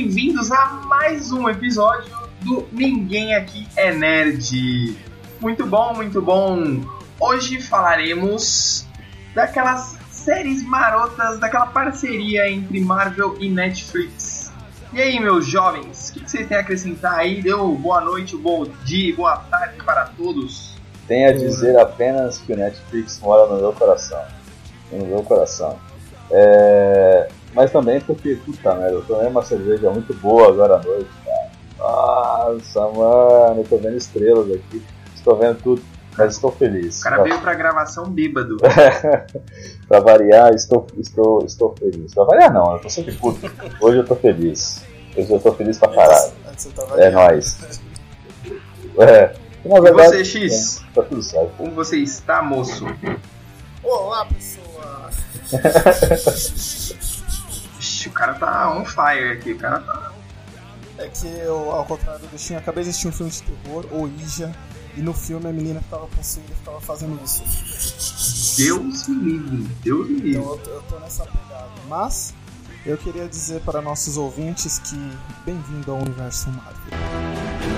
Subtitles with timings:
[0.00, 4.96] Bem-vindos a mais um episódio do Ninguém Aqui é Nerd.
[5.40, 6.84] Muito bom, muito bom.
[7.18, 8.86] Hoje falaremos
[9.34, 14.52] daquelas séries marotas, daquela parceria entre Marvel e Netflix.
[14.92, 17.42] E aí, meus jovens, o que vocês têm a acrescentar aí?
[17.42, 20.76] Deu boa noite, bom dia, boa tarde para todos.
[21.08, 24.24] Tenho a dizer apenas que o Netflix mora no meu coração.
[24.92, 25.76] No meu coração.
[26.30, 27.28] É...
[27.54, 31.48] Mas também porque, puta merda, eu tomei uma cerveja muito boa agora à noite, cara.
[31.78, 34.82] Nossa, mano, eu tô vendo estrelas aqui,
[35.14, 35.82] estou vendo tudo,
[36.16, 37.00] mas estou feliz.
[37.00, 38.56] O cara veio pra gravação bêbado.
[39.88, 42.12] pra variar, estou, estou, estou feliz.
[42.12, 43.40] Pra variar não, eu tô sempre puto.
[43.80, 44.84] Hoje eu tô feliz.
[45.16, 46.32] Hoje eu tô feliz pra caralho.
[46.96, 47.80] É nóis.
[48.98, 49.32] É.
[49.64, 50.82] Verdade, e você, X?
[50.82, 51.52] É, tá tudo certo.
[51.56, 52.86] Como você está, moço?
[53.82, 55.10] Olá, pessoa!
[58.18, 60.12] o cara tá on fire aqui, o cara tá.
[60.98, 64.08] É que eu, ao contrário do Shin, acabei de assistir um filme de terror, O
[64.08, 64.52] Ija,
[64.96, 67.44] e no filme a menina que tava possuída ficava fazendo isso.
[68.56, 70.30] Deus me livre, Deus me livre.
[70.30, 71.70] Então eu tô, eu tô nessa pegada.
[71.86, 72.34] Mas
[72.84, 74.96] eu queria dizer para nossos ouvintes que
[75.44, 77.77] bem-vindo ao universo Marvel.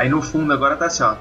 [0.00, 1.14] Aí no fundo agora tá assim, ó.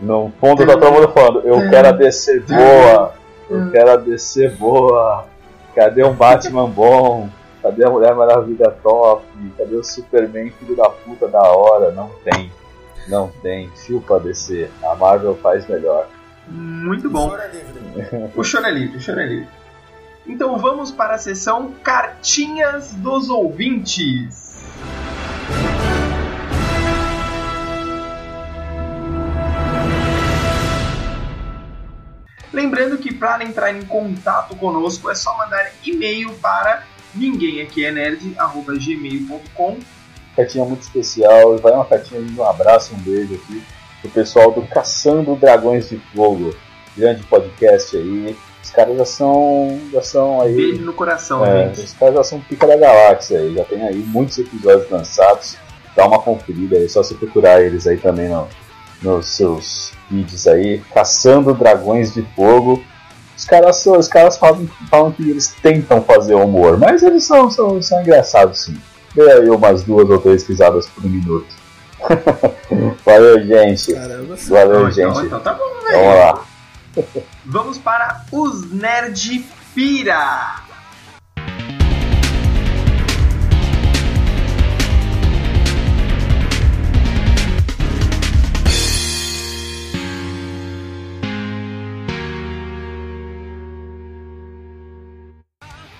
[0.00, 3.14] No fundo tá todo mundo falando, eu quero a DC boa,
[3.48, 5.24] eu quero a DC boa,
[5.72, 7.28] cadê um Batman bom?
[7.62, 9.24] Cadê a Mulher Maravilha top?
[9.56, 11.92] Cadê o Superman filho da puta da hora?
[11.92, 12.50] Não tem,
[13.06, 13.70] não tem.
[13.76, 16.08] Chupa DC, a Marvel faz melhor.
[16.48, 17.30] Muito bom.
[18.34, 19.60] O choro é livre, o choro é livre.
[20.26, 24.39] Então vamos para a sessão Cartinhas dos Ouvintes.
[32.52, 36.84] Lembrando que para entrar em contato conosco é só mandar e-mail para
[37.14, 39.78] ninguém aqui é nerd@gmail.com.
[40.36, 43.62] Cartinha muito especial, vai uma cartinha de um abraço, um beijo aqui
[44.00, 46.54] pro pessoal do Caçando Dragões de Fogo,
[46.96, 48.36] grande podcast aí.
[48.62, 50.54] Os caras já são, já são aí.
[50.54, 51.80] Beijo no coração, é, gente.
[51.80, 55.56] Os caras já são pica da galáxia aí, já tem aí muitos episódios lançados.
[55.96, 58.46] Dá uma conferida aí, é só você procurar eles aí também no,
[59.02, 62.82] nos seus vídeos aí, caçando dragões de fogo.
[63.36, 67.80] Os caras, os caras falam, falam que eles tentam fazer humor, mas eles são, são,
[67.80, 68.76] são engraçados sim.
[69.14, 71.46] Dê aí umas duas ou três pisadas por minuto.
[73.04, 73.94] Valeu, gente.
[73.94, 75.26] Caramba, Valeu, então, gente.
[75.26, 76.44] Então, tá bom, Vamos lá.
[77.50, 79.44] Vamos para os Nerd
[79.74, 80.54] Pira.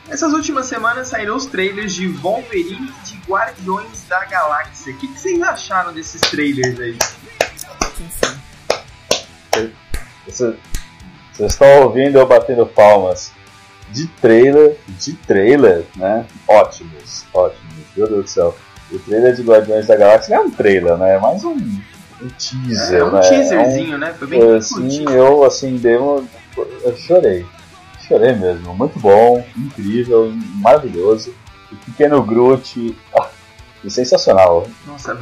[0.08, 4.92] Essas últimas semanas saíram os trailers de Wolverine e de Guardiões da Galáxia.
[4.92, 6.98] O que, que vocês acharam desses trailers aí?
[11.40, 13.32] Vocês estão ouvindo eu batendo palmas
[13.88, 16.26] de trailer, de trailer, né?
[16.46, 18.54] Ótimos, ótimos, meu Deus do céu.
[18.92, 21.14] O trailer de Guardiões da Galáxia não é um trailer, né?
[21.14, 23.20] É mais um, um teaser, é, um né?
[23.20, 24.14] teaserzinho, é um, né?
[24.18, 26.22] Foi bem assim, eu assim, dei uma,
[26.84, 27.46] eu chorei
[28.06, 28.74] chorei mesmo.
[28.74, 31.32] Muito bom, incrível, maravilhoso.
[31.72, 33.30] O pequeno Groot, ah,
[33.88, 34.66] sensacional.
[34.84, 35.16] Nossa,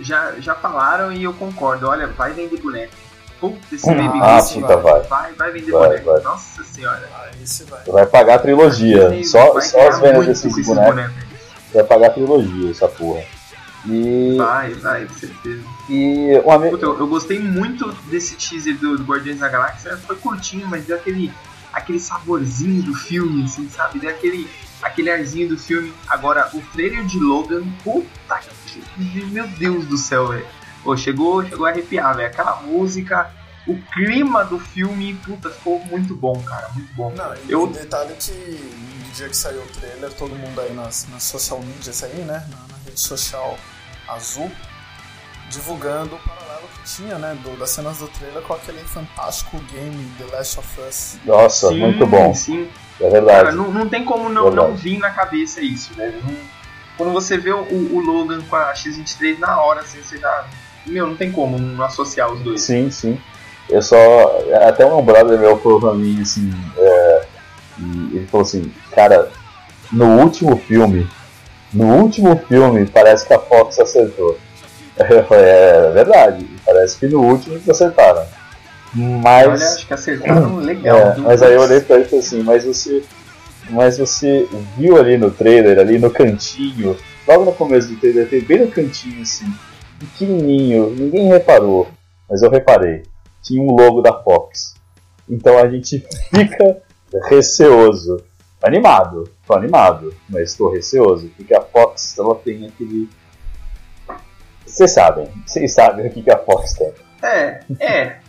[0.00, 1.88] já, já falaram e eu concordo.
[1.88, 3.03] Olha, vai vender boneco.
[3.50, 5.02] Puta, esse baby ah, puta, vai.
[5.02, 5.32] vai.
[5.32, 6.12] Vai, vender vai, boneco.
[6.12, 6.22] Vai.
[6.22, 7.08] Nossa senhora.
[7.14, 7.80] Ah, esse vai.
[7.84, 9.24] vai pagar a trilogia.
[9.24, 10.94] só só as vendas desses bonecos.
[10.94, 11.14] Boneco.
[11.72, 13.24] Vai pagar a trilogia, essa porra.
[13.86, 14.36] E...
[14.38, 15.62] Vai, vai, com certeza.
[15.90, 16.78] E um amigo...
[16.78, 19.96] Puta, eu, eu, gostei muito desse teaser do, do Guardiões da Galáxia.
[19.98, 21.30] Foi curtinho, mas deu aquele
[21.74, 23.98] aquele saborzinho do filme, assim, sabe?
[23.98, 24.48] Deu aquele,
[24.80, 25.92] aquele arzinho do filme.
[26.08, 29.24] Agora, o trailer de Logan, puta que.
[29.26, 30.46] Meu Deus do céu, velho.
[30.84, 32.28] Pô, chegou, chegou a arrepiar, velho.
[32.28, 33.30] Aquela música,
[33.66, 36.68] o clima do filme, puta, ficou muito bom, cara.
[36.74, 37.12] Muito bom.
[37.16, 37.66] Não, e eu...
[37.66, 42.04] detalhe que no dia que saiu o trailer, todo mundo aí nas, nas social medias
[42.04, 42.46] aí, né?
[42.50, 43.58] Na, na rede social
[44.06, 44.50] azul,
[45.50, 50.12] divulgando o paralelo que tinha, né, do, das cenas do trailer com aquele fantástico game
[50.18, 51.18] The Last of Us.
[51.24, 52.34] Nossa, sim, muito bom.
[52.34, 52.68] Sim.
[53.00, 53.44] É verdade.
[53.44, 56.20] Cara, não, não tem como não, não vir na cabeça isso, né?
[56.22, 56.36] Não,
[56.96, 60.46] quando você vê o, o, Logan com a X23 na hora, assim, você já.
[60.86, 62.62] Meu, não tem como não associar os dois.
[62.62, 63.18] Sim, sim.
[63.68, 63.96] Eu só.
[64.66, 66.52] Até um brother meu falou pra mim assim.
[66.76, 67.24] É,
[68.12, 69.30] ele falou assim, cara,
[69.90, 71.08] no último filme,
[71.72, 74.38] no último filme parece que a Fox acertou.
[75.10, 78.24] Eu falei, é verdade, parece que no último eles acertaram.
[78.94, 79.48] Mas.
[79.48, 80.96] Olha, acho que acertaram legal.
[80.96, 83.02] É, mas aí eu olhei pra ele e falei assim, mas você.
[83.70, 84.46] Mas você
[84.76, 86.96] viu ali no trailer, ali no cantinho,
[87.26, 89.52] logo no começo do trailer, tem bem no cantinho assim,
[90.04, 91.88] pequenininho, ninguém reparou,
[92.28, 93.02] mas eu reparei.
[93.42, 94.74] Tinha um logo da Fox.
[95.28, 95.98] Então a gente
[96.34, 96.82] fica
[97.28, 98.22] receoso.
[98.62, 103.10] Animado, tô animado, mas estou receoso, porque a Fox ela tem aquele.
[104.64, 106.92] Vocês sabem, vocês sabem o que, que a Fox tem.
[107.22, 108.20] É, é.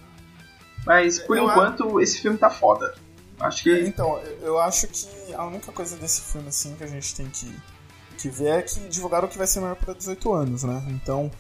[0.86, 2.94] Mas por eu enquanto esse filme tá foda.
[3.40, 3.82] Acho que.
[3.82, 7.56] Então, eu acho que a única coisa desse filme assim que a gente tem que,
[8.18, 10.84] que ver é que divulgaram que vai ser maior para 18 anos, né?
[10.90, 11.32] Então,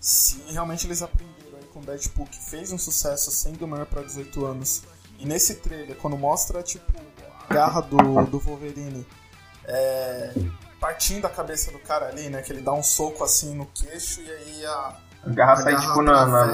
[0.00, 4.46] se realmente eles aprenderam aí com Deadpool que fez um sucesso sendo maior para 18
[4.46, 4.82] anos,
[5.18, 6.92] e nesse trailer, quando mostra tipo
[7.48, 9.06] a garra do, do Wolverine
[9.64, 10.32] é,
[10.80, 12.42] partindo a cabeça do cara ali, né?
[12.42, 14.96] Que ele dá um soco assim no queixo e aí a.
[15.22, 16.46] A garra sai tipo na, na,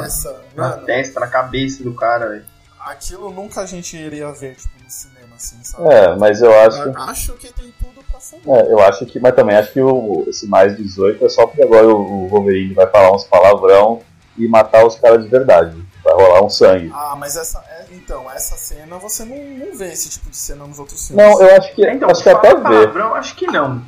[0.57, 2.45] na, testa, na cabeça do cara, velho.
[2.81, 5.93] Aquilo nunca a gente iria ver, tipo, no cinema, assim, sabe?
[5.93, 6.81] É, mas eu acho.
[6.81, 8.41] Eu acho que tem tudo pra ser.
[8.47, 9.21] É, eu acho que.
[9.21, 12.87] Mas também acho que o, esse mais 18 é só porque agora o, Wolverine vai
[12.87, 14.01] falar uns palavrão
[14.37, 15.77] e matar os caras de verdade.
[16.03, 16.91] Vai rolar um sangue.
[16.93, 17.63] Ah, mas essa.
[17.69, 21.25] É, então, essa cena você não, não vê esse tipo de cena nos outros filmes.
[21.25, 21.87] Não, eu acho que.
[21.87, 22.63] Então, acho que até ver.
[22.63, 23.83] palavrão, acho que não.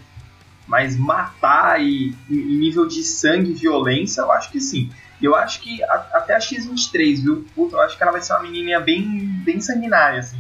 [0.67, 4.91] Mas matar e em nível de sangue e violência, eu acho que sim.
[5.21, 7.47] E eu acho que a, até a X23, viu?
[7.55, 9.05] Puta, eu acho que ela vai ser uma menininha bem,
[9.45, 10.39] bem sanguinária, assim.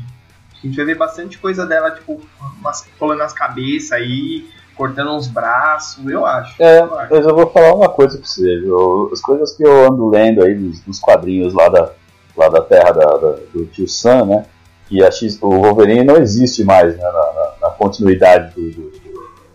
[0.62, 2.20] A gente vai ver bastante coisa dela, tipo,
[2.60, 4.46] umas, colando as cabeças aí,
[4.78, 6.60] cortando uns braços, eu acho.
[6.62, 7.14] É, eu acho.
[7.14, 9.10] mas eu vou falar uma coisa pra você, viu?
[9.12, 11.92] As coisas que eu ando lendo aí dos, dos quadrinhos lá da,
[12.36, 14.46] lá da terra da, da, do tio Sam, né?
[14.88, 18.90] Que a X, o Wolverine não existe mais né, na, na, na continuidade do, do,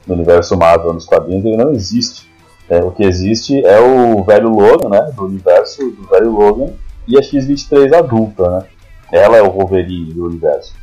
[0.06, 2.32] do universo Marvel nos quadrinhos, ele não existe.
[2.70, 5.12] É, o que existe é o velho Logan, né?
[5.16, 6.74] Do universo do velho Logan
[7.08, 8.66] e a X-23 adulta, né?
[9.12, 10.74] Ela é o Wolverine do universo.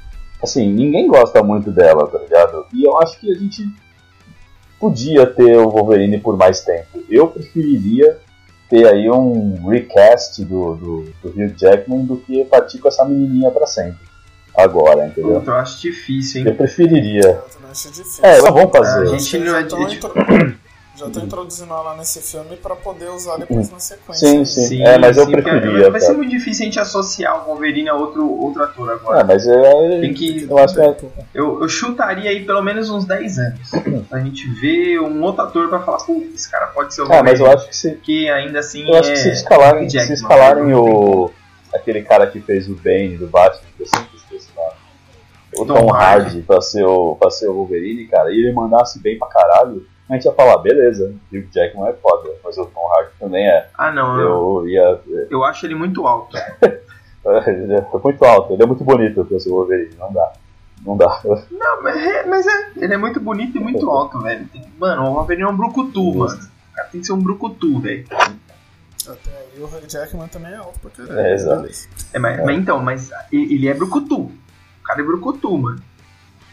[0.43, 2.67] Assim, ninguém gosta muito dela, tá ligado?
[2.73, 3.69] E eu acho que a gente
[4.79, 7.03] podia ter o Wolverine por mais tempo.
[7.09, 8.19] Eu preferiria
[8.69, 13.51] ter aí um recast do, do, do Hugh Jackman do que partir com essa menininha
[13.51, 14.09] pra sempre.
[14.57, 15.41] Agora, entendeu?
[15.41, 16.57] Puta, eu acho difícil, Eu hein?
[16.57, 17.23] preferiria.
[17.63, 18.25] Eu acho difícil.
[18.25, 19.07] É, mas vamos A fazer.
[19.09, 19.79] gente não é intro...
[20.97, 24.29] já estão introduzindo ela nesse filme pra poder usar depois na sequência.
[24.29, 24.83] Sim, sim.
[24.83, 26.19] É, mas eu porque preferia, Vai ser cara.
[26.19, 29.21] muito difícil a gente associar o Wolverine a outro, outro ator agora.
[29.21, 30.97] É, mas é, Tem que- eu acho que é,
[31.33, 33.71] Eu, eu chutaria aí pelo menos uns 10 anos.
[34.09, 37.23] Pra gente ver um outro ator pra falar, pô, esse cara pode ser o é,
[37.23, 37.45] mas Wolverine.
[37.47, 40.13] eu acho que se, que ainda assim eu acho é que se escalarem, Hugh se
[40.13, 41.31] escalarem o
[41.73, 44.75] aquele cara que fez o Bane do Batman, que eu sempre esqueço o nome.
[45.57, 46.25] O Tom Tom, Hardy.
[46.27, 49.87] Hardy pra ser, o, pra ser o Wolverine, cara, e ele mandasse bem pra caralho,
[50.11, 53.69] a gente ia falar, beleza, Hugh Jackman é foda, mas o Tom Hardy também é.
[53.79, 54.19] Ah, não.
[54.21, 54.29] Eu,
[54.63, 55.01] Eu ia.
[55.31, 56.37] eu acho ele muito alto.
[57.47, 60.33] Ele é muito alto, ele é muito bonito pra ser o Wolverine, não dá.
[60.87, 61.21] Não dá.
[61.53, 62.71] Não, mas é, mas é.
[62.79, 64.49] Ele é muito bonito e muito alto, velho.
[64.79, 66.33] Mano, o Wolverine é um brucutu, mano.
[66.41, 68.07] O cara tem que ser um brucutu, velho.
[68.11, 71.21] Até aí o Hugh Jackman também é alto pra caralho.
[71.21, 71.69] É, exato.
[72.15, 74.17] É, mas, mas então, mas ele é brucutu.
[74.23, 74.33] O
[74.83, 75.79] cara é brucutu, mano.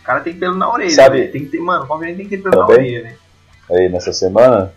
[0.01, 1.31] O cara tem pelo na orelha, Sabe- velho.
[1.31, 2.85] Tem que ter, mano, o Wolverine tem que ter pelo na Também?
[2.85, 3.17] orelha, velho.
[3.69, 4.73] Aí nessa semana,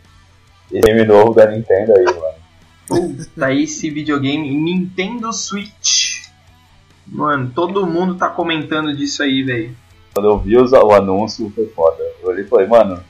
[0.70, 2.40] e game novo da Nintendo aí, mano.
[2.86, 6.26] Puta, esse videogame Nintendo Switch.
[7.06, 9.76] Mano, todo mundo tá comentando disso aí, velho.
[10.14, 12.02] Quando eu vi o anúncio, foi foda.
[12.22, 13.02] Eu olhei e falei, mano,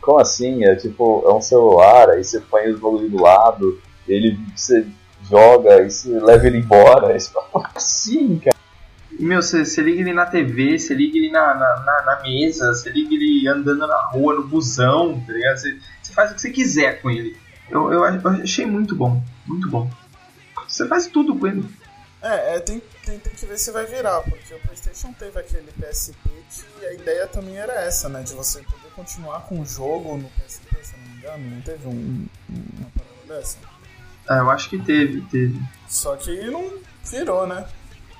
[0.00, 0.64] como assim?
[0.64, 4.86] É tipo, é um celular, aí você põe os bagulho do lado, ele você
[5.28, 7.08] joga, aí você leva ele embora.
[7.12, 8.56] Aí você fala, como assim, cara?
[9.18, 12.72] E, meu, você liga ele na TV, você liga ele na, na, na, na mesa,
[12.72, 15.56] você liga ele andando na rua, no busão, tá ligado?
[15.58, 15.78] Você,
[16.12, 17.36] faz o que você quiser com ele.
[17.68, 19.90] Eu, eu, eu achei muito bom, muito bom.
[20.68, 21.64] Você faz tudo com ele.
[22.22, 25.70] É, é, tem, tem, tem que ver se vai virar, porque o PlayStation teve aquele
[25.72, 26.16] PSP
[26.50, 28.22] que a ideia também era essa, né?
[28.22, 31.56] De você poder continuar com o jogo no PSP, se eu não me engano.
[31.56, 33.58] Não teve um, uma parada dessa?
[34.26, 35.60] Ah, eu acho que teve, teve.
[35.86, 37.66] Só que não virou, né?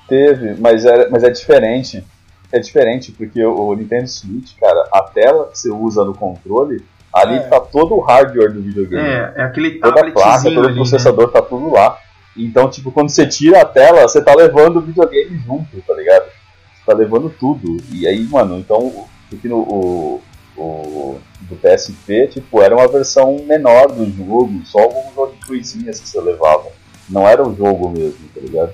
[0.08, 2.04] Teve, mas, era, mas é diferente.
[2.52, 6.84] É diferente, porque o, o Nintendo Switch, cara, a tela que você usa no controle,
[7.12, 7.40] ali É.
[7.40, 9.02] tá todo o hardware do videogame.
[9.08, 10.74] É, é aquele toda a placa, todo o né?
[10.74, 11.98] processador tá tudo lá.
[12.36, 16.24] Então, tipo, quando você tira a tela, você tá levando o videogame junto, tá ligado?
[16.26, 17.76] Você tá levando tudo.
[17.92, 20.22] E aí, mano, então, o- porque no, o,
[20.56, 26.20] o do PSP, tipo, era uma versão menor do jogo, só algumas coisinhas que você
[26.20, 26.66] levava.
[27.08, 28.72] Não era o jogo mesmo, tá ligado?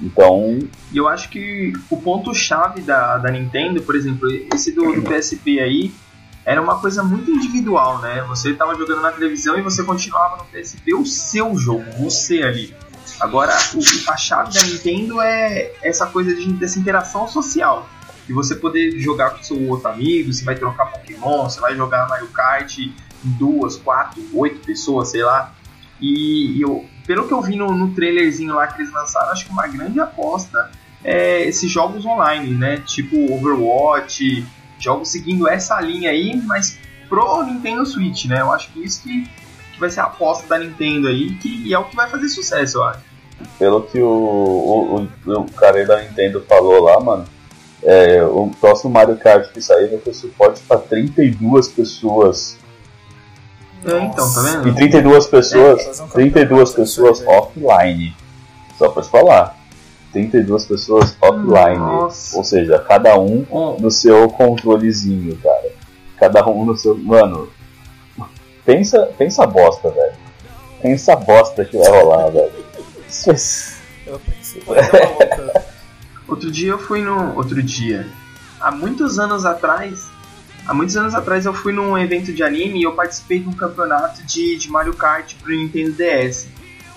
[0.00, 0.58] Então.
[0.92, 5.60] E eu acho que o ponto-chave da, da Nintendo, por exemplo, esse do, do PSP
[5.60, 5.92] aí,
[6.44, 8.24] era uma coisa muito individual, né?
[8.28, 12.74] Você estava jogando na televisão e você continuava no PSP o seu jogo, você ali.
[13.20, 17.88] Agora, o, a chave da Nintendo é essa coisa de, dessa interação social.
[18.28, 22.08] E você poder jogar com seu outro amigo, você vai trocar Pokémon, você vai jogar
[22.08, 25.52] Mario Kart em duas, quatro, oito pessoas, sei lá.
[26.00, 29.50] E eu, pelo que eu vi no, no trailerzinho lá que eles lançaram, acho que
[29.50, 30.70] uma grande aposta
[31.02, 32.82] é esses jogos online, né?
[32.84, 34.46] Tipo Overwatch,
[34.78, 38.42] jogos seguindo essa linha aí, mas pro Nintendo Switch, né?
[38.42, 39.26] Eu acho que isso que,
[39.72, 42.28] que vai ser a aposta da Nintendo aí, que, e é o que vai fazer
[42.28, 43.00] sucesso, eu acho.
[43.58, 47.24] Pelo que o, o, o, o cara da Nintendo falou lá, mano,
[47.82, 52.58] é, o próximo Mario Kart que sair vai ter suporte para 32 pessoas
[53.84, 54.68] é, então, tá vendo?
[54.68, 58.14] E 32 pessoas, é, 32 pessoas offline.
[58.76, 59.56] Só pra te falar.
[60.12, 61.78] 32 pessoas offline.
[61.78, 62.36] Nossa.
[62.36, 65.72] Ou seja, cada um no seu controlezinho, cara.
[66.16, 66.96] Cada um no seu.
[66.96, 67.48] Mano,
[68.64, 70.14] pensa, pensa bosta, velho.
[70.80, 72.52] Pensa bosta que vai rolar, velho.
[74.06, 74.62] Eu pensei
[76.26, 77.36] Outro dia eu fui no.
[77.36, 78.06] Outro dia.
[78.60, 80.08] Há muitos anos atrás,
[80.68, 83.54] Há muitos anos atrás eu fui num evento de anime e eu participei de um
[83.54, 86.46] campeonato de, de Mario Kart pro Nintendo DS.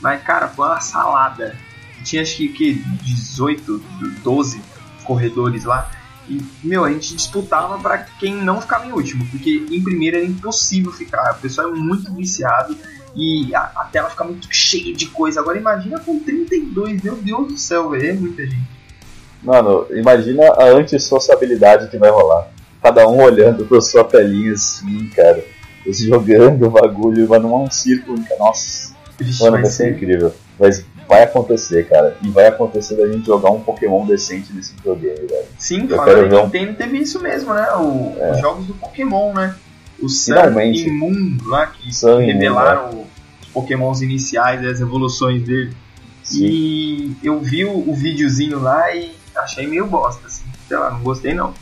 [0.01, 1.55] Mas, cara, foi uma salada.
[2.03, 3.81] Tinha acho que, que 18,
[4.21, 4.61] 12
[5.05, 5.89] corredores lá.
[6.27, 10.25] E, meu, a gente disputava para quem não ficava em último, porque em primeiro era
[10.25, 11.35] impossível ficar.
[11.37, 12.77] O pessoal é muito viciado
[13.15, 15.39] e a, a tela fica muito cheia de coisa.
[15.39, 18.81] Agora imagina com 32, meu Deus do céu, é muita gente.
[19.41, 22.49] Mano, imagina a antissociabilidade que vai rolar
[22.81, 25.43] cada um olhando pra sua telinha assim, cara.
[25.85, 28.93] Eles jogando o bagulho, mas não é um círculo, nossa.
[29.17, 30.33] Vixe, mano, vai ser, incrível.
[30.59, 32.15] Mas vai acontecer, cara.
[32.21, 35.45] E vai acontecer da gente jogar um Pokémon decente nesse videogame, velho.
[35.57, 36.75] Sim, cara, a Nintendo um...
[36.75, 37.67] teve isso mesmo, né?
[37.73, 38.31] O, é.
[38.31, 39.55] Os jogos do Pokémon, né?
[39.99, 40.87] O Sun Finalmente.
[40.87, 43.05] e Moon lá, que Sun revelaram Moon, né?
[43.41, 45.75] os Pokémons iniciais e as evoluções dele.
[46.23, 46.45] Sim.
[46.45, 50.45] E eu vi o, o videozinho lá e achei meio bosta, assim.
[50.67, 51.53] Sei lá, não gostei não.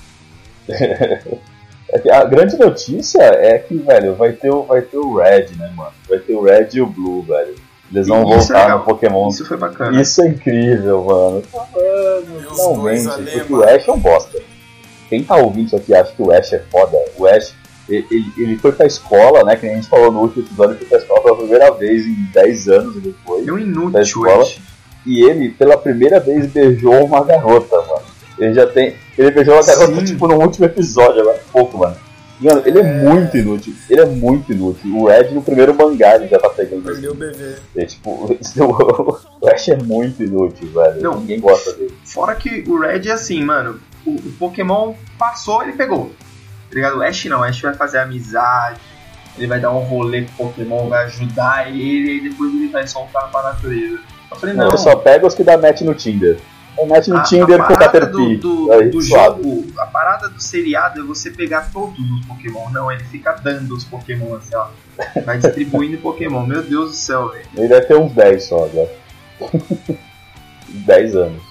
[1.92, 5.72] É a grande notícia é que, velho, vai ter, o, vai ter o Red, né,
[5.76, 5.92] mano?
[6.08, 7.56] Vai ter o Red e o Blue, velho.
[7.92, 9.30] Eles vão voltar é no Pokémon.
[9.30, 10.00] Isso foi bacana.
[10.00, 11.44] Isso é incrível, mano.
[11.52, 13.40] Mano, finalmente.
[13.40, 14.40] Porque o Ash é um bosta.
[15.10, 16.98] Quem tá ouvindo isso aqui acha que o Ash é foda.
[17.18, 17.56] O Ash,
[17.90, 19.56] ele, ele foi pra escola, né?
[19.56, 22.30] Que a gente falou no último episódio, ele foi pra escola pela primeira vez em
[22.32, 23.48] 10 anos ele foi.
[23.48, 24.60] É um inútil, escola, Ash.
[25.06, 28.09] E ele, pela primeira vez, beijou uma garota, mano.
[28.40, 28.96] Ele já tem.
[29.18, 31.96] Ele beijou uma garota, tipo, no último episódio, agora pouco, mano.
[32.40, 33.74] Mano, ele é, é, muito inútil.
[33.90, 34.98] Ele é muito inútil.
[34.98, 37.56] O Ed no primeiro mangá ele já tá pegando Perdeu o bebê.
[37.76, 38.12] É, tipo,
[39.42, 41.02] o Ash é muito inútil, velho.
[41.02, 41.94] Não, Ninguém gosta dele.
[42.06, 43.80] Fora que o Red é assim, mano.
[44.06, 46.12] O, o Pokémon passou, ele pegou.
[46.70, 47.00] Tá ligado?
[47.00, 47.42] O Ash não.
[47.42, 48.80] O Ash vai fazer amizade.
[49.38, 52.88] Ele vai dar um rolê com o Pokémon, vai ajudar ele e depois ele vai
[52.88, 54.00] soltar pra natureza.
[54.32, 54.66] Eu falei, não.
[54.66, 56.40] não eu só pego os que dá match no Tinder.
[56.78, 58.38] É mete no a, Tinder a com o Caterpie.
[58.38, 62.70] Do, do, aí, do jogo, a parada do seriado é você pegar todos os Pokémon.
[62.70, 64.68] Não, ele fica dando os Pokémon assim, ó.
[65.26, 66.46] Vai distribuindo Pokémon.
[66.46, 67.46] Meu Deus do céu, velho.
[67.56, 68.92] Ele deve ter uns 10 só agora.
[70.70, 71.50] 10 anos.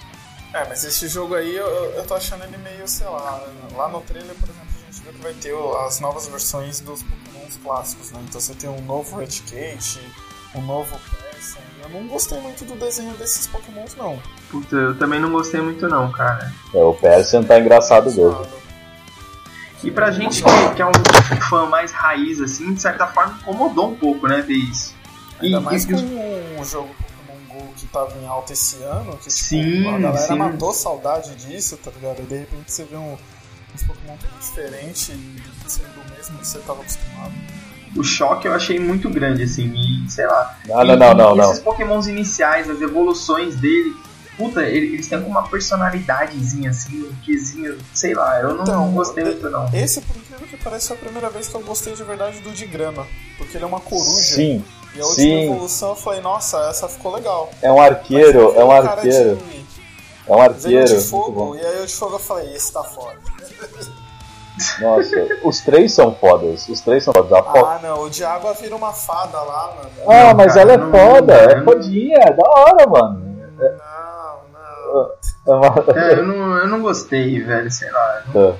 [0.53, 3.43] É, mas esse jogo aí eu, eu tô achando ele meio, sei lá.
[3.75, 5.53] Lá no trailer, por exemplo, a gente viu que vai ter
[5.85, 8.19] as novas versões dos Pokémons clássicos, né?
[8.27, 9.99] Então você tem um novo Redcate,
[10.55, 10.99] um novo
[11.39, 11.61] Persian.
[11.83, 14.21] Eu não gostei muito do desenho desses Pokémons, não.
[14.51, 16.51] Puta, eu também não gostei muito não, cara.
[16.73, 18.45] É, o Persian tá engraçado mesmo.
[19.81, 20.91] E pra gente que, que, é um
[21.49, 24.93] fã mais raiz, assim, de certa forma incomodou um pouco, né, ver isso.
[25.39, 29.13] Ainda e, mais e, com um jogo Pokémon GO que tava em alta esse ano,
[29.13, 30.35] que tipo, sim, a galera sim.
[30.35, 32.21] matou saudade disso, tá ligado?
[32.21, 33.17] E de repente você vê um,
[33.73, 37.33] uns Pokémon diferentes e sendo o mesmo que você tava acostumado
[37.95, 40.57] o choque eu achei muito grande, assim, e sei lá.
[40.67, 43.95] Não, não, não, não, Esses pokémons iniciais, as evoluções dele,
[44.37, 49.23] puta, eles têm uma personalidadezinha, assim, um quezinho, sei lá, eu não, então, não gostei
[49.23, 49.69] muito, não.
[49.73, 52.51] Esse, por incrível que pareça, foi a primeira vez que eu gostei de verdade do
[52.51, 53.05] de grama,
[53.37, 54.35] porque ele é uma coruja.
[54.35, 54.63] Sim.
[54.95, 55.51] E a última sim.
[55.51, 57.51] evolução eu falei, nossa, essa ficou legal.
[57.61, 59.35] É um arqueiro, é um arqueiro.
[59.35, 59.59] De...
[60.27, 60.87] É um arqueiro.
[60.87, 63.17] De fogo, e aí o de fogo eu falei, esse tá foda.
[64.81, 66.67] Nossa, os três são fodas.
[66.67, 67.29] Os três são fodas.
[67.29, 67.65] Fo...
[67.65, 69.89] Ah, não, o de água vira uma fada lá, mano.
[70.07, 73.19] Ah, não, mas cara, ela é não, foda, não, é fodinha, é da hora, mano.
[73.57, 73.69] Não,
[74.97, 75.19] não.
[75.95, 78.23] É, eu não, eu não gostei, velho, sei lá.
[78.31, 78.53] Tá.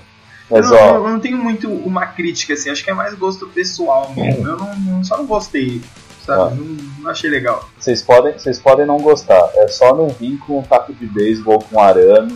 [0.49, 3.13] Mas, eu, não, ó, eu não tenho muito uma crítica, assim, acho que é mais
[3.13, 4.47] gosto pessoal mesmo.
[4.47, 5.81] Eu não, só não gostei.
[6.25, 6.41] sabe?
[6.41, 6.55] Ah.
[6.55, 6.65] Não,
[6.99, 7.69] não, achei legal.
[7.77, 11.59] Vocês podem, vocês podem não gostar, é só não vir com um taco de beisebol
[11.59, 12.35] com arame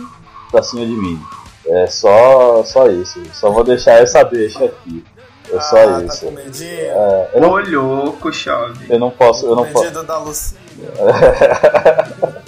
[0.50, 1.20] pra cima de mim.
[1.66, 3.22] É só, só isso.
[3.32, 5.04] Só vou deixar essa deixa aqui.
[5.52, 6.26] É só ah, tá isso.
[6.26, 8.86] Tá é, eu não, Ô, louco, chave.
[8.88, 9.46] Eu não posso.
[9.46, 10.04] Eu não posso.
[10.04, 10.60] da Lucinha.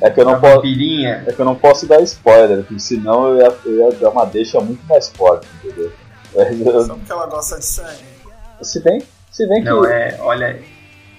[0.00, 0.66] é que eu não posso.
[0.66, 4.26] É que eu não posso dar spoiler, porque senão eu ia, eu ia dar uma
[4.26, 5.92] deixa muito mais forte, entendeu?
[6.84, 8.04] Só porque ela gosta de sangue.
[8.62, 9.68] Se bem, se bem que.
[9.68, 10.60] Não, é, olha.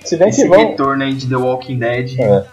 [0.04, 0.70] Se bem esse que vamos...
[0.70, 2.20] retorno aí de The Walking Dead.
[2.20, 2.46] É.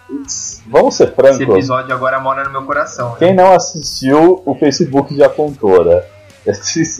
[0.67, 1.39] Vamos ser francos.
[1.39, 3.15] Esse episódio agora mora no meu coração.
[3.15, 3.43] Quem né?
[3.43, 6.03] não assistiu, o Facebook já contou, né?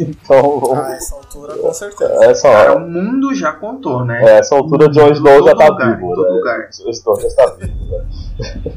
[0.02, 0.74] então.
[0.76, 2.26] Ah, essa altura com certeza.
[2.26, 2.66] Essa hora.
[2.66, 4.22] Cara, o mundo já contou, né?
[4.24, 6.30] É, essa altura de Jon Snow já tá lugar, vivo, né?
[6.30, 6.70] Lugar.
[6.72, 8.74] Jon Snow já está vivo, né?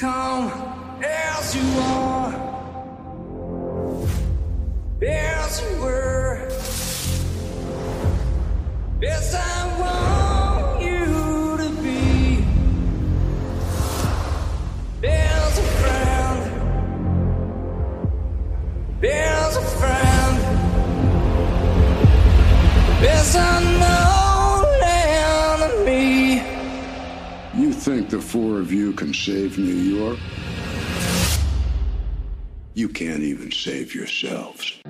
[0.00, 0.52] Come
[1.02, 2.32] as you are,
[5.40, 5.62] as
[10.80, 12.44] you to be.
[15.00, 16.40] There's a friend,
[19.00, 20.36] there's a friend,
[23.02, 23.34] there's
[25.84, 26.58] me
[27.58, 30.18] you think the four of you can save New York?
[32.74, 34.80] You can't even save yourselves.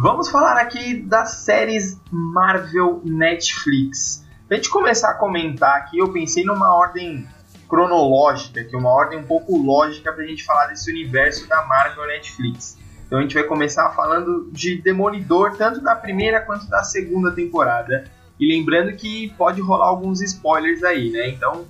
[0.00, 4.24] Vamos falar aqui das séries Marvel Netflix.
[4.46, 7.26] Pra gente começar a comentar aqui, eu pensei numa ordem
[7.68, 11.64] cronológica, que é uma ordem um pouco lógica para a gente falar desse universo da
[11.66, 12.78] Marvel Netflix.
[13.08, 18.04] Então a gente vai começar falando de Demolidor, tanto da primeira quanto da segunda temporada.
[18.38, 21.30] E lembrando que pode rolar alguns spoilers aí, né?
[21.30, 21.64] Então,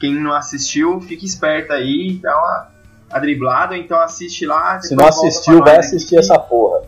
[0.00, 2.70] quem não assistiu, fique esperto aí, dá uma,
[3.10, 4.80] uma driblada, então assiste lá.
[4.80, 6.18] Se não assistiu, vai assistir que...
[6.18, 6.82] essa porra.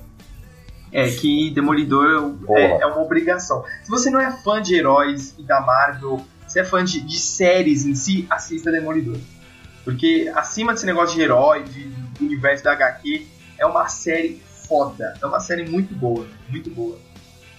[0.90, 3.62] É, que Demolidor é, é, uma obrigação.
[3.84, 7.18] Se você não é fã de heróis e da Marvel, você é fã de, de
[7.18, 9.18] séries em si, assista Demolidor.
[9.84, 15.14] Porque acima desse negócio de herói, de, do universo da HQ, é uma série foda.
[15.20, 16.98] É uma série muito boa, muito boa.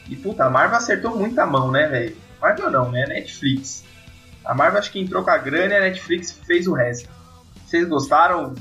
[0.10, 2.16] E puta, a Marvel acertou muita mão, né, velho?
[2.42, 3.06] Marvel não, né?
[3.08, 3.84] Netflix.
[4.46, 7.10] A Marvel acho que entrou com a grana e a Netflix fez o resto.
[7.66, 8.56] Vocês gostaram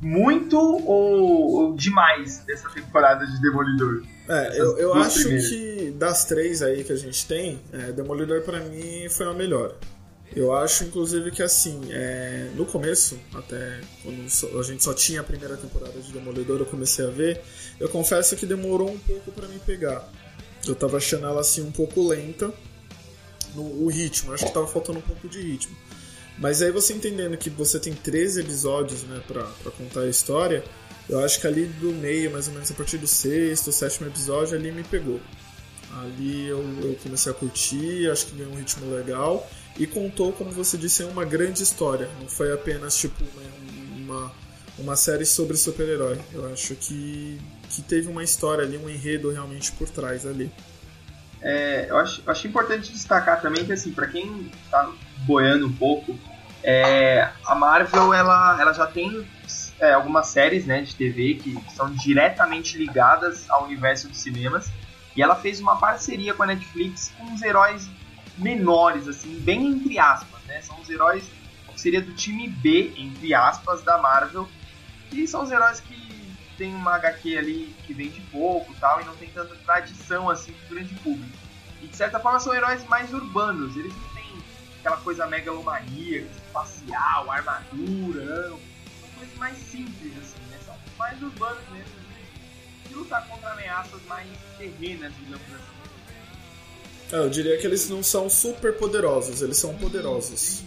[0.00, 4.02] muito ou, ou demais dessa temporada de Demolidor?
[4.28, 5.48] É, eu, eu acho primeiras.
[5.48, 9.74] que das três aí que a gente tem, é, Demolidor para mim foi a melhor.
[10.34, 15.24] Eu acho, inclusive, que assim, é, no começo, até quando a gente só tinha a
[15.24, 17.40] primeira temporada de Demolidor, eu comecei a ver,
[17.78, 20.10] eu confesso que demorou um pouco para me pegar.
[20.66, 22.52] Eu tava achando ela assim um pouco lenta
[23.54, 25.76] no o ritmo, acho que tava faltando um pouco de ritmo.
[26.38, 30.62] Mas aí você entendendo que você tem 13 episódios, né, pra, pra contar a história,
[31.08, 34.54] eu acho que ali do meio, mais ou menos a partir do sexto, sétimo episódio,
[34.54, 35.20] ali me pegou.
[35.98, 40.50] Ali eu, eu comecei a curtir, acho que ganhou um ritmo legal e contou, como
[40.50, 42.08] você disse, uma grande história.
[42.20, 43.22] Não foi apenas tipo
[43.98, 44.32] uma, uma,
[44.78, 46.18] uma série sobre super-herói.
[46.32, 50.50] Eu acho que, que teve uma história ali, um enredo realmente por trás ali.
[51.42, 54.90] É, eu acho, acho importante destacar também que, assim, para quem está
[55.26, 56.18] boiando um pouco,
[56.62, 59.26] é, a Marvel ela, ela já tem
[59.78, 64.70] é, algumas séries né, de TV que são diretamente ligadas ao universo dos cinemas.
[65.14, 67.88] E ela fez uma parceria com a Netflix com os heróis
[68.38, 70.60] menores, assim, bem entre aspas, né?
[70.60, 71.28] São os heróis
[71.72, 74.48] que seria do time B, entre aspas, da Marvel.
[75.12, 79.14] E são os heróis que tem uma HQ ali que vende pouco tal, e não
[79.16, 81.36] tem tanta tradição assim pro grande público.
[81.82, 84.38] E de certa forma são heróis mais urbanos, eles não têm
[84.80, 88.60] aquela coisa megalomaníaca, espacial, armadura, não
[89.16, 90.58] coisas mais simples, assim, né?
[90.64, 91.94] São mais urbanos mesmo,
[92.88, 95.75] de lutar contra ameaças mais terrenas, digamos assim.
[97.12, 100.62] É, eu diria que eles não são super poderosos, eles são poderosos.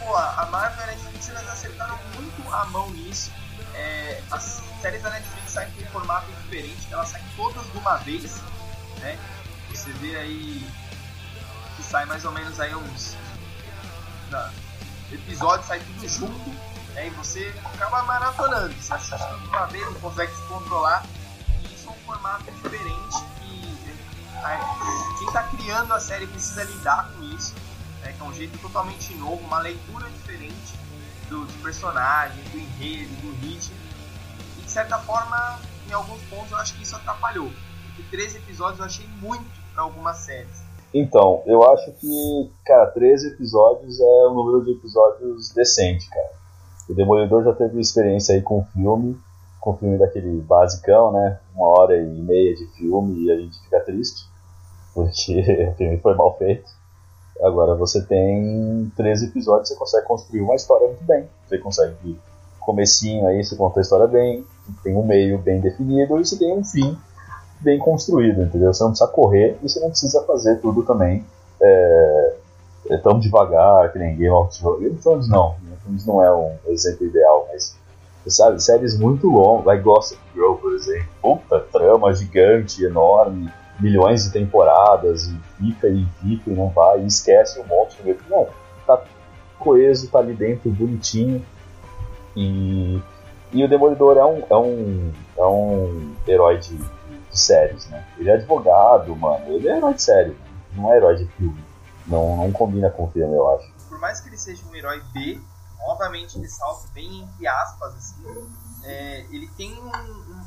[0.00, 3.30] Pô, a Marvel e a Netflix elas acertaram muito a mão nisso.
[3.74, 7.96] É, as séries da Netflix saem com um formato diferente, elas saem todas de uma
[7.98, 8.36] vez,
[9.00, 9.18] né?
[9.70, 10.66] Você vê aí
[11.76, 13.16] que sai mais ou menos aí uns
[15.12, 16.50] episódio sai tudo junto,
[16.94, 18.74] né, e você acaba maratonando.
[18.74, 21.06] Você assiste tudo de uma vez, não consegue se controlar.
[21.62, 23.35] E isso é um formato diferente
[25.18, 27.54] quem está criando a série precisa lidar com isso.
[28.02, 30.78] Né, que é um jeito totalmente novo, uma leitura diferente
[31.28, 33.76] do, do personagem, do enredo, do ritmo.
[34.58, 37.50] E de certa forma em alguns pontos eu acho que isso atrapalhou.
[37.94, 40.64] Porque 13 episódios eu achei muito para algumas séries.
[40.92, 46.30] Então, eu acho que, cara, 13 episódios é um número de episódios decente, cara.
[46.88, 49.18] O Demolidor já teve experiência aí com filme,
[49.66, 51.40] com filme daquele basicão, né?
[51.52, 54.24] Uma hora e meia de filme e a gente fica triste,
[54.94, 55.40] porque
[55.72, 56.70] o filme foi mal feito.
[57.42, 61.28] Agora você tem 13 episódios, você consegue construir uma história muito bem.
[61.48, 62.16] Você consegue
[62.60, 64.44] comecinho aí, você conta a história bem,
[64.84, 66.96] tem um meio bem definido e você tem um fim
[67.60, 68.72] bem construído, entendeu?
[68.72, 71.24] Você não precisa correr e você não precisa fazer tudo também
[71.60, 72.36] é,
[72.90, 74.80] é tão devagar que nem Game of Thrones.
[74.80, 77.76] Game of Thrones não, Game of Thrones não é um exemplo ideal, mas
[78.30, 84.32] sabe, séries muito longas, like Gossip Girl, por exemplo, puta trama gigante, enorme, milhões de
[84.32, 87.96] temporadas, e fica e fica e não vai, e esquece um monte,
[88.28, 88.48] não,
[88.86, 89.02] tá
[89.58, 91.44] coeso, tá ali dentro, bonitinho,
[92.36, 93.00] e,
[93.52, 98.04] e o Demolidor é um, é um, é um herói de, de séries, né?
[98.18, 99.46] Ele é advogado, mano.
[99.48, 100.36] Ele é herói de série,
[100.74, 101.58] não é herói de filme.
[102.06, 103.72] Não, não combina com o filme, eu acho.
[103.88, 105.40] Por mais que ele seja um herói B,
[105.78, 108.50] novamente ressalto bem entre aspas, assim,
[108.84, 109.90] é, ele tem um,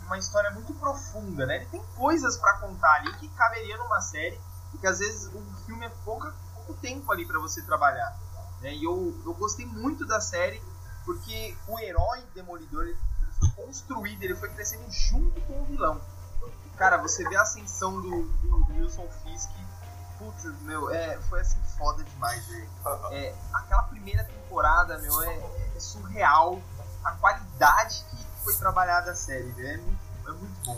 [0.06, 1.58] uma história muito profunda, né?
[1.58, 4.40] Ele tem coisas para contar ali que caberia numa série
[4.74, 6.32] e que às vezes o filme é pouco
[6.82, 8.18] tempo ali para você trabalhar.
[8.62, 8.74] Né?
[8.76, 10.62] E eu, eu gostei muito da série
[11.06, 12.98] porque o herói Demolidor ele
[13.40, 16.00] foi construído, ele foi crescendo junto com o vilão.
[16.78, 19.52] Cara, você vê a ascensão do, do Wilson Fisk,
[20.20, 22.70] putz, meu, é, foi assim foda demais, velho.
[23.12, 25.36] É, aquela primeira temporada, meu, é,
[25.76, 26.60] é, surreal
[27.04, 29.72] a qualidade que foi trabalhada a série, velho.
[29.72, 30.78] É muito, é muito bom.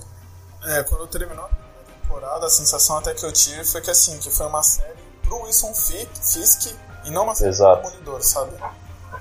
[0.64, 4.20] É, quando terminou a primeira temporada, a sensação até que eu tive foi que assim,
[4.20, 7.82] que foi uma série pro Wilson Fisk e não uma série Exato.
[7.82, 8.52] pro Demolidor, sabe?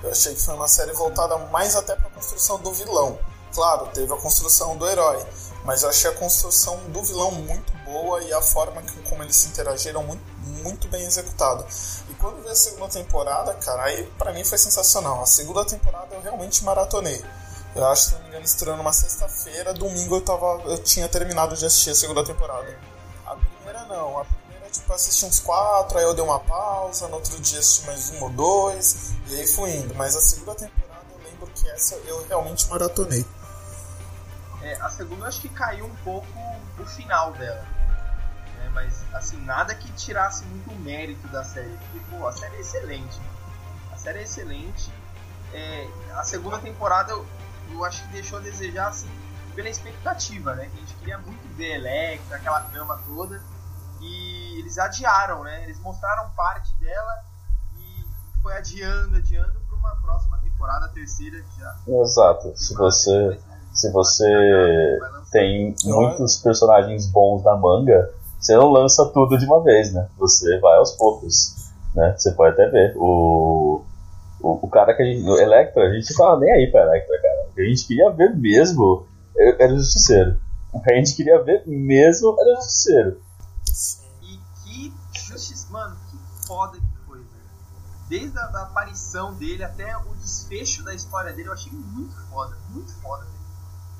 [0.03, 3.19] Eu achei que foi uma série voltada mais até para a construção do vilão.
[3.53, 5.25] Claro, teve a construção do herói,
[5.65, 9.49] mas eu achei a construção do vilão muito boa e a forma como eles se
[9.49, 10.23] interagiram muito,
[10.63, 11.65] muito bem executado.
[12.09, 15.21] E quando veio a segunda temporada, cara, aí pra mim foi sensacional.
[15.21, 17.23] A segunda temporada eu realmente maratonei.
[17.75, 21.55] Eu acho, se não me engano, estreou numa sexta-feira, domingo eu, tava, eu tinha terminado
[21.55, 22.77] de assistir a segunda temporada.
[23.25, 24.25] A primeira não, a
[24.71, 28.23] tipo, assisti uns quatro, aí eu dei uma pausa, no outro dia assisti mais um
[28.23, 29.93] ou dois, e aí fui indo.
[29.95, 33.25] Mas a segunda temporada eu lembro que essa eu realmente maratonei.
[34.61, 36.27] É, a segunda acho que caiu um pouco
[36.79, 37.65] o final dela.
[38.73, 41.77] Mas, assim, nada que tirasse muito mérito da série.
[41.77, 43.19] Porque, pô, a série é excelente.
[43.91, 44.91] A série é excelente.
[45.53, 47.25] É, a segunda temporada eu,
[47.71, 49.09] eu acho que deixou a desejar, assim,
[49.55, 50.67] pela expectativa, né?
[50.67, 53.41] Que a gente queria muito ver Electra, aquela trama toda.
[53.99, 55.63] E eles adiaram, né?
[55.63, 57.23] Eles mostraram parte dela
[57.77, 58.05] e
[58.41, 61.77] foi adiando, adiando para uma próxima temporada, a terceira já.
[61.87, 62.53] Exato.
[62.55, 63.39] Se você
[63.73, 64.99] se você
[65.31, 70.09] tem muitos personagens bons na manga, você não lança tudo de uma vez, né?
[70.17, 72.15] Você vai aos poucos, né?
[72.17, 73.85] Você pode até ver o
[74.41, 77.21] o, o cara que a gente, o Electra, a gente tava nem aí pra Electra,
[77.21, 77.47] cara.
[77.49, 80.39] O que a gente queria ver mesmo era o Justiceiro.
[80.73, 83.21] O que a gente queria ver mesmo era o Justiceiro.
[84.23, 87.29] E que justiça, mano, que foda que foi, velho.
[88.09, 92.57] Desde a da aparição dele até o desfecho da história dele, eu achei muito foda,
[92.69, 93.23] muito foda.
[93.23, 93.41] Velho.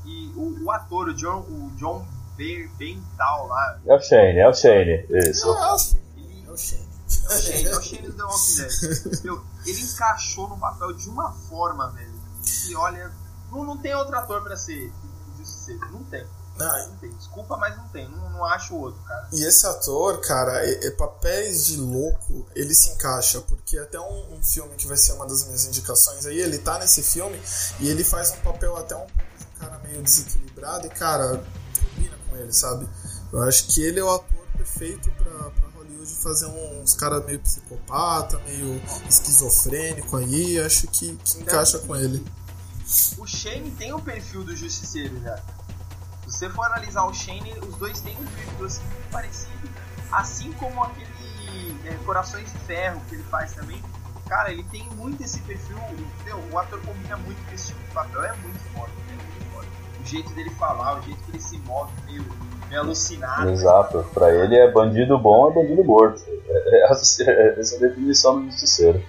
[0.06, 3.80] E o, o, ator, o John, o John Bental lá.
[3.86, 5.48] É o Shane, é o Shane, isso.
[5.48, 6.88] Ele, é o Shane.
[7.30, 9.24] É o Shane, é o Shane do The Walking Dead.
[9.24, 12.22] Meu, ele encaixou no papel de uma forma, velho.
[12.70, 13.12] E olha,
[13.52, 14.92] não, não tem outro ator pra ser
[15.38, 16.26] justiceiro, não tem.
[16.58, 17.10] Não, não tem.
[17.12, 18.10] Desculpa, mas não tem.
[18.10, 19.30] Não, não acho outro, cara.
[19.32, 24.36] E esse ator, cara, é, é papéis de louco, ele se encaixa, porque até um,
[24.36, 27.42] um, filme que vai ser uma das minhas indicações aí, ele tá nesse filme
[27.80, 29.08] e ele faz um papel até um
[29.60, 31.44] cara meio desequilibrado e, cara,
[32.42, 32.88] ele, sabe?
[33.32, 37.40] Eu acho que ele é o ator perfeito pra, pra Hollywood fazer uns caras meio
[37.40, 42.24] psicopata, meio esquizofrênico aí, acho que, que encaixa com ele.
[43.18, 45.38] O Shane tem o perfil do Justiceiro já.
[46.28, 49.70] Se você for analisar o Shane, os dois têm um perfil assim, parecido,
[50.12, 53.82] assim como aquele é, Corações de Ferro que ele faz também.
[54.28, 56.42] Cara, ele tem muito esse perfil, entendeu?
[56.52, 59.01] o ator combina muito com esse tipo de papel, é muito é forte.
[60.02, 62.26] O jeito dele falar, o jeito que ele se move, meio,
[62.70, 63.50] meio alucinado.
[63.50, 66.22] Exato, pra ele é bandido bom é bandido morto.
[66.52, 69.02] É, essa é a definição do justiceiro.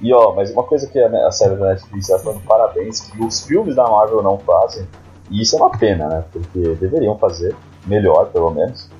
[0.00, 3.46] E ó, mas uma coisa que a, série da Netflix está falando parabéns, que os
[3.46, 4.86] filmes da Marvel não fazem,
[5.30, 6.24] e isso é uma pena, né?
[6.32, 7.54] Porque deveriam fazer
[7.86, 8.90] melhor, pelo menos.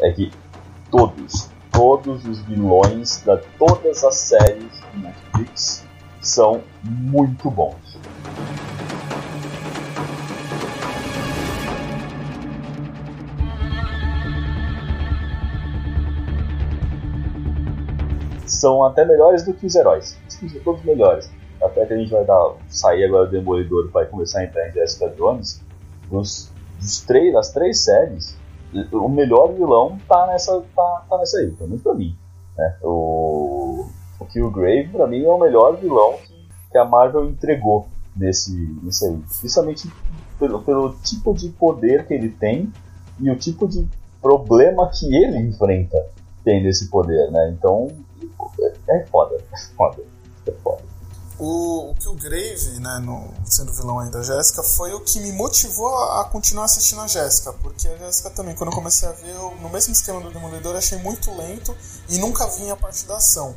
[0.00, 0.32] É que
[0.90, 5.84] todos, todos os vilões da todas as séries do Netflix
[6.20, 7.98] são muito bons.
[18.58, 20.18] São até melhores do que os heróis.
[20.28, 21.30] São todos melhores.
[21.62, 24.72] Até que a gente vai dar, sair agora do Demolidor vai começar a entrar em
[24.72, 25.62] Jessica Jones.
[26.10, 28.38] Dos, dos três, das três séries,
[28.92, 32.16] o melhor vilão tá nessa, tá, tá nessa aí, pelo menos pra mim.
[32.56, 32.76] Né?
[32.82, 33.86] O,
[34.20, 39.06] o Killgrave, pra mim, é o melhor vilão que, que a Marvel entregou nesse, nesse
[39.06, 39.22] aí.
[39.40, 39.90] Principalmente
[40.38, 42.72] pelo, pelo tipo de poder que ele tem
[43.20, 43.86] e o tipo de
[44.22, 46.06] problema que ele enfrenta
[46.44, 47.50] tendo esse poder, né?
[47.50, 47.88] Então,
[48.88, 50.02] é foda, é foda,
[50.46, 50.82] é foda.
[51.38, 55.94] O, o Killgrave, né, no, sendo vilão aí da Jéssica, foi o que me motivou
[55.94, 59.36] a, a continuar assistindo a Jéssica, porque a Jéssica também, quando eu comecei a ver,
[59.36, 61.76] eu, no mesmo esquema do Demolidor, achei muito lento
[62.08, 63.54] e nunca vinha a parte da ação.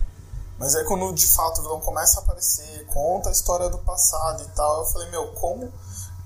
[0.60, 4.44] Mas aí quando de fato o vilão começa a aparecer, conta a história do passado
[4.44, 5.74] e tal, eu falei, meu, como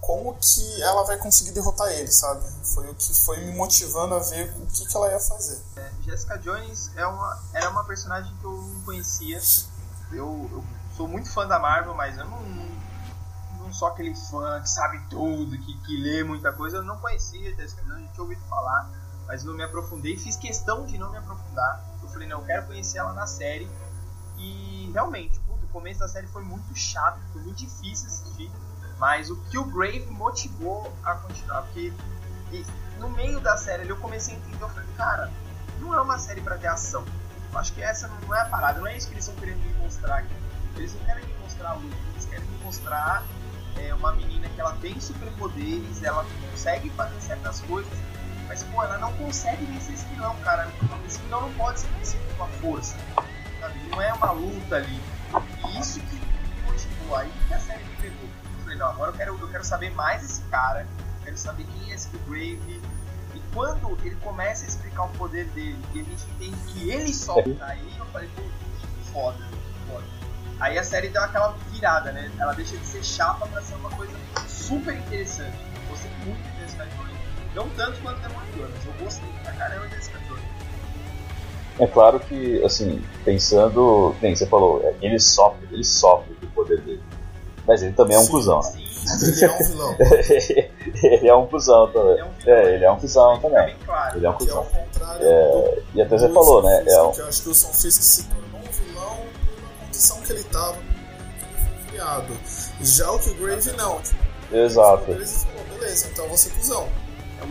[0.06, 2.46] como que ela vai conseguir derrotar ele, sabe?
[2.64, 5.60] Foi o que foi me motivando a ver o que, que ela ia fazer.
[5.76, 9.42] É, Jessica Jones é uma, era uma personagem que eu não conhecia.
[10.12, 10.64] Eu, eu
[10.96, 12.40] sou muito fã da Marvel, mas eu não,
[13.60, 16.78] não sou aquele fã que sabe tudo, que, que lê muita coisa.
[16.78, 18.92] Eu não conhecia Jessica Jones, a gente ouvido falar,
[19.26, 20.16] mas não me aprofundei.
[20.18, 21.84] Fiz questão de não me aprofundar.
[22.04, 23.68] Eu falei, não, eu quero conhecer ela na série.
[24.38, 28.52] E realmente, puto, o começo da série foi muito chato, foi muito difícil assistir
[29.00, 31.94] mas o Killgrave motivou a continuar, porque
[33.00, 35.32] no meio da série eu comecei a entender, eu falei, cara,
[35.80, 37.04] não é uma série para ter ação.
[37.52, 39.60] Eu acho que essa não é a parada, não é isso que eles estão querendo
[39.60, 40.36] me mostrar aqui.
[40.76, 43.24] Eles não querem me mostrar a luta, eles querem me mostrar
[43.78, 47.94] é, uma menina que ela tem superpoderes, ela consegue fazer certas coisas,
[48.48, 50.70] mas pô, ela não consegue vencer esse vilão, cara.
[51.06, 52.96] Esse vilão não pode ser vencido com a força,
[53.60, 53.80] sabe?
[53.90, 55.02] Não é uma luta ali.
[55.68, 56.22] E isso que
[56.66, 58.25] motivou, aí que a série me pegou
[58.76, 60.86] falei, não, agora eu quero, eu quero saber mais desse cara,
[61.24, 62.82] quero saber quem é esse Grave.
[63.34, 67.14] E quando ele começa a explicar o poder dele e a gente entende que ele
[67.14, 68.44] solta, aí eu falei, pô,
[69.12, 69.40] foda,
[69.88, 70.04] foda.
[70.60, 72.32] Aí a série deu aquela virada, né?
[72.40, 74.14] Ela deixa de ser chata pra ser uma coisa
[74.48, 75.58] super interessante.
[75.76, 77.16] Eu gostei muito desse Jones.
[77.54, 80.44] Não tanto quanto Demolidor, mas eu gostei pra caramba desse Jones.
[81.78, 86.95] É claro que, assim, pensando, bem, você falou, ele sofre, ele sofre do poder dele.
[87.68, 88.74] Mas ele também é um sim, cuzão, né?
[89.22, 89.96] Ele é um vilão.
[91.04, 92.26] ele é um cuzão também.
[92.46, 93.76] É, ele é um cuzão também.
[94.16, 94.68] Ele é um cuzão.
[95.20, 96.84] É, e até você falou, né?
[96.88, 97.14] É um...
[97.14, 99.18] Eu acho que o Son Fisk se tornou um vilão
[99.56, 100.78] pela condição que ele tava,
[101.88, 102.34] criado.
[102.82, 104.02] Já o que o Grave não.
[104.52, 105.12] Exato.
[105.12, 106.88] Ele falou, beleza, então você cuzão.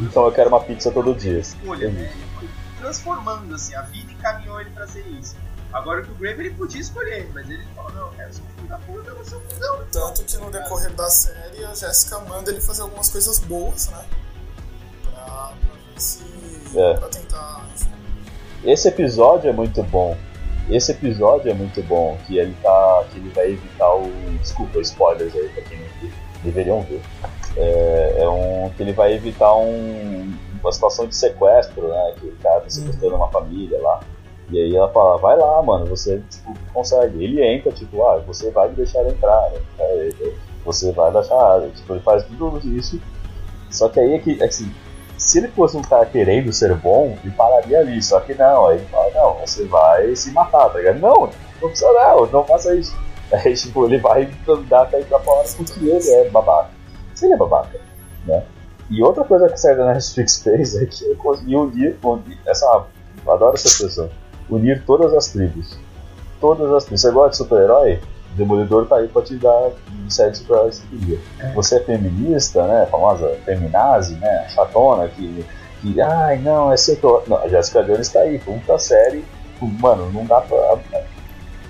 [0.00, 1.38] Então eu quero uma pizza todo dia.
[1.38, 2.10] Escolha, né?
[2.12, 2.48] Ele foi
[2.80, 5.36] transformando assim, a vida encaminhou ele pra ser isso.
[5.74, 8.46] Agora que o Grave ele podia escolher, mas ele falou, não, eu quero ser um
[8.54, 9.84] filho da puta, eu vou ser um fudão.
[9.90, 14.04] Tanto que no decorrer da série a Jéssica manda ele fazer algumas coisas boas, né?
[15.02, 15.52] Pra, pra
[15.92, 16.22] ver se.
[16.76, 16.94] É.
[16.94, 17.66] pra tentar.
[18.62, 20.16] Esse episódio é muito bom.
[20.70, 23.04] Esse episódio é muito bom, que ele tá.
[23.10, 24.08] que ele vai evitar o.
[24.40, 26.12] Desculpa, spoilers aí pra quem não viu.
[26.44, 27.02] Deveriam ver.
[27.56, 28.70] É, é um.
[28.76, 32.14] que ele vai evitar um, uma situação de sequestro, né?
[32.20, 33.22] Que o cara tá sequestrando uhum.
[33.22, 34.00] uma família lá.
[34.54, 37.24] E aí ela fala, vai lá, mano, você tipo, consegue.
[37.24, 39.60] Ele entra, tipo, ah, você vai me deixar entrar, né?
[40.64, 43.00] você vai deixar, tipo, ele faz tudo isso.
[43.68, 44.72] Só que aí é que, assim,
[45.18, 48.00] se ele fosse um cara querendo ser bom, ele pararia ali.
[48.00, 51.00] Só que não, aí ele fala, não, você vai se matar, tá ligado?
[51.00, 52.96] Não, não precisa não, não faça isso.
[53.32, 54.30] Aí, tipo, ele vai
[54.68, 56.70] dar até pra fora porque ele é babaca.
[57.14, 57.80] Se ele é babaca,
[58.26, 58.44] né?
[58.90, 62.38] E outra coisa que a série da Netflix fez é que ele conseguiu unir, unir
[62.46, 62.84] essa.
[63.26, 64.10] Eu adoro essa expressão
[64.48, 65.78] unir todas as tribos.
[66.40, 67.00] Todas as tribos.
[67.00, 68.00] Você gosta de super-herói?
[68.32, 71.18] O Demolidor tá aí pra te dar um set de super-heróis que queria.
[71.40, 71.52] É.
[71.52, 72.86] Você é feminista, né?
[72.86, 74.48] famosa feminazi, né?
[74.48, 75.44] Chatona, que.
[75.80, 77.24] que ai, não, é setor.
[77.26, 79.24] Não, a Jessica Jones tá aí, puta série.
[79.60, 80.78] Mano, não dá pra.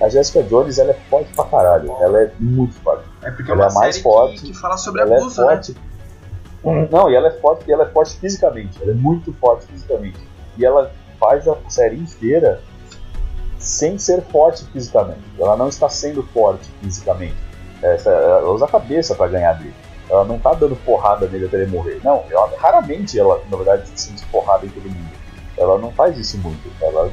[0.00, 1.94] A Jessica Jones ela é forte pra caralho.
[2.00, 3.04] Ela é muito forte.
[3.22, 4.40] É porque ela é, uma é mais forte.
[4.40, 5.72] Que, que fala sobre ela abuso, é forte.
[5.72, 6.88] Né?
[6.90, 8.82] Não, e ela é forte, e ela é forte fisicamente.
[8.82, 10.18] Ela é muito forte fisicamente.
[10.56, 12.60] E ela faz a série inteira
[13.58, 15.22] sem ser forte fisicamente.
[15.38, 17.36] Ela não está sendo forte fisicamente.
[17.82, 19.74] Ela usa a cabeça para ganhar dele.
[20.08, 22.00] Ela não está dando porrada nele até ele morrer.
[22.04, 25.12] Não, ela, raramente ela, na verdade, sente porrada em todo mundo.
[25.56, 26.70] Ela não faz isso muito.
[26.80, 27.10] Ela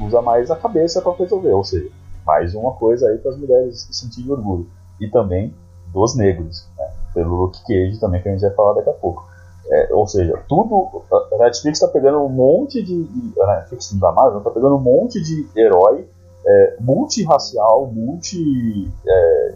[0.00, 1.52] usa mais a cabeça para resolver.
[1.52, 1.88] Ou seja,
[2.26, 4.68] mais uma coisa aí para as mulheres sentirem orgulho.
[5.00, 5.54] E também
[5.92, 6.90] dos negros, né?
[7.14, 9.28] pelo Luke Cage também, que a gente vai falar daqui a pouco.
[9.72, 11.02] É, ou seja, tudo.
[11.10, 13.08] A Netflix está pegando um monte de.
[13.40, 16.06] A Netflix da Marvel está pegando um monte de herói
[16.46, 18.90] é, multirracial, multi.
[19.06, 19.54] É,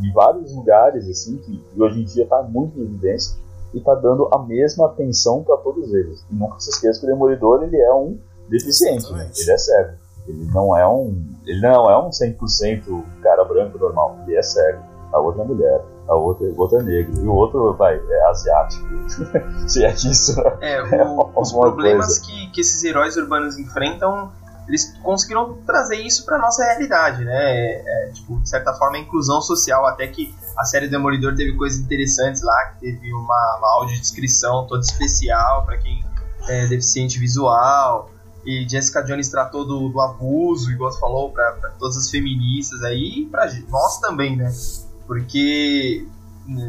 [0.00, 3.36] de vários lugares, assim, que hoje em dia está muito em evidência,
[3.74, 6.24] e está dando a mesma atenção para todos eles.
[6.30, 9.30] E nunca se esqueça que o Demolidor ele é um deficiente, né?
[9.36, 9.92] ele é cego.
[10.26, 11.24] Ele não é um.
[11.46, 14.18] Ele não é um 100% cara branco normal.
[14.26, 14.82] Ele é cego.
[15.12, 15.82] A outra é mulher.
[16.08, 17.22] A outra, o outro é negro.
[17.22, 18.86] E o outro, vai, é asiático.
[19.68, 20.40] Se é que isso.
[20.60, 24.30] É, o, os problemas que, que esses heróis urbanos enfrentam
[24.68, 27.32] eles conseguiram trazer isso para nossa realidade, né?
[27.34, 31.56] É, é, tipo, de certa forma, a inclusão social, até que a série Demolidor teve
[31.56, 36.04] coisas interessantes lá, que teve uma, uma audiodescrição toda especial para quem
[36.48, 38.10] é deficiente visual,
[38.44, 43.22] e Jessica Jones tratou do, do abuso, igual você falou, para todas as feministas aí,
[43.22, 44.52] e pra nós também, né?
[45.08, 46.06] Porque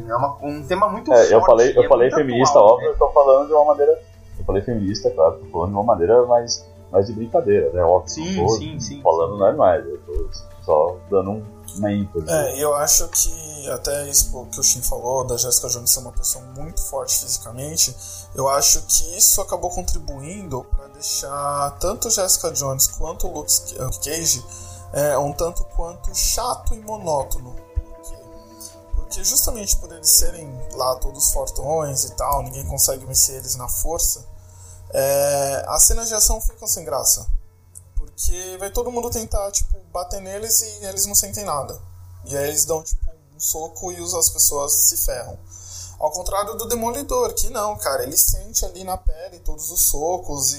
[0.10, 1.34] é uma, um tema muito é, forte.
[1.34, 2.93] Eu falei, eu é falei feminista, atual, óbvio, né?
[2.95, 4.02] eu tô falando de uma maneira.
[4.39, 7.84] Eu falei feminista, claro, tô falando de uma maneira mais mais de brincadeira, né?
[7.84, 9.39] Óbvio, sim, tô sim, sim, falando sim.
[9.39, 10.30] normais, eu tô
[10.63, 11.45] só dando um,
[11.78, 12.25] uma ênfase.
[12.28, 16.12] É, eu acho que até isso que o Shin falou, da Jessica Jones ser uma
[16.12, 17.95] pessoa muito forte fisicamente,
[18.34, 24.43] eu acho que isso acabou contribuindo para deixar tanto Jessica Jones quanto o Luke Cage
[24.93, 27.56] é, um tanto quanto chato e monótono.
[29.09, 33.67] Porque justamente por eles serem lá todos fortões e tal, ninguém consegue vencer eles na
[33.67, 34.23] força,
[34.91, 37.27] é, as cenas de ação ficam sem graça.
[37.95, 41.81] Porque vai todo mundo tentar, tipo, bater neles e eles não sentem nada.
[42.25, 43.03] E aí eles dão, tipo,
[43.35, 45.39] um soco e as pessoas se ferram.
[45.97, 50.53] Ao contrário do Demolidor, que não, cara, ele sente ali na pele todos os socos
[50.53, 50.57] e,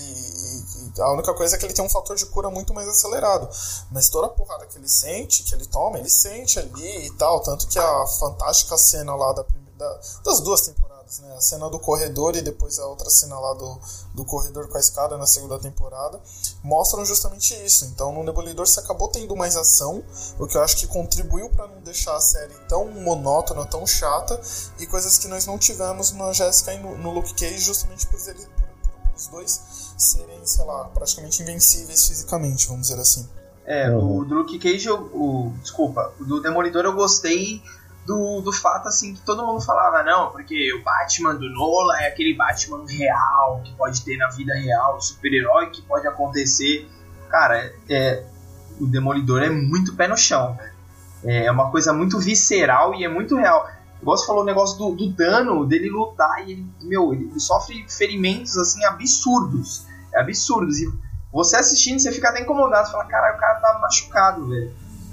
[0.98, 3.48] a única coisa é que ele tem um fator de cura muito mais acelerado.
[3.90, 7.40] Mas toda a porrada que ele sente, que ele toma, ele sente ali e tal.
[7.40, 9.44] Tanto que a fantástica cena lá da,
[9.76, 11.34] da, das duas temporadas né?
[11.36, 13.80] A cena do corredor e depois a outra cena lá do,
[14.14, 16.20] do corredor com a escada na segunda temporada
[16.62, 17.84] mostram justamente isso.
[17.86, 20.04] Então no Demolidor você acabou tendo mais ação,
[20.38, 24.40] o que eu acho que contribuiu para não deixar a série tão monótona, tão chata,
[24.78, 28.20] e coisas que nós não tivemos na Jessica e no, no Luke Cage, justamente por
[29.16, 29.60] os dois
[30.02, 33.28] serem, sei lá, praticamente invencíveis fisicamente, vamos dizer assim.
[33.66, 34.18] É, uhum.
[34.18, 37.62] o do Luke Cage, eu, o, desculpa, o do Demolidor eu gostei
[38.06, 42.08] do, do fato assim que todo mundo falava, não, porque o Batman do Nola é
[42.08, 46.88] aquele Batman real, que pode ter na vida real, super-herói que pode acontecer.
[47.28, 48.24] Cara, é,
[48.80, 50.58] o Demolidor é muito pé no chão.
[51.22, 53.68] É, é uma coisa muito visceral e é muito real.
[54.00, 57.84] Igual você falou o negócio do, do dano, dele lutar e ele, meu, ele sofre
[57.88, 59.86] ferimentos assim absurdos.
[60.12, 60.78] É absurdos.
[60.78, 60.90] E
[61.32, 62.86] você assistindo, você fica até incomodado.
[62.86, 64.72] Você fala, cara, o cara tá machucado, velho.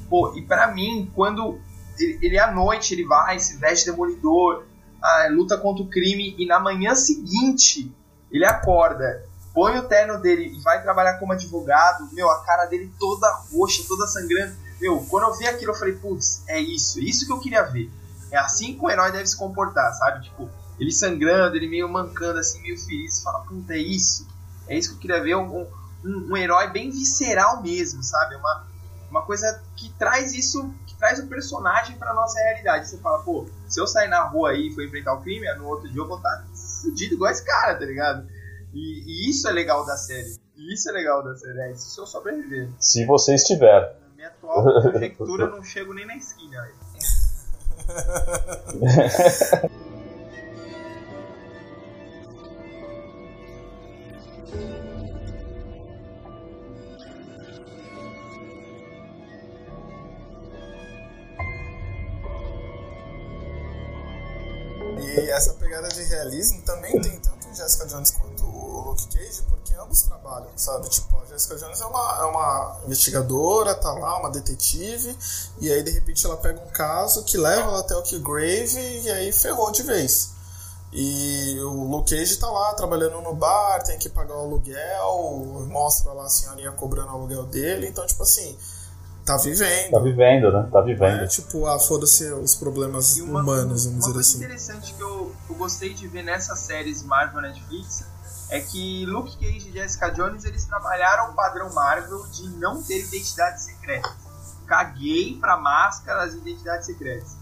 [0.10, 1.60] Pô, e pra mim, quando
[2.00, 4.64] ele, ele à noite ele vai, se veste demolidor,
[5.02, 7.94] ah, luta contra o crime e na manhã seguinte
[8.32, 12.92] ele acorda, põe o terno dele e vai trabalhar como advogado, meu, a cara dele
[13.00, 14.56] toda roxa, toda sangrando.
[14.80, 17.64] Meu, quando eu vi aquilo eu falei, putz, é isso, é isso que eu queria
[17.64, 17.92] ver.
[18.32, 20.26] É assim que o herói deve se comportar, sabe?
[20.26, 24.28] Tipo, ele sangrando, ele meio mancando assim, meio feliz, fala, puta, é isso.
[24.68, 25.68] É isso que eu queria ver, um,
[26.06, 28.36] um, um herói bem visceral mesmo, sabe?
[28.36, 28.68] Uma,
[29.10, 32.90] uma coisa que traz isso traz o personagem pra nossa realidade.
[32.90, 35.68] Você fala, pô, se eu sair na rua aí e for enfrentar o crime, no
[35.68, 36.46] outro dia eu vou estar
[36.82, 38.28] fudido igual esse cara, tá ligado?
[38.74, 40.38] E, e, isso é legal da série.
[40.56, 41.60] E isso é legal da série.
[41.60, 42.70] É isso se eu sobreviver.
[42.80, 43.96] Se você estiver.
[44.02, 46.68] Na minha atual conjectura, eu não chego nem na esquina.
[66.18, 70.90] realismo também tem tanto em Jessica Jones quanto o Luke Cage, porque ambos trabalham, sabe?
[70.90, 75.16] Tipo, a Jessica Jones é uma, é uma investigadora, tá lá, uma detetive,
[75.60, 79.10] e aí de repente ela pega um caso que leva ela até o Killgrave e
[79.12, 80.36] aí ferrou de vez.
[80.92, 86.14] E o Luke Cage tá lá trabalhando no bar, tem que pagar o aluguel, mostra
[86.14, 88.58] lá a senhorinha cobrando o aluguel dele, então tipo assim,
[89.28, 89.92] tá vivendo.
[89.92, 90.70] Tá vivendo, né?
[90.72, 91.24] Tá vivendo.
[91.24, 94.38] É tipo, ah, foda-se os problemas uma, humanos, vamos dizer assim.
[94.38, 98.06] Uma coisa interessante que eu, eu gostei de ver nessas séries Marvel Netflix
[98.50, 103.00] é que Luke Cage e Jessica Jones eles trabalharam o padrão Marvel de não ter
[103.06, 104.12] identidades secretas.
[104.66, 107.36] Caguei pra máscara das identidades secretas.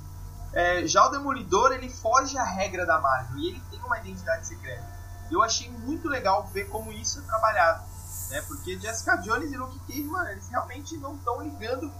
[0.54, 4.48] É, já o Demolidor ele foge à regra da Marvel e ele tem uma identidade
[4.48, 4.84] secreta.
[5.30, 7.95] Eu achei muito legal ver como isso é trabalhado
[8.30, 8.42] né?
[8.48, 11.92] Porque Jessica Jones e Luke Cage, mano, eles realmente não estão ligando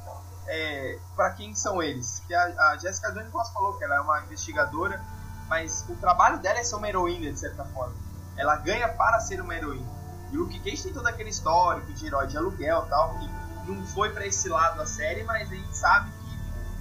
[0.48, 2.22] é, para quem são eles.
[2.28, 5.02] Que a, a Jessica Jones, como falou, que ela é uma investigadora,
[5.48, 7.94] mas o trabalho dela é ser uma heroína, de certa forma.
[8.38, 9.88] Ela ganha para ser uma heroína.
[10.32, 13.86] E o Luke Cage tem todo aquele histórico de herói de aluguel tal, que não
[13.88, 16.12] foi para esse lado da série, mas a gente sabe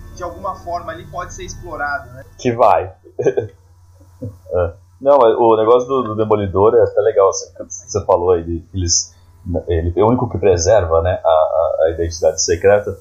[0.09, 2.25] que de alguma forma ali pode ser explorado, né?
[2.39, 2.85] Que vai.
[3.21, 4.75] é.
[5.01, 8.65] Não, o negócio do, do, Demolidor é até legal, assim, que você falou aí, de,
[8.73, 9.15] eles
[9.69, 12.97] ele é o único que preserva né, a, a identidade secreta,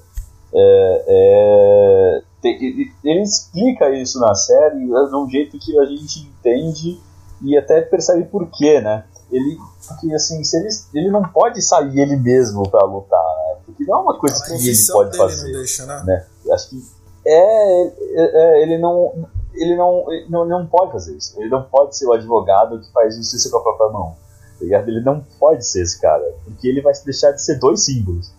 [0.54, 7.00] é, é, tem, ele explica isso na série de um jeito que a gente entende
[7.42, 9.06] e até percebe por quê, né?
[9.32, 13.62] Ele, porque assim, se ele, ele não pode sair ele mesmo para lutar, né?
[13.66, 15.52] Porque não é uma coisa que ele pode fazer.
[15.52, 16.04] Deixa, né?
[16.06, 16.26] né?
[16.54, 16.84] Acho que
[17.26, 21.40] é, é, é, ele não ele não, ele não, não pode fazer isso.
[21.40, 24.16] Ele não pode ser o advogado que faz justiça com a própria mão.
[24.64, 24.88] Tá ligado?
[24.88, 28.32] Ele não pode ser esse cara, porque ele vai deixar de ser dois símbolos.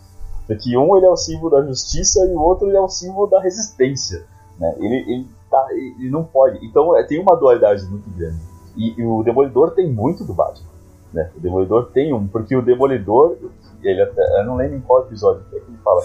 [0.47, 3.27] Porque um ele é o símbolo da justiça e o outro ele é o símbolo
[3.27, 4.25] da resistência.
[4.59, 4.75] Né?
[4.79, 6.65] Ele, ele, tá, ele não pode.
[6.65, 8.41] Então é, tem uma dualidade muito grande.
[8.75, 10.69] E, e, o Demolidor tem muito do Batman.
[11.13, 11.31] Né?
[11.37, 13.37] O Demolidor tem um, porque o Demolidor,
[13.83, 16.03] ele até, eu não lembro em qual episódio é que ele fala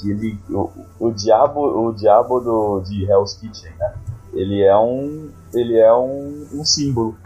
[0.00, 3.94] que ele, o, o diabo, o diabo do, de Hell's Kitchen, né?
[4.34, 7.16] ele é um, ele é um, um símbolo.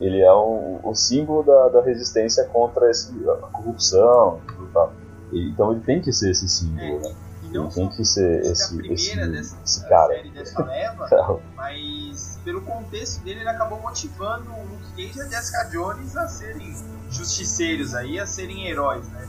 [0.00, 4.92] Ele é um, o símbolo da, da resistência contra esse, a corrupção e tal.
[5.32, 7.14] Então ele tem que ser esse símbolo, é, né?
[7.50, 10.14] Ele tem que ser esse, esse, dessa, esse cara.
[10.14, 15.28] série dessa leva, mas pelo contexto dele ele acabou motivando o Luke Cage e a
[15.28, 16.76] Jessica Jones a serem
[17.10, 19.26] justiceiros aí, a serem heróis, né?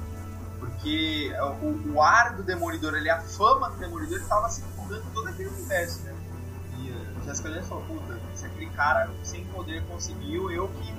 [0.60, 5.30] Porque o, o ar do Demolidor, ele, a fama do Demolidor estava se fundando todo
[5.30, 6.14] aquele universo, né?
[7.30, 10.92] A Jessica Jones falou, puta, se aquele cara sem poder conseguiu, eu que,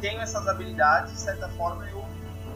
[0.00, 2.02] tenho essas habilidades, de certa forma eu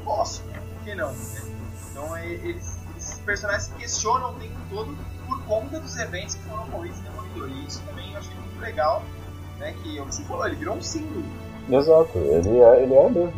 [0.02, 0.42] posso?
[0.44, 1.12] Por que não?
[1.12, 1.42] Né?
[1.90, 6.42] Então é, eles, esses personagens se questionam o tempo todo por conta dos eventos que
[6.44, 7.50] foram ocorridos em Demolidor.
[7.50, 9.02] E isso também eu achei muito legal,
[9.58, 9.74] né?
[9.82, 11.24] Que é que você falou, ele virou um símbolo.
[11.70, 13.34] Exato, ele é, ele é mesmo.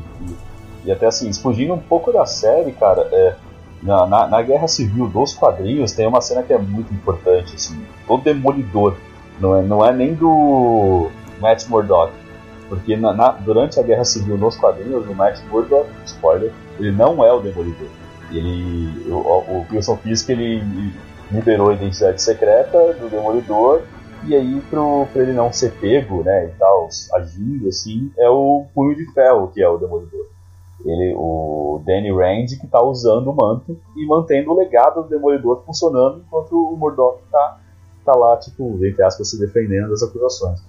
[0.84, 3.34] E, até assim, fugindo um pouco da série, cara, é,
[3.82, 7.84] na, na, na, Guerra Civil dos quadrinhos tem uma cena que é muito importante, assim,
[8.06, 8.96] do Demolidor.
[9.40, 11.10] Não é, não é nem do
[11.40, 12.12] Matt Murdock.
[12.68, 17.24] Porque na, na, durante a Guerra Civil nos quadrinhos, o Matt Murdock, spoiler, ele não
[17.24, 17.88] é o Demolidor.
[18.30, 20.62] Ele, o, o Wilson Fisk ele
[21.32, 23.82] liberou a identidade secreta do Demolidor
[24.26, 28.66] e aí pro, pra ele não ser pego, né, e tal, agindo assim, é o
[28.74, 30.26] Punho de Ferro que é o Demolidor.
[30.84, 35.62] Ele, o Danny Rand que está usando o manto e mantendo o legado do Demolidor
[35.64, 37.60] funcionando enquanto o Murdoch está
[38.10, 40.62] tá lá, tipo, entre aspas, se defendendo das acusações.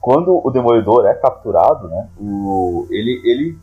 [0.00, 3.58] Quando o Demolidor é capturado, né, o, ele, ele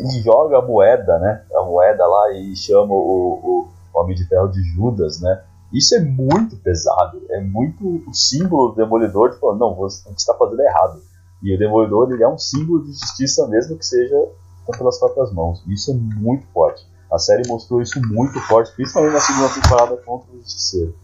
[0.00, 1.44] ele joga a moeda, né?
[1.54, 5.42] A moeda lá e chama o, o Homem de Ferro de Judas, né?
[5.72, 10.14] Isso é muito pesado, é muito o símbolo do Demolidor de falar, não, você, o
[10.14, 11.00] que está fazendo é errado.
[11.42, 14.16] E o Demolidor ele é um símbolo de justiça, mesmo que seja
[14.76, 15.62] pelas próprias mãos.
[15.68, 16.84] Isso é muito forte.
[17.10, 20.94] A série mostrou isso muito forte, principalmente na segunda temporada contra o Justiceiro.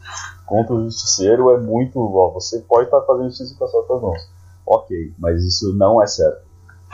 [0.47, 1.99] Contra o Justiceiro é muito.
[1.99, 4.29] Ó, você pode estar fazendo justiça com as próprias mãos.
[4.65, 6.47] Ok, mas isso não é certo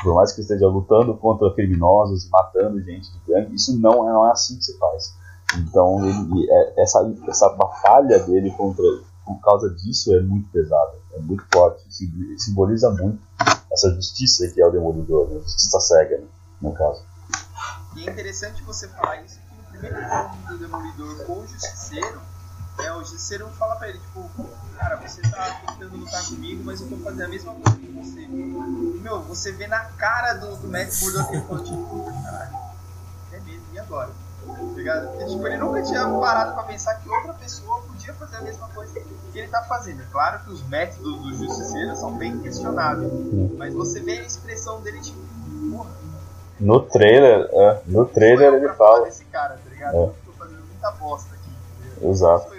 [0.03, 4.27] por mais que esteja lutando contra criminosos matando gente de gangue, isso não é, não
[4.27, 5.15] é assim que se faz.
[5.59, 8.85] Então, ele, é, essa, essa batalha dele contra,
[9.25, 11.85] por causa disso é muito pesada, é muito forte,
[12.39, 13.19] simboliza muito
[13.71, 15.41] essa justiça que é o Demolidor, né?
[15.41, 16.27] justiça cega, né?
[16.61, 17.03] no caso.
[17.97, 22.21] E é interessante você falar isso, que no primeiro filme do Demolidor com o Justiceiro,
[22.79, 24.31] é, o Justiceiro fala pra ele, tipo,
[24.79, 28.27] cara, você tá tentando lutar comigo, mas eu tô fazendo a mesma coisa que você.
[28.27, 32.57] Meu, você vê na cara do, do Matt Murdock que ele falou, tipo, caralho,
[33.33, 34.11] é mesmo, e agora?
[34.47, 35.09] Tá ligado?
[35.09, 38.69] Porque, tipo, ele nunca tinha parado pra pensar que outra pessoa podia fazer a mesma
[38.69, 40.03] coisa que ele tá fazendo.
[40.03, 43.13] É claro que os métodos do Justiceiro são bem questionáveis,
[43.59, 45.21] mas você vê a expressão dele, tipo,
[45.71, 46.02] porra.
[46.63, 49.09] No trailer, é, no trailer ele fala.
[49.09, 49.95] Esse cara, tá ligado?
[49.97, 49.99] É.
[49.99, 52.07] Eu tô fazendo muita bosta aqui.
[52.09, 52.53] Exato.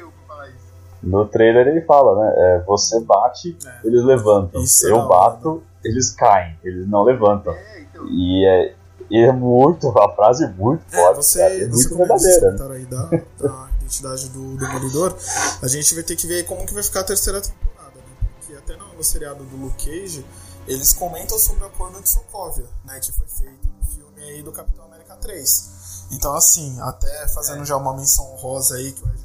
[1.01, 2.33] No trailer ele fala, né?
[2.37, 3.87] É, você bate, é.
[3.87, 4.61] eles levantam.
[4.61, 7.53] Isso eu bato, eles caem, eles não levantam.
[7.53, 8.05] É, então...
[8.09, 8.75] E é,
[9.11, 12.51] é muito, a frase é muito é, forte, você, cara, é muito verdadeira.
[12.51, 12.75] Né?
[12.75, 15.15] Aí da, da identidade do Demolidor,
[15.61, 18.27] a gente vai ter que ver como que vai ficar a terceira temporada, né?
[18.39, 20.25] Porque até no, no seriado do Luke Cage,
[20.67, 22.99] eles comentam sobre o acordo de Sokovia, né?
[22.99, 26.07] Que foi feito no filme aí do Capitão América 3.
[26.11, 29.23] Então, assim, até fazendo já uma menção rosa aí, que o Ed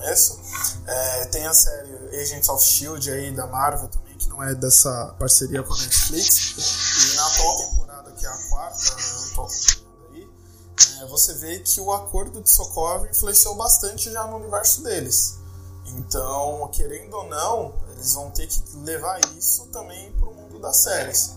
[0.00, 0.40] começo.
[0.86, 5.14] É, tem a série Agents of Shield aí da Marvel também, que não é dessa
[5.18, 7.12] parceria com a Netflix.
[7.12, 9.48] E na atual temporada, que é a quarta, né, eu tô
[10.12, 10.28] aí,
[11.02, 15.38] é, você vê que o acordo de Sokovia influenciou bastante já no universo deles.
[15.86, 21.36] Então, querendo ou não, eles vão ter que levar isso também para o das séries.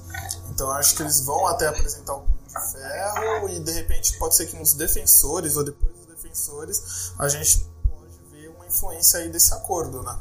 [0.49, 4.35] Então, acho que eles vão até apresentar o Punho de Ferro e de repente pode
[4.35, 7.73] ser que nos Defensores ou depois dos Defensores a gente
[8.73, 10.17] influência aí desse acordo, né?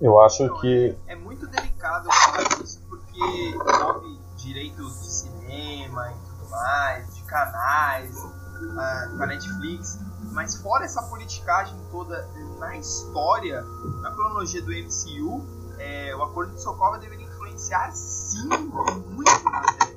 [0.00, 0.96] Eu acho que.
[1.06, 7.22] É, é muito delicado falar isso porque envolve direitos de cinema e tudo mais, de
[7.22, 9.98] canais, uh, com a Netflix.
[10.30, 12.28] Mas fora essa politicagem toda
[12.58, 13.62] na história,
[14.00, 15.44] na cronologia do MCU,
[15.78, 19.96] é, o Acordo de Sokovia deveria influenciar sim muito na série.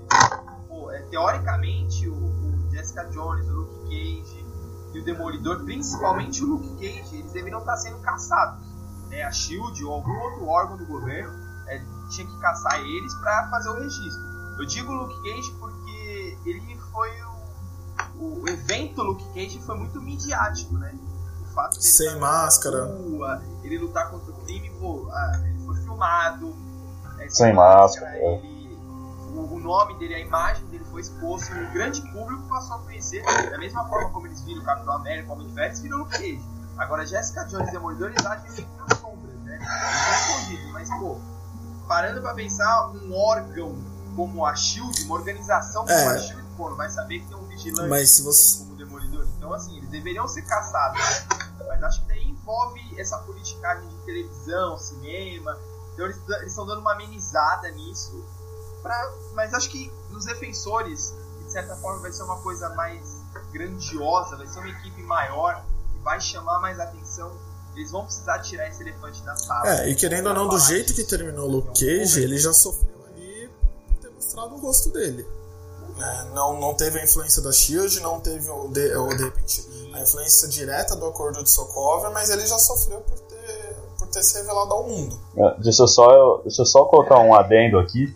[0.68, 4.46] Pô, é, teoricamente, o, o, Jessica Jones, o Luke Cage
[4.94, 8.66] e o Demolidor, principalmente o Luke Cage, eles deveriam estar sendo caçados.
[9.10, 9.22] Né?
[9.24, 11.34] A SHIELD ou algum outro órgão do governo
[11.68, 14.24] é, tinha que caçar eles para fazer o registro.
[14.58, 17.33] Eu digo Luke Cage porque ele foi o,
[18.24, 20.94] o evento Luke Cage foi muito midiático, né?
[21.42, 25.08] O fato dele sem máscara, rua, ele lutar contra o crime, pô,
[25.44, 26.56] ele foi filmado,
[27.20, 28.36] é, sem, máscara, máscara é.
[28.38, 28.78] ele,
[29.36, 32.80] o, o, nome dele, a imagem dele foi exposto e o grande público passou a
[32.80, 35.80] conhecer da mesma forma como eles viram o Capitão América, o Homem de Ferro, eles
[35.80, 36.42] viram Luke Cage.
[36.78, 39.60] Agora Jessica Jones e Demolidor eles agem meio que nas sombras, né?
[40.50, 41.18] Eles mas pô,
[41.88, 43.76] parando pra pensar, um órgão
[44.16, 46.16] como a SHIELD, uma organização como é.
[46.16, 48.60] a SHIELD, pô, não vai saber que tem um vigilante mas se você...
[48.60, 49.26] como Demolidor.
[49.38, 51.02] Então, assim, eles deveriam ser caçados?
[51.68, 55.58] Mas acho que daí envolve essa politicagem de televisão, cinema.
[55.94, 58.24] Então, eles estão dando uma amenizada nisso.
[58.82, 59.14] Pra...
[59.34, 61.14] Mas acho que nos defensores,
[61.46, 63.18] de certa forma, vai ser uma coisa mais
[63.52, 67.32] grandiosa, vai ser uma equipe maior, que vai chamar mais atenção
[67.76, 69.68] eles vão precisar tirar esse elefante da sala.
[69.68, 73.04] É, e querendo ou não, do jeito que terminou o Luke Cage, ele já sofreu
[73.08, 73.50] ali
[73.88, 75.26] por ter mostrado o rosto dele.
[76.00, 79.74] É, não, não teve a influência da Shield, não teve o de, o, de repente
[79.94, 84.24] a influência direta do acordo de Sokovia, mas ele já sofreu por ter, por ter
[84.24, 85.16] se revelado ao mundo.
[85.38, 88.14] É, deixa, eu só, deixa eu só colocar um adendo aqui,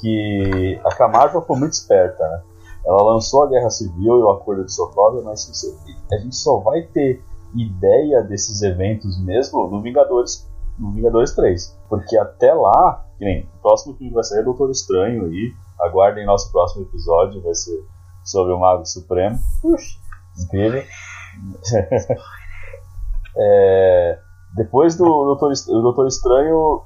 [0.00, 2.42] que a Camargo foi muito esperta, né?
[2.84, 5.48] Ela lançou a Guerra Civil e o Acordo de Sokovia, mas
[6.12, 7.22] a gente só vai ter
[7.54, 10.48] ideia desses eventos mesmo no Vingadores,
[10.78, 11.78] no Vingadores 3.
[11.88, 15.52] Porque até lá, que nem, o próximo filme vai sair é Doutor Estranho aí.
[15.82, 17.84] Aguardem nosso próximo episódio, vai ser
[18.24, 19.38] sobre o Mago Supremo.
[19.60, 19.98] Puxa,
[20.38, 20.82] incrível.
[23.36, 24.18] é,
[24.54, 26.82] depois do Doutor, o Doutor Estranho,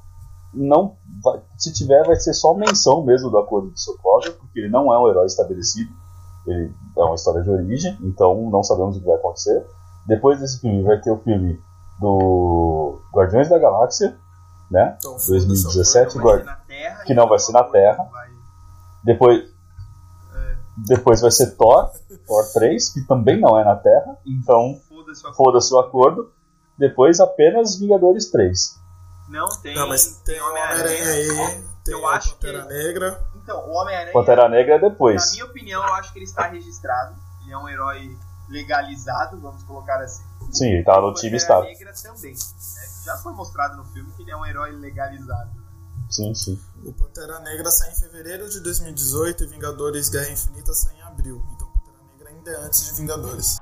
[0.55, 4.71] não vai, se tiver, vai ser só menção mesmo do Acordo de Sokovia, porque ele
[4.71, 5.91] não é um herói estabelecido.
[6.47, 9.67] Ele é uma história de origem, então não sabemos o que vai acontecer.
[10.07, 11.61] Depois desse filme vai ter o filme
[12.01, 14.17] do Guardiões da Galáxia,
[14.71, 14.97] né?
[14.99, 16.47] Então, 2017, Guard...
[16.69, 18.09] Terra, que não vai ser na Terra.
[18.13, 18.36] Vai...
[19.07, 19.45] Depois
[20.35, 20.57] é.
[20.89, 21.91] depois vai ser Thor,
[22.27, 24.81] Thor 3, que também não é na Terra, então
[25.37, 26.33] foda-se o acordo.
[26.77, 28.79] Depois apenas Vingadores 3.
[29.29, 29.75] Não tem.
[29.75, 32.69] Não, mas tem Homem-Aranha aí, tem eu acho Pantera que...
[32.69, 33.25] Negra.
[33.37, 34.13] Então, o Homem-Aranha.
[34.13, 35.27] Pantera Negra é depois.
[35.27, 37.15] Na minha opinião, eu acho que ele está registrado.
[37.43, 38.17] Ele é um herói
[38.49, 40.25] legalizado, vamos colocar assim.
[40.53, 41.61] Sim, ele tá no time está.
[41.61, 42.33] Negra também.
[42.33, 42.39] Né?
[43.05, 45.51] Já foi mostrado no filme que ele é um herói legalizado.
[46.09, 46.59] Sim, sim.
[46.85, 51.43] O Pantera Negra sai em fevereiro de 2018 e Vingadores Guerra Infinita sai em abril.
[51.55, 53.59] Então Pantera Negra ainda é antes de Vingadores.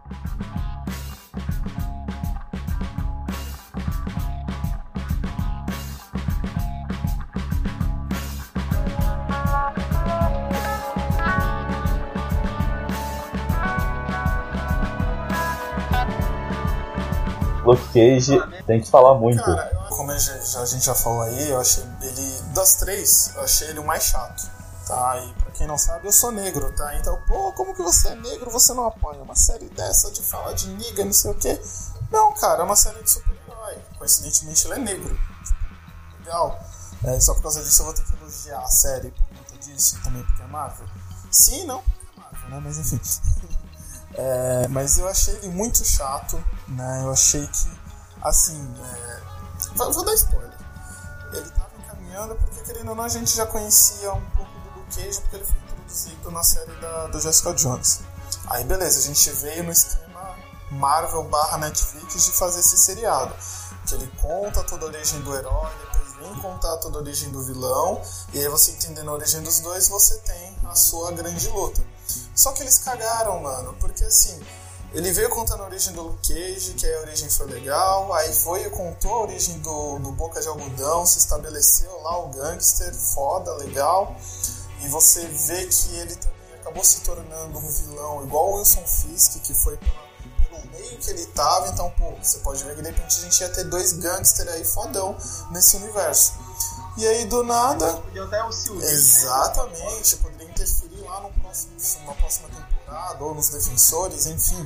[17.65, 19.43] Luke Cage tem que falar muito.
[19.43, 22.34] Cara, como a gente já falou aí, eu achei ele.
[22.55, 24.49] Das três, eu achei ele o mais chato.
[24.87, 25.19] Tá?
[25.19, 26.95] E pra quem não sabe, eu sou negro, tá?
[26.97, 30.53] Então, pô, como que você é negro você não apoia uma série dessa de falar
[30.53, 31.61] de niga, não sei o quê?
[32.11, 33.79] Não, cara, é uma série de super-herói.
[33.99, 35.19] Coincidentemente, ele é negro.
[35.45, 36.61] Tipo, legal.
[37.03, 40.01] É, só por causa disso eu vou ter que elogiar a série por conta disso,
[40.03, 40.87] também porque é Marvel.
[41.31, 42.61] Sim, não, porque é Marvel, né?
[42.63, 43.01] Mas enfim.
[44.17, 47.03] É, mas eu achei ele muito chato, né?
[47.03, 47.69] Eu achei que,
[48.23, 49.23] assim, é...
[49.75, 50.57] vou, vou, dar spoiler.
[51.33, 51.64] Ele tava
[52.15, 55.45] porque, querendo ou não, a gente já conhecia um pouco do Luke Cage porque ele
[55.45, 58.01] foi introduzido na série da, do Jessica Jones.
[58.47, 60.37] Aí, beleza, a gente veio no esquema
[60.71, 63.35] Marvel barra Netflix de fazer esse seriado.
[63.87, 67.43] Que ele conta toda a origem do herói, depois vem contar toda a origem do
[67.43, 68.01] vilão,
[68.33, 71.85] e aí você entendendo a origem dos dois, você tem a sua grande luta.
[72.35, 74.41] Só que eles cagaram, mano, porque assim,
[74.95, 78.63] ele veio contando a origem do Luke Cage, que a origem foi legal, aí foi
[78.63, 83.53] e contou a origem do, do Boca de Algodão, se estabeleceu lá o gangster, foda,
[83.57, 84.15] legal,
[84.83, 89.41] e você vê que ele também acabou se tornando um vilão igual o Wilson Fisk,
[89.43, 93.19] que foi pelo meio que ele tava, então, pô, você pode ver que de repente
[93.19, 95.17] a gente ia ter dois gangsters aí fodão
[95.51, 96.35] nesse universo.
[96.97, 98.01] E aí do nada.
[98.23, 98.85] até o Silvio.
[98.85, 101.73] Exatamente, poderia interferir lá no próximo,
[102.03, 104.65] numa próxima temporada, ou nos defensores, enfim.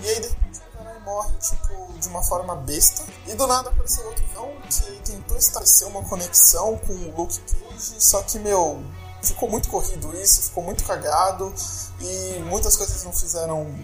[0.00, 3.04] E aí de repente o morre, tipo, de uma forma besta.
[3.26, 8.00] E do nada apareceu outro não que tentou estabelecer uma conexão com o Luke Cage,
[8.00, 8.82] só que, meu,
[9.22, 11.52] ficou muito corrido isso, ficou muito cagado
[12.00, 13.74] e muitas coisas não fizeram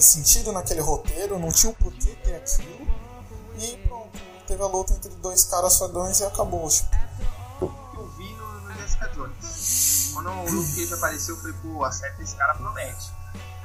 [0.00, 2.86] sentido naquele roteiro, não tinha o porquê ter aquilo.
[3.58, 6.68] E pronto, teve a luta entre dois caras fodões e acabou.
[6.68, 6.90] Tipo.
[7.60, 8.70] Eu vi no, no.
[10.12, 13.12] Quando o Luke Cage apareceu, eu falei, pô, acerta esse cara promete.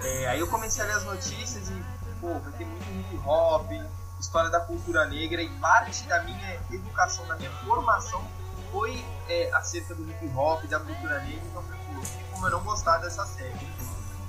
[0.02, 1.86] É, aí eu comecei a ler as notícias e,
[2.20, 3.72] pô, vai ter muito hip hop,
[4.20, 8.24] história da cultura negra e parte da minha educação, da minha formação
[8.72, 12.52] foi é, acerca do hip hop, da cultura negra, então eu falei, pô, como eu
[12.52, 13.68] não gostar dessa série.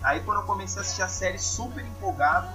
[0.02, 2.48] Aí quando eu comecei a assistir a série super empolgado,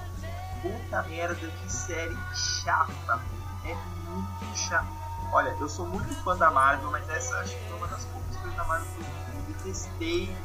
[0.62, 3.20] puta merda, que série chata.
[3.66, 3.76] É
[4.08, 4.88] muito chata.
[5.34, 8.38] Olha, eu sou muito fã da Marvel, mas essa acho que foi uma das poucas
[8.38, 10.38] coisas da Marvel que eu detestei.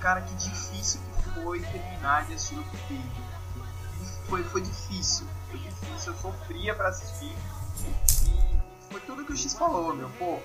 [0.00, 2.76] Cara, que difícil que foi terminar de assistir o que
[4.32, 5.26] foi, foi difícil.
[5.50, 7.36] Foi difícil, eu sofria pra assistir.
[8.26, 10.08] E foi tudo que o X falou, meu.
[10.18, 10.40] Pô,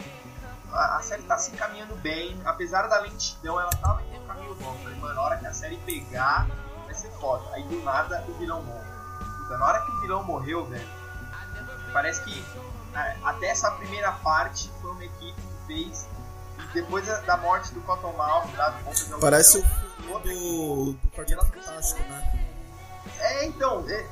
[0.72, 4.56] a, a série tá se encaminhando bem, apesar da lentidão, ela tava em um caminho
[4.56, 4.78] bom.
[4.84, 6.48] Falei, mano, na hora que a série pegar,
[6.84, 7.44] vai ser foda.
[7.54, 8.88] Aí do nada o vilão morre.
[9.40, 10.90] Puta, na hora que o vilão morreu, velho,
[11.94, 12.46] parece que
[13.24, 16.10] até essa primeira parte foi uma equipe que fez.
[16.60, 22.02] E depois da morte do Cotton Mouth, lá do Parece o do, do Quarteto Fantástico,
[22.10, 22.48] né?
[23.20, 24.04] É, então, é,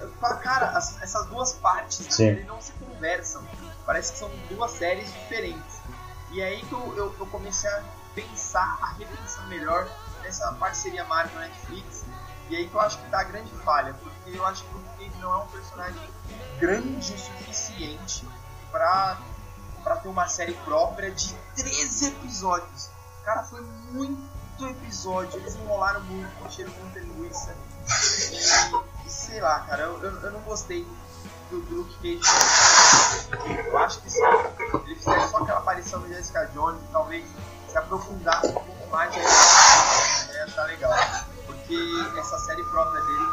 [0.41, 3.43] cara, as, essas duas partes né, não se conversam.
[3.85, 5.79] Parece que são duas séries diferentes.
[6.31, 7.83] E aí que eu, eu, eu comecei a
[8.13, 9.87] pensar, a repensar melhor
[10.23, 12.05] nessa parceria Marvel Netflix.
[12.49, 14.77] E aí que eu acho que tá a grande falha, porque eu acho que o
[14.77, 16.09] Luke não é um personagem
[16.59, 18.27] grande o suficiente
[18.71, 19.17] pra,
[19.83, 22.89] pra ter uma série própria de 13 episódios.
[23.23, 27.55] Cara, foi muito episódio, eles enrolaram muito, encheram muita linguiça.
[29.05, 30.87] E, sei lá, cara, eu, eu, eu não gostei
[31.49, 33.67] do, do Luke Cage.
[33.67, 37.25] Eu acho que se ele fizesse só aquela aparição do Jessica Jones, talvez
[37.67, 40.93] se aprofundasse um pouco mais, aí ia achar legal.
[41.45, 41.77] Porque
[42.17, 43.25] essa série própria dele,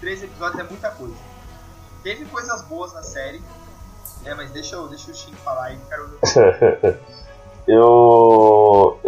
[0.00, 1.16] três episódios é muita coisa.
[2.02, 3.42] Teve coisas boas na série,
[4.22, 7.00] né, mas deixa, eu, deixa o Shin falar aí, quero ver.
[7.66, 8.98] eu,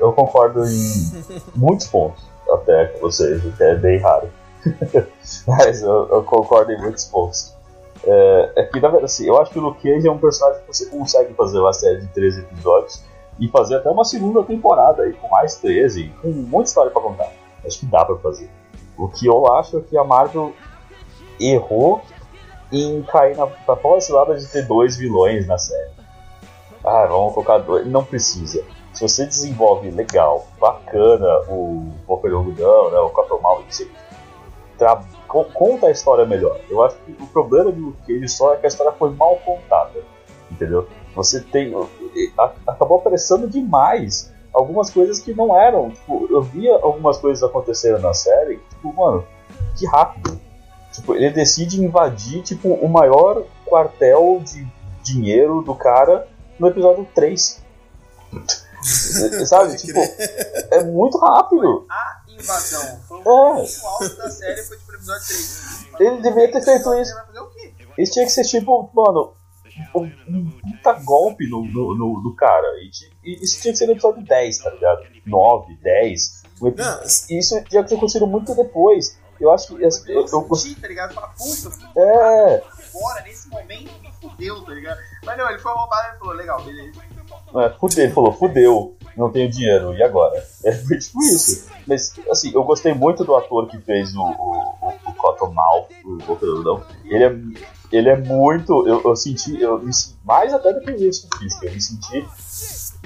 [0.00, 1.12] eu concordo em
[1.54, 4.28] muitos pontos até com vocês, o que é bem raro.
[5.46, 7.54] Mas eu, eu, concordo em muitos pontos.
[8.02, 10.62] É, é, que, na verdade, assim, eu acho que o Luke Cage é um personagem
[10.62, 13.04] que você consegue fazer uma série de 13 episódios
[13.38, 17.32] e fazer até uma segunda temporada aí, com mais 13, com muita história para contar.
[17.64, 18.50] Acho que dá para fazer.
[18.96, 20.52] O que eu acho é que a Marvel
[21.38, 22.02] errou
[22.72, 25.99] em cair na, na palhaçada de ter dois vilões na série.
[26.84, 27.86] Ah, vamos colocar dois.
[27.86, 33.88] Não precisa se você desenvolve legal, bacana o Wolverine Algodão, né, o Catomal, você
[34.76, 35.00] tra...
[35.54, 36.58] conta a história melhor.
[36.68, 40.02] Eu acho que o problema do Cage só é que a história foi mal contada,
[40.50, 40.88] entendeu?
[41.14, 41.72] Você tem
[42.66, 45.90] acabou apressando demais algumas coisas que não eram.
[45.90, 49.24] Tipo, eu via algumas coisas acontecendo na série, tipo, mano,
[49.76, 50.40] que rápido.
[50.92, 54.66] Tipo, ele decide invadir tipo o maior quartel de
[55.02, 56.26] dinheiro do cara
[56.60, 57.62] no episódio 3.
[59.46, 59.76] Sabe?
[59.76, 59.98] tipo,
[60.70, 61.86] é muito rápido.
[61.90, 63.66] A invasão foi o é.
[63.84, 65.86] alto da série, foi tipo episódio 3.
[65.98, 67.14] Ele deveria ter feito isso.
[67.98, 69.34] Isso tinha que ser tipo, mano,
[69.94, 72.66] um puta golpe no, no, no, no cara.
[72.78, 72.90] E,
[73.24, 75.02] e, isso tinha que ser no episódio 10, tá ligado?
[75.26, 76.42] 9, 10.
[76.60, 79.18] Não, isso tinha que ter acontecido muito depois.
[79.40, 79.82] Eu acho que.
[79.82, 81.14] Eu, eu, eu, eu tá ligado?
[81.14, 82.62] Fala, puta, é.
[82.94, 84.98] Agora, nesse momento, me fudeu, tá ligado?
[85.24, 87.00] Mas não, ele foi roubado e falou, legal, beleza.
[87.56, 90.42] É, fudeu, ele falou, fudeu, não tenho dinheiro, e agora?
[90.64, 91.68] É tipo isso.
[91.86, 96.82] Mas, assim, eu gostei muito do ator que fez o, o, o, Cottonmouth, o Operadão.
[97.04, 97.34] Ele é,
[97.90, 98.86] ele é muito.
[98.86, 99.90] Eu, eu senti, eu me,
[100.24, 102.28] mais até do que isso físico, eu me senti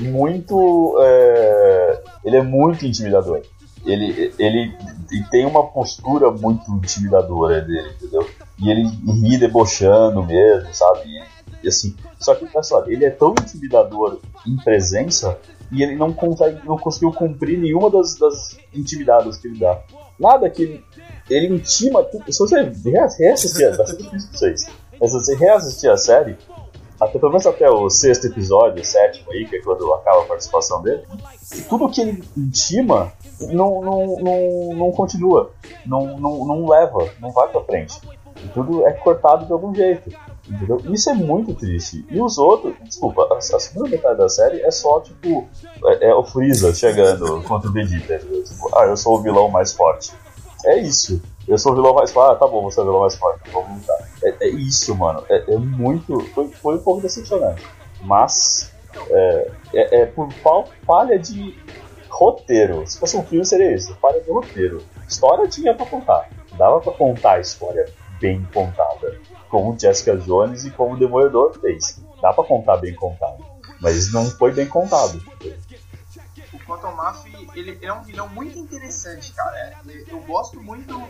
[0.01, 0.97] muito.
[1.01, 3.43] É, ele é muito intimidador.
[3.87, 4.77] Ele, ele,
[5.11, 8.29] ele tem uma postura muito intimidadora dele, entendeu?
[8.59, 8.89] E ele
[9.23, 11.23] ri debochando mesmo, sabe?
[11.65, 15.39] E assim, só que, pessoal, ele é tão intimidador em presença
[15.73, 19.81] e ele não consegue, não conseguiu cumprir nenhuma das, das intimidadas que ele dá.
[20.21, 20.85] Nada que ele,
[21.31, 22.07] ele intima.
[22.29, 22.63] Se você
[23.19, 24.67] reassistir, vai ser difícil pra vocês.
[25.01, 26.37] Mas se você reassistir a série,
[27.01, 30.83] até pelo menos até o sexto episódio, sétimo aí, que é quando acaba a participação
[30.83, 31.03] dele,
[31.69, 33.11] tudo que ele intima
[33.41, 35.51] não, não, não, não continua,
[35.87, 37.99] não, não, não leva, não vai pra frente.
[38.45, 40.11] E tudo é cortado de algum jeito.
[40.49, 40.79] Entendeu?
[40.93, 42.05] Isso é muito triste.
[42.11, 45.49] E os outros, desculpa, a, a segunda metade da série é só tipo.
[45.87, 48.19] É, é o Freeza chegando contra o Vegeta.
[48.19, 50.13] Tipo, ah, eu sou o vilão mais forte.
[50.67, 51.21] É isso.
[51.49, 52.33] Eu sou o vilão mais forte.
[52.33, 53.51] Ah, tá bom, você é o vilão mais forte.
[53.51, 54.09] Vamos lutar.
[54.23, 55.23] É, é isso, mano.
[55.31, 56.21] É, é, muito.
[56.35, 57.63] Foi, foi um pouco decepcionante.
[58.03, 58.71] Mas
[59.11, 60.29] É, é, é por
[60.87, 61.59] falha de
[62.09, 62.87] roteiro.
[62.87, 63.95] Se fosse um filme, seria isso.
[63.97, 64.83] Falha de roteiro.
[65.09, 66.29] História tinha pra contar.
[66.57, 67.87] Dava pra contar a história
[68.21, 69.19] bem contada.
[69.55, 72.01] Como Jessica Jones e como o Demolidor fez.
[72.21, 73.47] Dá pra contar bem contado.
[73.81, 75.23] Mas não foi bem contado.
[76.53, 79.81] O Quantum Mafia, ele, é um vilão muito interessante, cara.
[80.09, 81.01] Eu gosto muito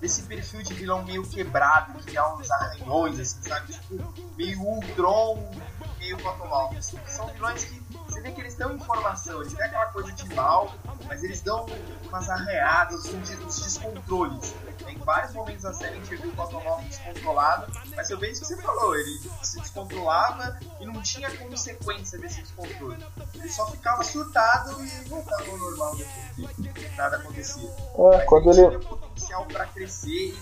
[0.00, 3.70] desse perfil de vilão meio quebrado, que dá uns arranhões, assim, sabe?
[3.70, 5.50] Tipo, meio Ultron,
[5.98, 6.78] meio Quantum Mafia.
[6.78, 7.82] Assim, são vilões que
[8.20, 10.74] você vê que eles dão informação, eles têm aquela coisa de mal,
[11.06, 11.66] mas eles dão
[12.06, 14.54] umas arreadas, uns, uns descontroles.
[14.86, 18.42] Em vários momentos da série a gente viu o Cosmonauta descontrolado, mas eu vejo isso
[18.42, 23.04] que você falou, ele se descontrolava e não tinha consequência desse descontrole.
[23.34, 26.96] Ele só ficava surtado e voltava ao normal depois.
[26.96, 27.70] Nada acontecia.
[28.12, 30.38] É, quando ele, ele tinha potencial pra crescer e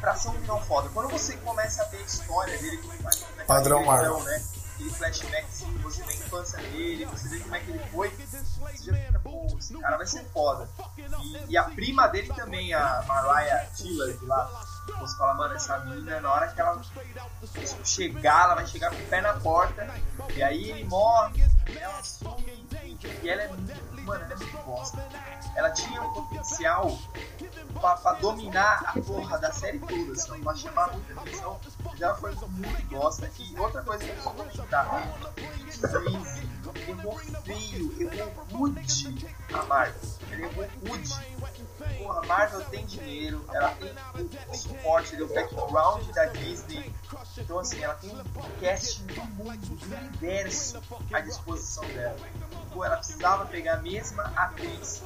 [0.00, 0.88] pra ser um vilão foda.
[0.88, 4.20] Quando você começa a ver a história dele, como é que Padrão Marvel.
[4.24, 4.42] Né?
[4.76, 8.10] Aquele flashback assim, você vê a infância dele, você vê como é que ele foi,
[8.10, 10.68] você já fica, pô, esse cara vai ser foda.
[10.98, 14.44] E, e a prima dele também, a Mariah Tiller, lá,
[15.00, 16.80] você fala, mano, essa menina, na hora que ela
[17.84, 19.88] chegar, ela vai chegar com o pé na porta,
[20.34, 21.42] e aí ele morre,
[21.80, 22.66] ela some,
[23.22, 24.98] e ela é muito, mano, ela é muito bosta.
[25.54, 26.98] Ela tinha um potencial
[27.80, 31.58] pra, pra dominar a porra da série toda, assim, pra chamar muita atenção,
[32.02, 33.30] ela foi muito bosta.
[33.38, 34.86] E outra coisa que eu preciso comentar,
[36.88, 40.00] errou feio, errou rude a Marvel.
[40.30, 41.36] Ele errou rude.
[41.98, 43.92] Porra, a Marvel tem dinheiro, ela tem
[44.48, 46.92] o suporte, o background da Disney.
[47.38, 50.82] Então, assim, ela tem um cast do mundo, do universo
[51.12, 52.16] à disposição dela.
[52.72, 55.02] Pô, ela precisava pegar a mesma atriz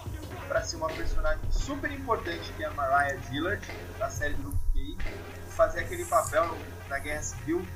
[0.49, 3.66] para ser uma personagem super importante que é a Mariah Dillard,
[3.99, 5.14] da série do Luke Cage,
[5.51, 7.66] fazer aquele papel no, na Guerra Civil.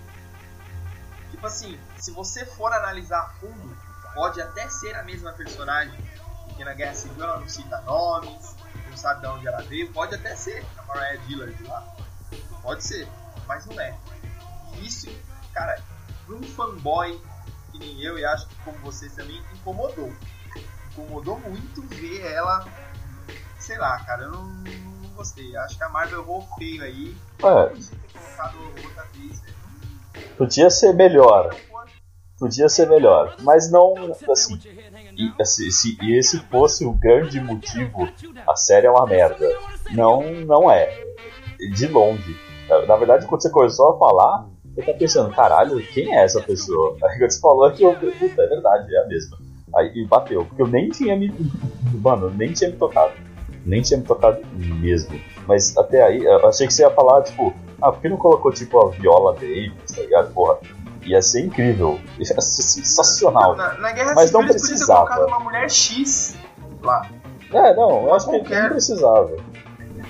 [1.30, 3.76] Tipo assim, se você for analisar a fundo,
[4.12, 5.98] pode até ser a mesma personagem,
[6.46, 8.54] porque na Guerra Civil ela não cita nomes,
[8.90, 11.96] não sabe de onde ela veio, pode até ser a Mariah Dillard lá.
[12.62, 13.08] Pode ser,
[13.46, 13.96] mas não é.
[14.74, 15.08] E isso,
[15.52, 15.80] cara,
[16.26, 17.20] para um fanboy
[17.72, 20.12] que nem eu, e acho que como vocês também, incomodou.
[20.92, 22.64] Incomodou muito ver ela,
[23.58, 25.56] sei lá, cara, eu não, não gostei.
[25.56, 27.16] Acho que a Marvel errou feio aí.
[27.40, 28.03] É.
[30.36, 31.54] Podia ser melhor.
[32.38, 33.36] Podia ser melhor.
[33.40, 33.94] Mas não,
[34.30, 34.58] assim.
[35.16, 38.08] E, assim, se esse fosse o grande motivo,
[38.46, 39.48] a série é uma merda.
[39.92, 40.90] Não, não é.
[41.74, 42.36] De longe.
[42.88, 46.96] Na verdade, quando você começou a falar, eu tava pensando, caralho, quem é essa pessoa?
[47.04, 49.38] Aí quando você falou que eu, puta, é verdade, é a mesma.
[49.76, 51.32] Aí bateu, porque eu nem tinha me.
[51.94, 53.12] Mano, nem tinha me tocado.
[53.64, 55.18] Nem tinha me tocado mesmo.
[55.46, 58.52] Mas até aí, eu achei que você ia falar, tipo, ah, por que não colocou
[58.52, 60.32] tipo a Viola Davis, tá ligado?
[60.32, 60.58] Porra,
[61.02, 62.00] ia ser incrível.
[62.18, 63.56] Ia ser sensacional.
[63.56, 65.06] Na, na Guerra Mas Civil não eles podiam ter precisava.
[65.06, 66.36] colocado uma mulher X
[66.82, 67.08] lá.
[67.52, 68.62] É, não, eu acho que Qualquer.
[68.64, 69.36] não precisava.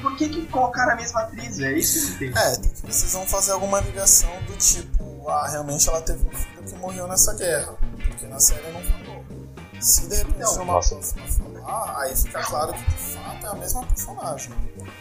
[0.00, 1.58] Por que, que colocaram a mesma atriz?
[1.60, 2.38] É isso que não.
[2.40, 6.62] É, tem que precisam fazer alguma ligação do tipo, ah, realmente ela teve um filho
[6.62, 7.74] que morreu nessa guerra.
[8.08, 8.73] Porque na série não.
[9.80, 10.94] Se de repente Não, uma nossa.
[10.96, 14.52] próxima falar, aí fica claro que de fato é a mesma personagem.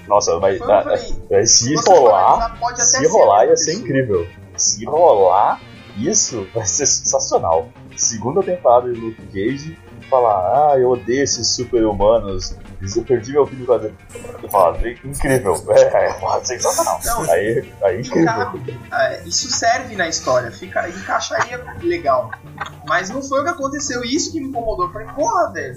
[0.07, 1.23] Nossa, mas Foi o que eu ah, falei.
[1.29, 4.27] é, se rolar, se rolar ia ser incrível.
[4.57, 5.61] Se rolar,
[5.97, 7.69] isso vai ser sensacional.
[7.95, 9.77] Segunda temporada de Luke Cage,
[10.09, 12.55] falar, ah, eu odeio esses super-humanos,
[12.95, 16.99] eu perdi meu filho com a Eu falo, incrível, é, é sensacional.
[17.05, 18.61] Não, Aí, aí incrível.
[18.91, 22.31] É, isso serve na história, fica, encaixaria legal.
[22.85, 24.87] Mas não foi o que aconteceu, isso que me incomodou.
[24.87, 25.75] Eu falei, porra, velho,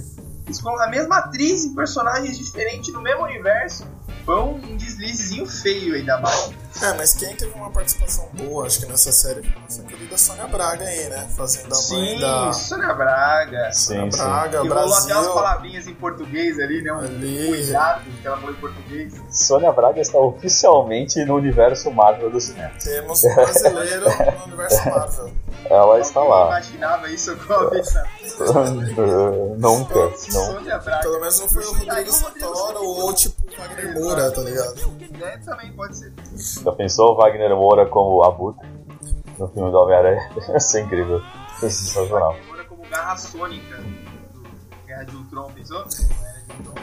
[0.81, 3.87] a mesma atriz em personagens diferentes no mesmo universo.
[4.25, 6.66] Foi um deslizezinho feio aí da Marvel.
[6.83, 10.19] É, mas quem teve uma participação boa, acho que nessa série, foi a nossa querida
[10.19, 11.27] Sônia Braga aí, né?
[11.37, 13.73] Fazendo a mãe Sim, da Sônia Braga.
[13.73, 14.19] Sim, sim.
[14.19, 16.93] Braga, E rolou até umas palavrinhas em português ali, né?
[16.93, 17.47] Um Ali.
[17.49, 19.15] cuidado que ela falou em português.
[19.31, 22.71] Sônia Braga está oficialmente no universo Marvel do cinema.
[22.83, 25.33] Temos um brasileiro no universo Marvel.
[25.69, 26.47] Ela está Alguém lá.
[26.47, 28.05] imaginava isso alguma vez na
[29.57, 30.17] Nunca, não.
[30.17, 31.03] Sônia Braga.
[31.03, 34.97] Pelo menos não foi o Rodrigo Santoro ou tipo o Wagner Moura, tá ligado?
[35.23, 36.13] É, também pode ser.
[36.67, 38.69] Já pensou o Wagner Moura como Abutre
[39.39, 40.29] no filme do Homem-Aranha?
[40.51, 41.21] Ia ser incrível.
[41.21, 42.35] Ia ser sensacional.
[42.45, 43.77] Agora como garra sônica
[44.35, 44.43] do
[44.85, 45.85] Guerra de Ultron, pensou?
[45.85, 46.75] Guerra de Ultron.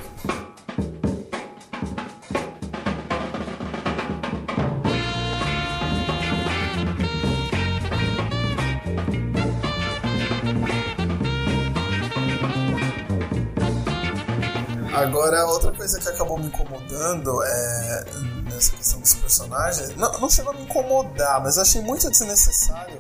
[14.96, 19.95] Agora, outra coisa que acabou me incomodando é questão dos personagens.
[19.95, 22.99] Não, não chegou a me incomodar, mas achei muito desnecessário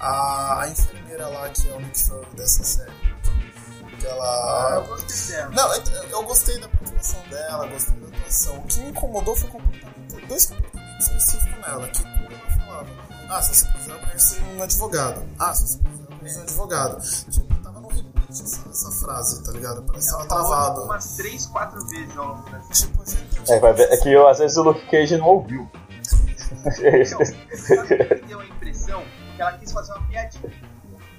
[0.00, 2.90] a, a enfermeira lá que é o Nick Fury dessa série.
[4.00, 4.24] Que ela.
[4.24, 5.50] Ah, eu gostei dela.
[5.50, 8.58] Não, eu, eu gostei da participação dela, gostei da atuação.
[8.58, 12.88] O que me incomodou foi comportamento, dois comportamentos específicos nela, que ela falava,
[13.28, 15.22] ah, se você quiser eu conheço um advogado.
[15.38, 17.02] Ah, se você quiser eu conheço um advogado.
[17.30, 17.59] Tipo,
[18.30, 19.82] essa, essa frase, tá ligado?
[19.82, 20.82] Parece que Ela falou travado.
[20.84, 22.92] umas 3, 4 vezes ao longo da série.
[22.92, 25.70] Tipo, É, vai ver- é que eu, às vezes o Luke Cage não ouviu.
[26.52, 29.02] Então, sabe o que deu a impressão?
[29.36, 30.52] Que ela quis fazer uma piadinha.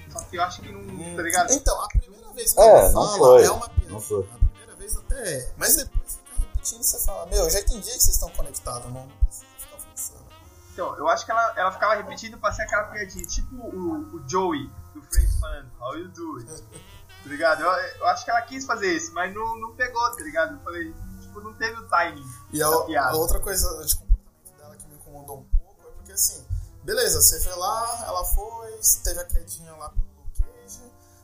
[0.09, 1.15] Só que eu acho que não.
[1.15, 1.51] Tá ligado?
[1.53, 3.43] Então, a primeira vez que É, ela não fala foi.
[3.45, 3.91] é uma piada.
[3.91, 4.19] Não foi.
[4.31, 5.51] A primeira vez até é.
[5.57, 8.93] Mas depois fica repetindo e você fala, meu, eu já entendi que vocês estão conectados,
[8.93, 10.25] não precisa ficar forçando.
[10.73, 14.23] Então, eu acho que ela, ela ficava repetindo pra ser aquela piadinha, tipo o, o
[14.29, 16.63] Joey do Friends falando, how you do it?
[17.23, 17.61] Tá ligado?
[17.63, 17.69] Eu,
[17.99, 20.55] eu acho que ela quis fazer isso, mas não, não pegou, tá ligado?
[20.55, 22.25] Eu falei, tipo, não teve o timing.
[22.51, 26.11] E a, a outra coisa de comportamento dela que me incomodou um pouco é porque
[26.11, 26.43] assim,
[26.83, 30.81] beleza, você foi lá, ela foi, teve a quedinha lá pelo Luke Cage,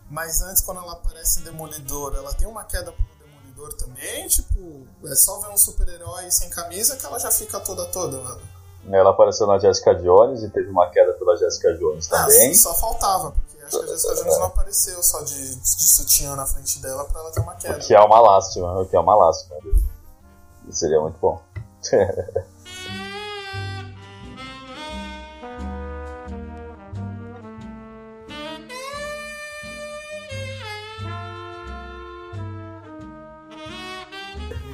[0.09, 4.85] mas antes quando ela aparece em Demolidor, ela tem uma queda pelo Demolidor também, tipo,
[5.05, 8.41] é só ver um super-herói sem camisa que ela já fica toda toda, mano.
[8.89, 12.53] Ela apareceu na Jessica Jones e teve uma queda pela Jessica Jones Ah, também.
[12.55, 16.45] só faltava, porque acho que a Jessica Jones não apareceu só de, de sutiã na
[16.45, 17.79] frente dela pra ela ter uma O queda.
[17.79, 19.55] que é uma lástima, o que é uma lástima.
[20.71, 21.39] Seria muito bom.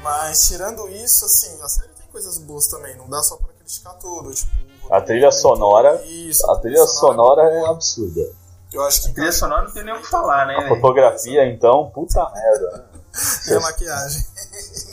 [0.02, 3.98] Mas tirando isso, assim, a série tem coisas boas também, não dá só pra criticar
[3.98, 4.34] tudo.
[4.34, 4.52] Tipo,
[4.90, 7.70] o A trilha sonora- Isso, A trilha sonora é boa.
[7.72, 8.43] absurda.
[8.74, 10.56] Eu acho que A trilha sonora não tem nem o que falar, né?
[10.58, 12.90] A fotografia, então, puta merda.
[13.48, 14.26] e a maquiagem.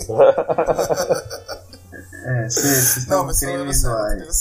[2.23, 3.65] É, vocês vocês Não, mas trilha-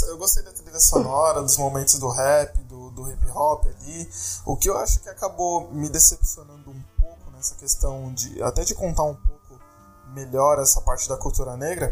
[0.09, 4.09] eu gostei da trilha sonora, dos momentos do rap, do, do hip hop ali.
[4.45, 8.41] O que eu acho que acabou me decepcionando um pouco nessa questão de.
[8.43, 9.59] até de contar um pouco
[10.13, 11.85] melhor essa parte da cultura negra,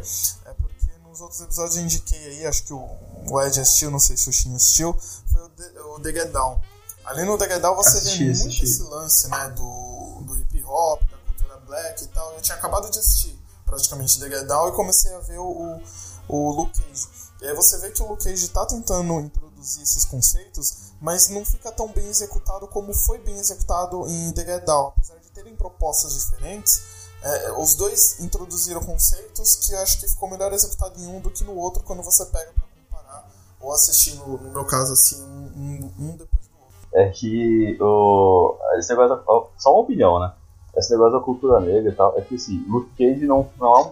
[0.45, 2.85] é porque nos outros episódios eu indiquei aí, acho que o,
[3.29, 4.93] o Ed assistiu, não sei se o Shin assistiu,
[5.31, 6.59] foi o The, o The Get Down.
[7.07, 8.63] Ali no Down você Assisti, vê muito assisti.
[8.65, 12.33] esse lance, né, do, do hip hop, da cultura black e tal.
[12.33, 15.81] Eu tinha acabado de assistir praticamente Down e comecei a ver o,
[16.27, 17.07] o, Luke Cage.
[17.41, 21.45] E aí você vê que o Luke Cage tá tentando introduzir esses conceitos, mas não
[21.45, 24.33] fica tão bem executado como foi bem executado em
[24.65, 24.87] Down.
[24.87, 26.81] Apesar de terem propostas diferentes,
[27.21, 31.45] é, os dois introduziram conceitos que acho que ficou melhor executado em um do que
[31.45, 33.31] no outro quando você pega pra comparar
[33.61, 36.46] ou assistir, no, no meu caso, assim, um, um, um depois.
[36.93, 38.57] É que o.
[38.77, 39.21] Esse negócio.
[39.57, 40.31] Só uma opinião, né?
[40.75, 42.17] Esse negócio da cultura negra e tal.
[42.17, 43.91] É que assim, Luke Cage não, não é um.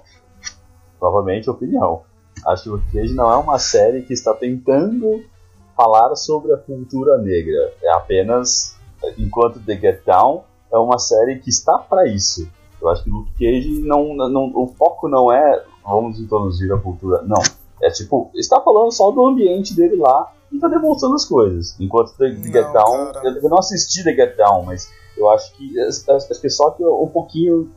[1.01, 2.03] Novamente, opinião.
[2.45, 5.23] Acho que Luke Cage não é uma série que está tentando
[5.75, 7.73] falar sobre a cultura negra.
[7.81, 8.75] É apenas.
[9.17, 10.43] Enquanto The Get Down
[10.73, 12.49] é uma série que está para isso.
[12.81, 14.51] Eu acho que Luke Cage não, não.
[14.55, 15.63] O foco não é.
[15.83, 17.21] Vamos introduzir a cultura.
[17.23, 17.41] Não.
[17.81, 21.75] É tipo, está falando só do ambiente dele lá e tá demonstrando as coisas.
[21.79, 23.27] Enquanto The, The Não, Get Down, cara.
[23.29, 26.03] eu, eu não assisti The Get Down, mas eu acho que as-
[26.39, 27.71] que só que um pouquinho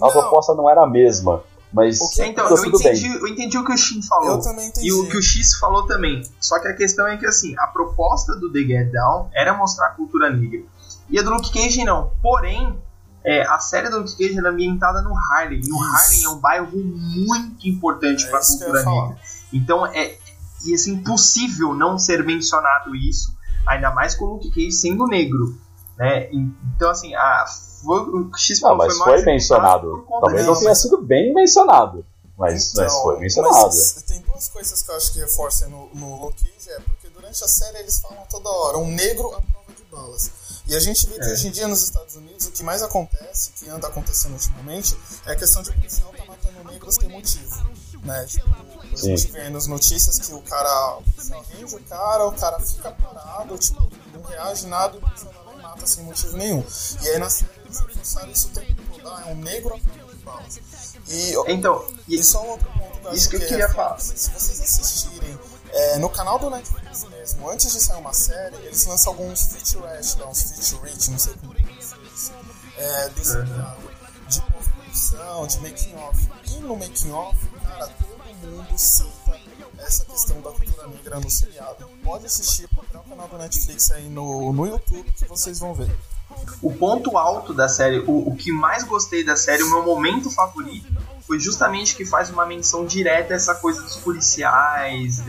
[0.00, 0.10] a Não.
[0.12, 1.42] proposta não era a mesma.
[1.70, 3.18] Mas O que- Então, tá eu entendi, bem.
[3.18, 4.36] eu entendi o que o Shin falou.
[4.36, 4.86] Eu também entendi.
[4.88, 6.22] E o que o X falou também.
[6.40, 9.88] Só que a questão é que, assim, a proposta do The Get Down era mostrar
[9.88, 10.62] a cultura negra.
[11.10, 12.10] E a do Luke Cage não.
[12.22, 12.74] Porém,
[13.22, 15.60] é, a série do Luke Cage era ambientada no Harlem.
[15.62, 15.76] E o.
[15.78, 19.18] Harlem é um bairro muito importante É para a cultura negra.
[19.52, 20.16] Então, é
[20.64, 23.34] ia ser impossível não ser mencionado isso,
[23.66, 25.56] ainda mais com o Luke Cage sendo negro.
[25.96, 26.28] Né?
[26.32, 27.44] Então, assim, a,
[27.82, 30.06] foi, o X Não, falou, mas foi mencionado.
[30.20, 32.04] Talvez não tenha sido bem mencionado.
[32.38, 33.54] Mas, mas Então, foi mencionado.
[33.54, 37.08] mas tem duas coisas que eu acho que reforçam no, no Luke Cage, é porque
[37.08, 40.30] durante a série eles falam toda hora, um negro à prova de balas.
[40.68, 41.32] E a gente vê que É.
[41.32, 44.96] hoje em dia nos Estados Unidos o que mais acontece, que anda acontecendo ultimamente,
[45.26, 47.56] é a questão de o policial tá matando negros sem motivo.
[48.04, 48.24] Né?
[48.26, 48.48] Tipo,
[48.92, 49.16] a Sim.
[49.16, 50.98] gente vê nas notícias que o cara,
[51.50, 55.86] rende o cara, o cara fica parado, tipo, não reage nada e o e mata
[55.86, 56.64] sem motivo nenhum.
[57.02, 59.80] E aí na série eles reforçaram isso o tempo todo, ah, é um negro
[60.28, 60.60] balas.
[61.08, 63.66] E Então, e, e só um outro ponto que eu Isso que eu é queria
[63.66, 64.12] reforço.
[64.16, 65.38] Se vocês assistirem
[65.70, 70.18] é, no canal do Netflix mesmo, antes de sair uma série, eles lançam alguns featurette,
[70.18, 71.54] lá, uns featurette, não sei como
[72.76, 73.90] é, do seriado,
[74.28, 76.28] de pós-produção, de making off.
[76.46, 77.88] E no making off, cara,
[78.46, 79.38] mundo cita
[79.78, 81.88] essa questão da cultura negra no seriado.
[82.04, 85.90] Pode assistir, procurar o canal do Netflix aí no, no YouTube que vocês vão ver.
[86.60, 90.30] o ponto alto da série, o, o que mais gostei da série, o meu momento
[90.30, 90.92] favorito,
[91.26, 95.22] foi justamente que faz uma menção direta a essa coisa dos policiais,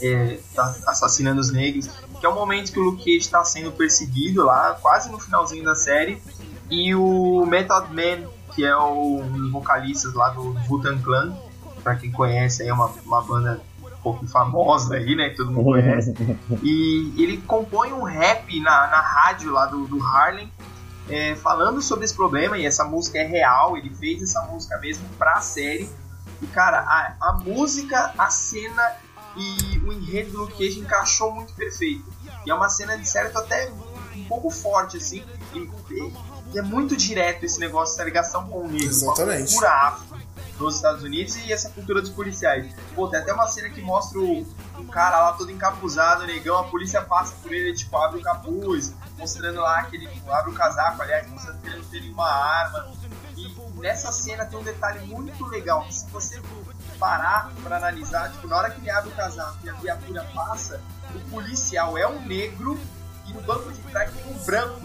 [0.00, 1.88] é, tá assassinando os negros.
[2.18, 5.64] que é o momento que o Luke Cage está sendo perseguido lá, quase no finalzinho
[5.64, 6.20] da série,
[6.70, 11.36] e o Method Man, que é o, um dos vocalistas lá do Wu-Tang Clan,
[11.84, 15.52] para quem conhece aí é uma, uma banda um pouco famosa aí, né, que todo
[15.52, 16.14] mundo conhece,
[16.62, 20.50] e ele compõe um rap na, na rádio lá do, do Harlem,
[21.08, 25.06] é, falando sobre esse problema, e essa música é real, ele fez essa música mesmo
[25.18, 25.88] pra série,
[26.42, 28.92] e cara, a, a música, a cena
[29.36, 32.04] e o enredo do Luke encaixou muito perfeito.
[32.46, 33.70] E é uma cena de certo até
[34.14, 35.24] um pouco forte, assim.
[35.54, 35.70] E,
[36.52, 39.18] e é muito direto esse negócio, essa ligação com o negro, Exatamente.
[39.18, 40.13] com a cultura afro
[40.58, 42.74] nos Estados Unidos e essa cultura dos policiais.
[42.94, 44.46] Pô, tem até uma cena que mostra o,
[44.90, 49.60] cara lá todo encapuzado, negão, a polícia passa por ele, tipo, abre o capuz, mostrando
[49.60, 52.92] lá que ele abre o casaco, aliás, mostrando que ele não tem nenhuma arma.
[53.36, 56.40] E nessa cena tem um detalhe muito legal, que se você
[56.98, 60.80] parar para analisar, tipo, na hora que ele abre o casaco e a viatura passa,
[61.14, 62.78] o policial é um negro
[63.26, 64.80] e no banco de trás tem um branco.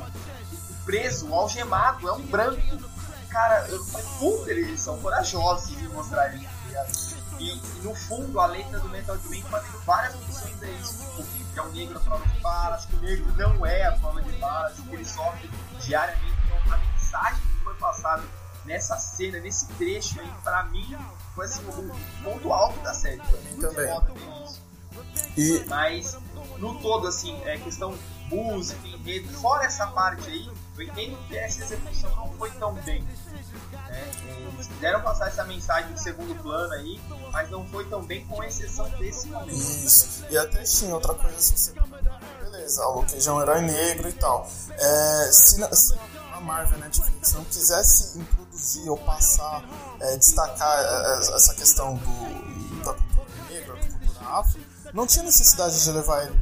[0.69, 2.88] O preso, o algemado, é um branco.
[3.29, 6.91] Cara, eu falei, puta, eles são corajosos de mostrar isso, tá ligado?
[7.39, 11.23] E, e, no fundo, a letra do Metal Gear fazendo várias funções é isso, tipo,
[11.53, 14.21] que é um negro à prova de balas, que o negro não é a prova
[14.21, 15.49] de balas, que ele sofre
[15.79, 16.33] diariamente.
[16.45, 18.23] Então, a mensagem que foi passada
[18.65, 20.97] nessa cena, nesse trecho aí, pra mim,
[21.35, 23.21] foi assim, o ponto alto da série.
[23.21, 23.93] Foi muito Também.
[23.93, 24.61] foda ver isso.
[25.37, 26.17] E Mas,
[26.57, 27.95] no todo, assim, é questão
[28.29, 33.01] música, enredo, fora essa parte aí, eu entendo que essa execução não foi tão bem.
[33.01, 34.11] Né?
[34.53, 37.01] Eles quiseram passar essa mensagem de segundo plano aí,
[37.31, 39.51] mas não foi tão bem, com exceção desse momento.
[39.51, 40.23] Isso.
[40.29, 41.73] E até tinha outra coisa assim,
[42.41, 44.47] beleza, o Cage é um herói negro e tal.
[44.71, 45.93] É, se, na- se
[46.31, 49.63] a Marvel, não quisesse introduzir ou passar,
[49.99, 54.61] é, destacar é, essa questão do, da cultura negra, da cultura afro,
[54.93, 56.39] não tinha necessidade de levar ele?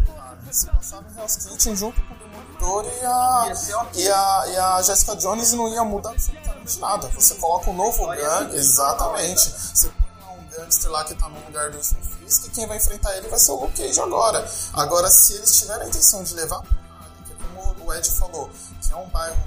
[0.52, 3.54] Se passava em Hell's Kitchen junto com o Demolidor e a,
[3.96, 7.08] e a, e a Jessica Jones não ia mudar absolutamente nada.
[7.10, 9.50] Você coloca um novo gangue, exatamente.
[9.50, 12.68] Você põe lá um gangster lá que tá no lugar do Wilson Fisk e quem
[12.68, 14.50] vai enfrentar ele vai ser o Luke Cage agora.
[14.74, 18.10] Agora, se eles tiverem a intenção de levar pro Harlem, que é como o Ed
[18.12, 18.50] falou,
[18.82, 19.44] que é um bairro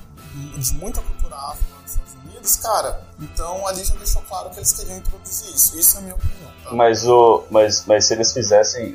[0.57, 4.73] de muita cultura afro nos Estados Unidos, cara, então ali já deixou claro que eles
[4.73, 5.79] queriam introduzir isso.
[5.79, 6.51] Isso é a minha opinião.
[6.65, 6.73] Tá?
[6.73, 8.95] Mas, o, mas, mas se eles fizessem.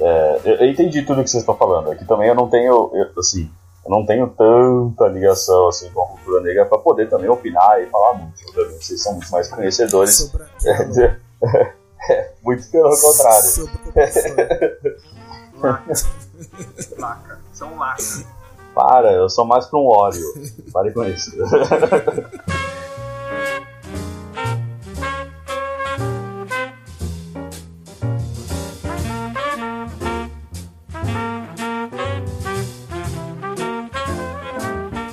[0.00, 1.90] É, é, eu, eu entendi tudo que vocês estão falando.
[1.90, 2.90] Aqui também eu não tenho.
[2.94, 3.50] eu, assim,
[3.84, 7.86] eu não tenho tanta ligação assim, com a cultura negra para poder também opinar e
[7.86, 8.34] falar muito.
[8.48, 10.14] Obviamente, vocês são muito mais conhecedores.
[10.14, 10.50] Seu branco.
[12.42, 13.70] muito pelo contrário.
[15.60, 15.94] Laca.
[16.98, 17.38] Laca.
[17.52, 18.24] São lacas.
[18.74, 20.32] Para, eu sou mais pra um Oreo.
[20.72, 21.32] Pare com isso.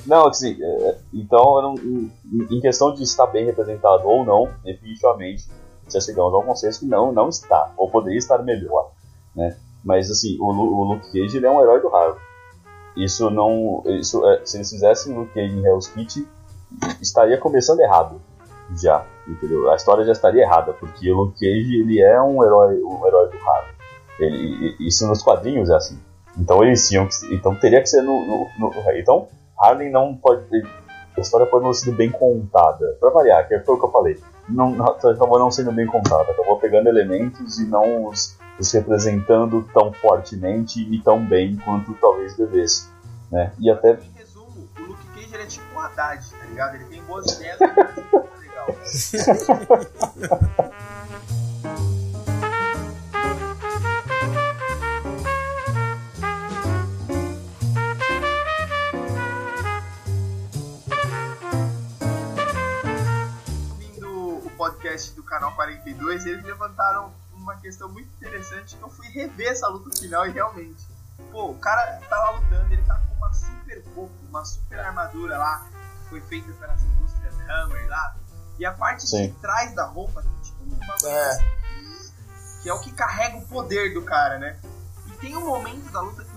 [0.07, 2.09] Não, assim, é, então, eu não-
[2.49, 5.45] em questão de estar bem representado ou não, definitivamente,
[5.89, 8.91] já chegamos ao consenso que não, não está, ou poderia estar melhor,
[9.35, 9.57] né?
[9.83, 12.19] Mas, assim, o, o Luke Cage, ele é um herói do Harvard.
[12.95, 16.25] Isso não, isso, é, se eles fizessem Luke Cage em Hell's Kitchen,
[17.01, 18.19] estaria começando errado,
[18.81, 19.69] já, entendeu?
[19.71, 23.29] A história já estaria errada, porque o Luke Cage, ele é um herói, um herói
[23.29, 23.77] do Harvard.
[24.19, 25.99] Ele, isso nos quadrinhos é assim.
[26.37, 29.27] Então eles tinham que, então teria que ser no, no, no- então
[29.59, 30.45] Harlem não pode
[31.17, 32.95] a história pode não ser bem contada.
[32.99, 34.21] Pra variar, que foi o que eu falei.
[34.47, 36.31] Não, não, acabou não sendo bem contada.
[36.31, 42.37] Acabou pegando elementos e não os, os representando tão fortemente e tão bem quanto talvez
[42.37, 42.87] devesse.
[43.31, 43.51] Né?
[43.59, 46.75] E até Em resumo, o Luke Cage ele é tipo um Haddad, tá ligado?
[46.75, 48.67] Ele tem boas ideias, mas não é legal.
[64.87, 69.67] podcast do canal 42, eles levantaram uma questão muito interessante que eu fui rever essa
[69.67, 70.87] luta final e realmente.
[71.31, 75.37] Pô, o cara tá lá lutando, ele tá com uma super roupa, uma super armadura
[75.37, 75.67] lá,
[76.03, 78.15] que foi feita pelas indústrias Hammer lá.
[78.57, 79.27] E a parte Sim.
[79.27, 81.37] de trás da roupa tem tipo uma É.
[82.63, 84.59] que é o que carrega o poder do cara, né?
[85.07, 86.36] E tem um momento da luta que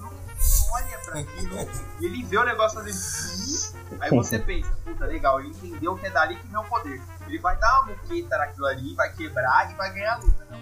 [0.73, 1.57] olha pra aquilo
[2.01, 3.81] e ele vê o negócio fazendo.
[4.01, 7.01] Aí você pensa, puta, legal, ele entendeu que é dali que vem o poder.
[7.27, 10.61] Ele vai dar uma muqueta naquilo ali, vai quebrar e vai ganhar a luta, não.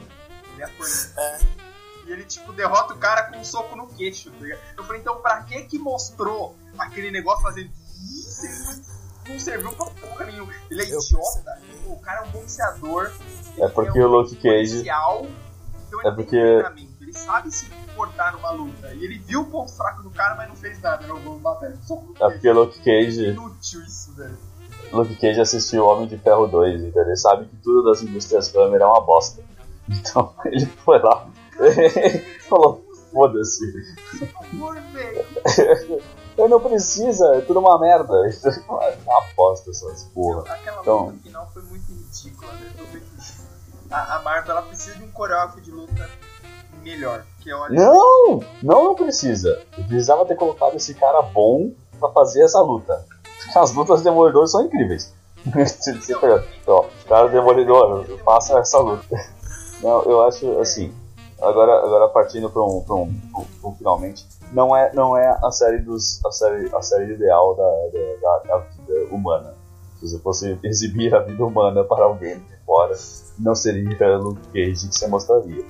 [0.54, 1.12] Ele apanha.
[1.18, 1.38] É.
[2.06, 4.60] E ele, tipo, derrota o cara com um soco no queixo, tá ligado?
[4.76, 7.70] Eu falei, então pra que que mostrou aquele negócio fazendo.
[9.28, 10.52] Não, serviu pra porra nenhuma.
[10.70, 11.60] Ele é Eu idiota.
[11.84, 13.12] Pô, o cara é um boxeador.
[13.58, 15.26] É porque ele o Luke um Cage- policial,
[15.86, 17.66] então ele é tem porque- um treinamento, ele sabe se
[17.98, 18.94] portar numa luta.
[18.94, 21.06] E ele viu o ponto fraco do cara, mas não fez nada.
[21.06, 21.76] Não, vamos bater.
[22.20, 23.26] É porque Luke Cage.
[23.30, 24.38] Inútil isso, velho.
[24.92, 28.80] Luke Cage assistiu Homem de Ferro 2, então ele sabe que tudo das indústrias Hammer
[28.80, 29.42] é uma bosta.
[29.90, 31.26] Então ele foi lá
[31.60, 33.72] e falou: foda-se.
[34.18, 35.24] Por favor, velho.
[36.38, 38.12] Ele não precisa, é tudo uma merda.
[38.14, 40.42] É uma bosta essas porra.
[40.52, 42.70] Aquela Então- luta final foi muito ridícula, né?
[42.78, 42.86] Eu
[43.90, 46.08] A, a Marvel ela precisa de um coreógrafo de luta
[46.82, 47.24] melhor.
[47.50, 48.40] Olha, Não!
[48.62, 49.60] Não, não precisa.
[49.76, 53.04] Eu precisava ter colocado esse cara bom pra fazer essa luta.
[53.56, 55.12] As lutas de Demolidor são incríveis.
[56.66, 59.04] Ó, cara Demolidor, faça essa luta.
[59.82, 60.92] Não, eu acho assim.
[61.40, 63.02] Agora, agora partindo para um, pra um,
[63.36, 67.54] um- um finalmente, não é, não é a série dos a série, a série ideal
[67.54, 69.54] da, da, da- da vida humana.
[70.00, 72.92] Se você fosse exibir a vida humana para alguém de fora,
[73.38, 75.64] não seria Luke Cage que você mostraria.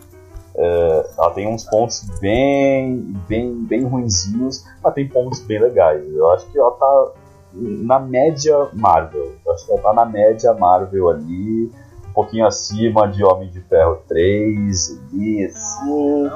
[0.60, 6.02] É, ela tem uns pontos bem, bem, bem ruinzinhos, mas tem pontos bem legais.
[6.12, 7.12] Eu acho que ela tá
[7.52, 9.34] na média Marvel.
[9.46, 11.70] Eu acho que ela tá na média Marvel ali,
[12.08, 16.30] um pouquinho acima de Homem de Ferro 3, ali, assim.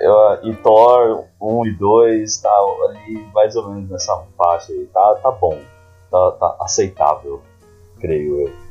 [0.00, 2.50] Eu- e Thor 1 e 2, tá
[2.88, 4.86] ali mais ou menos nessa faixa aí.
[4.86, 5.58] Tá, tá bom,
[6.12, 7.42] tá, tá aceitável,
[8.00, 8.67] creio eu.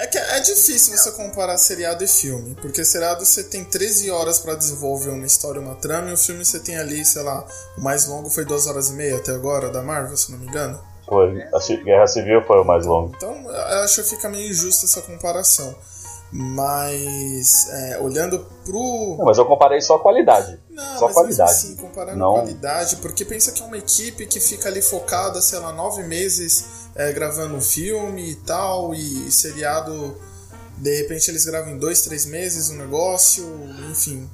[0.00, 4.38] É que é difícil você comparar seriado e filme, porque seriado você tem 13 horas
[4.38, 7.44] pra desenvolver uma história, uma trama, e o filme você tem ali, sei lá,
[7.76, 10.46] o mais longo foi 2 horas e meia até agora, da Marvel, se não me
[10.46, 10.82] engano.
[11.06, 13.12] Foi, a Guerra Civil foi o mais longo.
[13.14, 15.76] Então eu acho que fica meio injusta essa comparação.
[16.32, 19.16] Mas é, olhando pro.
[19.18, 20.60] Não, mas eu comparei só a qualidade.
[20.70, 21.50] Não, Só mas qualidade.
[21.52, 22.30] mesmo assim, comparando Não.
[22.36, 26.02] a qualidade, porque pensa que é uma equipe que fica ali focada, sei lá, nove
[26.04, 30.16] meses é, gravando um filme e tal, e seriado,
[30.76, 33.44] de repente eles gravam em dois, três meses um negócio,
[33.90, 34.28] enfim,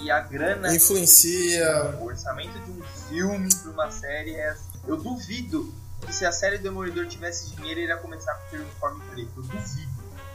[0.00, 1.96] E a grana, influencia.
[2.00, 4.56] o orçamento de um filme pra uma série é.
[4.86, 5.72] Eu duvido
[6.06, 9.30] que se a série Demolidor tivesse dinheiro, ele ia começar com o uniforme preto.
[9.36, 9.90] Eu duvido.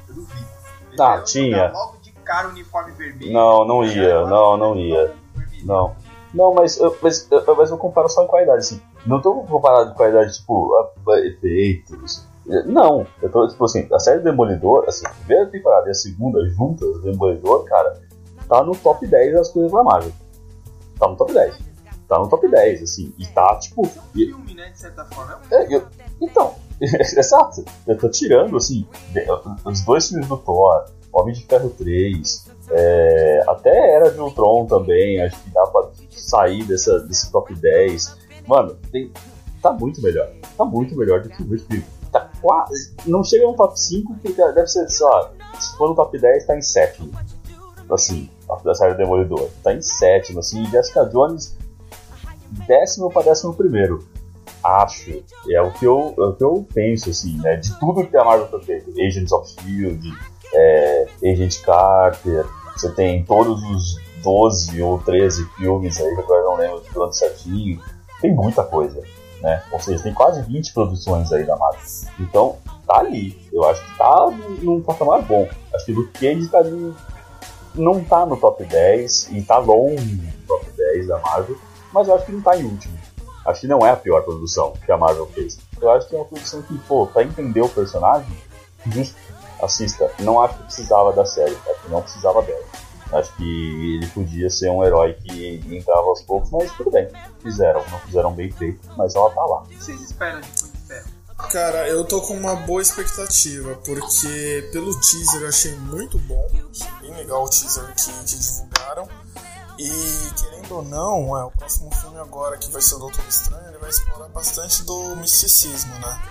[0.07, 0.64] Eu duvido.
[1.03, 1.71] Ele Ah, tinha.
[1.71, 3.31] Logo de cara o uniforme vermelho.
[3.33, 5.13] Não, não ia, não, não ia.
[5.63, 5.95] Não.
[6.33, 8.81] Não, mas, eu- mas, eu- mas eu comparo só em qualidade, assim.
[9.05, 10.69] Não tô comparando de qualidade, tipo,
[11.23, 12.25] efeitos.
[12.65, 16.45] Não, eu tô, tipo assim, a série Demolidor, assim, a primeira temporada e a segunda
[16.49, 17.99] juntas, Demolidor, cara,
[18.47, 20.11] tá no top 10 das coisas da Marvel.
[20.99, 21.57] Tá no top 10.
[22.07, 23.81] Tá no top 10, assim, e tá, tipo.
[23.83, 24.69] É um filme, né?
[24.69, 25.39] De certa forma.
[25.49, 25.87] é, eu-
[26.21, 27.63] então, exato.
[27.87, 28.85] Eu tô tirando, assim,
[29.65, 35.21] os dois filmes do Thor, Homem de Ferro 3, é, até Era de Ultron também,
[35.21, 38.17] acho que dá pra sair dessa, desse top 10.
[38.47, 39.11] Mano, tem-
[39.61, 40.29] tá muito melhor.
[40.57, 41.85] Tá muito melhor do que o filme.
[42.11, 42.93] Tá quase.
[43.05, 46.57] Não chega no top 5, porque deve ser, lá, se for no top 10, tá
[46.57, 47.11] em sétimo.
[47.89, 48.29] Assim,
[48.63, 49.49] da série Demolidor.
[49.63, 51.55] Tá em sétimo, assim, Jessica Jones,
[52.67, 54.05] décimo pra décimo primeiro
[54.65, 57.55] acho, é o que eu, é o que eu penso, assim, né?
[57.57, 58.89] De tudo que a Marvel foi feito.
[58.91, 60.09] Agents of S.H.I.E.L.D.,
[60.53, 62.45] é, Agent Carter,
[62.75, 67.79] você tem todos os 12 ou 13 filmes aí, agora não lembro do ano certinho.
[68.21, 69.01] Tem muita coisa,
[69.41, 69.61] né?
[69.71, 71.81] Ou seja, tem quase 20 produções aí da Marvel.
[72.19, 72.57] Então,
[72.87, 73.37] tá ali.
[73.51, 74.31] Eu acho que tá
[74.61, 75.47] num patamar bom.
[75.73, 76.93] Acho que o Luke Cage tá ali,
[77.75, 81.57] não tá no top 10 e tá longe do top 10 da Marvel,
[81.93, 82.97] mas eu acho que não tá em último.
[83.45, 85.59] Acho que não é a pior produção que a Marvel fez.
[85.79, 88.27] Eu acho que é uma produção que, pô, pra entender o personagem,
[88.87, 89.15] justo,
[89.61, 90.11] assista.
[90.19, 92.63] Não acho que precisava da série, acho que não precisava dela.
[93.13, 97.07] Acho que ele podia ser um herói que entrava aos poucos, mas tudo bem.
[97.41, 99.61] Fizeram, não fizeram bem feito, mas ela tá lá.
[99.61, 101.15] O que vocês esperam de Punho de Ferro?
[101.51, 106.91] Cara, eu tô com uma boa expectativa, porque pelo teaser eu achei muito bom, achei
[107.01, 109.07] bem legal o teaser que, que divulgaram.
[109.77, 109.89] E
[110.39, 113.77] querendo ou não, é, o próximo filme agora que vai ser o Doutor Estranho, ele
[113.77, 116.21] vai explorar bastante do misticismo, né?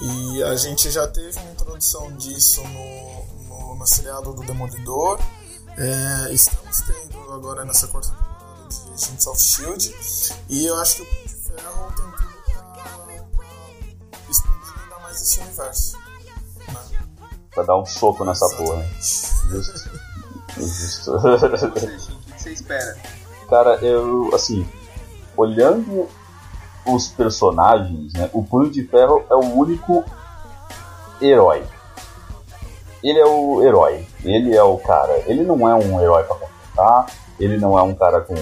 [0.00, 5.20] E a gente já teve uma introdução disso no, no, no seriado do Demolidor.
[5.76, 9.94] É, estamos tendo agora nessa quarta temporada de Agents of Shield.
[10.48, 12.84] E eu acho que o Punho de Ferro tem tudo pra,
[13.36, 15.98] pra expandir ainda mais esse universo.
[16.68, 17.30] Né?
[17.54, 18.84] Pra dar um soco nessa porra.
[18.98, 20.00] Exatamente.
[20.58, 21.20] Justo.
[21.20, 22.12] Justo.
[22.42, 22.96] Que você espera?
[23.48, 24.66] Cara, eu, assim,
[25.36, 26.08] olhando
[26.84, 30.04] os personagens, né, o Punho de Ferro é o único
[31.20, 31.62] herói.
[33.02, 34.06] Ele é o herói.
[34.24, 35.22] Ele é o cara.
[35.26, 37.06] Ele não é um herói pra confrontar.
[37.38, 38.34] Ele não é um cara com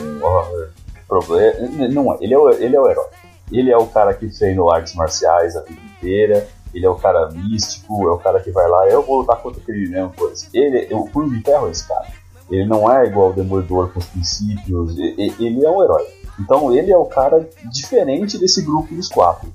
[1.06, 1.68] problema.
[1.90, 2.18] Não é.
[2.20, 3.06] Ele é, o, ele é o herói.
[3.52, 6.48] Ele é o cara que treinou artes marciais a vida inteira.
[6.74, 8.06] Ele é o cara místico.
[8.06, 8.86] É o cara que vai lá.
[8.88, 10.46] Eu vou lutar contra aquele mesmo coisa.
[10.52, 12.19] Ele, o Punho de Ferro é esse cara.
[12.50, 16.04] Ele não é igual o Demolidor com os princípios, ele é um herói.
[16.38, 19.52] Então ele é o cara diferente desse grupo dos quatro.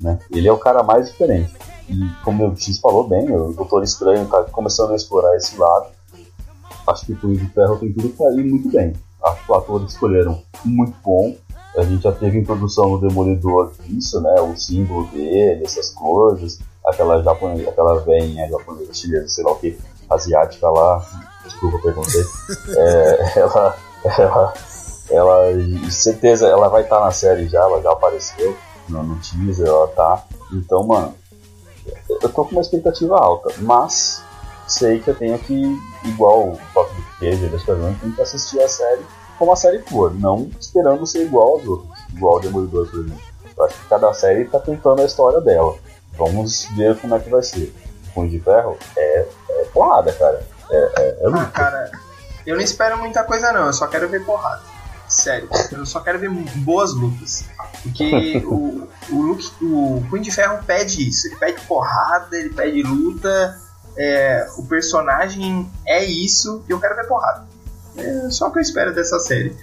[0.00, 0.18] Né?
[0.30, 1.52] Ele é o cara mais diferente.
[1.88, 5.88] E como o X falou bem, o Doutor Estranho está começando a explorar esse lado.
[6.86, 8.92] Acho que o Punho de Ferro tem tudo para ir muito bem.
[9.24, 11.34] Acho que os atores escolheram muito bom.
[11.76, 14.34] A gente já teve introdução no Demolidor disso, né?
[14.40, 16.58] O símbolo dele, essas coisas.
[16.86, 19.78] Aquela japonesa, aquela veinha japonesa, sei lá o que,
[20.10, 21.04] asiática lá.
[21.44, 22.24] Desculpa, perguntei.
[22.76, 23.76] é, ela,
[24.18, 24.54] ela,
[25.10, 28.56] ela, certeza, ela vai estar tá na série já, ela já apareceu
[28.88, 30.24] no, no teaser, ela tá.
[30.52, 31.14] Então, mano,
[32.08, 34.22] eu tô com uma expectativa alta, mas
[34.66, 38.60] sei que eu tenho que, igual o Toque do Queijo das Casas, tenho que assistir
[38.60, 39.02] a série
[39.38, 43.20] como a série for, não esperando ser igual aos outros, igual o Demolidor, por exemplo.
[43.56, 45.76] Eu acho que cada série tá tentando a história dela.
[46.16, 47.72] Vamos ver como é que vai ser.
[48.14, 49.26] Punho de Ferro é
[49.74, 50.42] porrada, cara.
[50.70, 51.90] É, é, é ah, cara,
[52.46, 54.62] eu não espero muita coisa não, eu só quero ver porrada.
[55.08, 57.44] Sério, eu só quero ver boas lutas.
[57.82, 61.26] Porque o, o, Luke, o Punho de Ferro pede isso.
[61.28, 63.60] Ele pede porrada, ele pede luta.
[63.96, 67.46] É, o personagem é isso e eu quero ver porrada.
[67.96, 69.56] É só o que eu espero dessa série.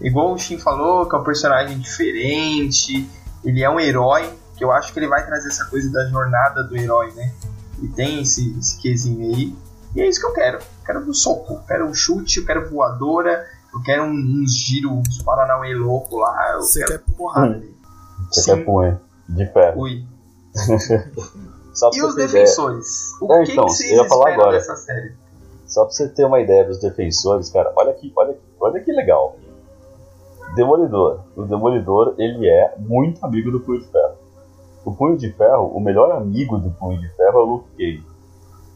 [0.00, 3.08] Igual o Shin falou, que é um personagem diferente,
[3.44, 6.62] ele é um herói, que eu acho que ele vai trazer essa coisa da jornada
[6.62, 7.32] do herói, né?
[7.82, 9.54] E tem esse, esse quesinho aí.
[9.94, 10.58] E é isso que eu quero.
[10.58, 15.22] Eu quero um soco, quero um chute, eu quero voadora, eu quero uns giros, uns
[15.22, 16.52] paranauê louco lá.
[16.52, 17.56] Eu Você quero quer porrada.
[17.56, 17.72] Hum.
[18.30, 19.80] Você quer punho de ferro.
[19.80, 20.04] Ui.
[21.94, 23.12] e os defensores?
[23.16, 23.30] Ideia.
[23.30, 24.52] O é, que, então, que vocês eu ia falar agora.
[24.52, 25.14] dessa série?
[25.66, 28.92] Só pra você ter uma ideia dos defensores, cara, olha aqui, olha aqui, olha que
[28.92, 29.36] legal.
[30.54, 31.20] Demolidor.
[31.36, 34.14] O Demolidor, ele é muito amigo do Punho de Ferro.
[34.84, 38.04] O Punho de Ferro, o melhor amigo do Punho de Ferro é o Luke Cage.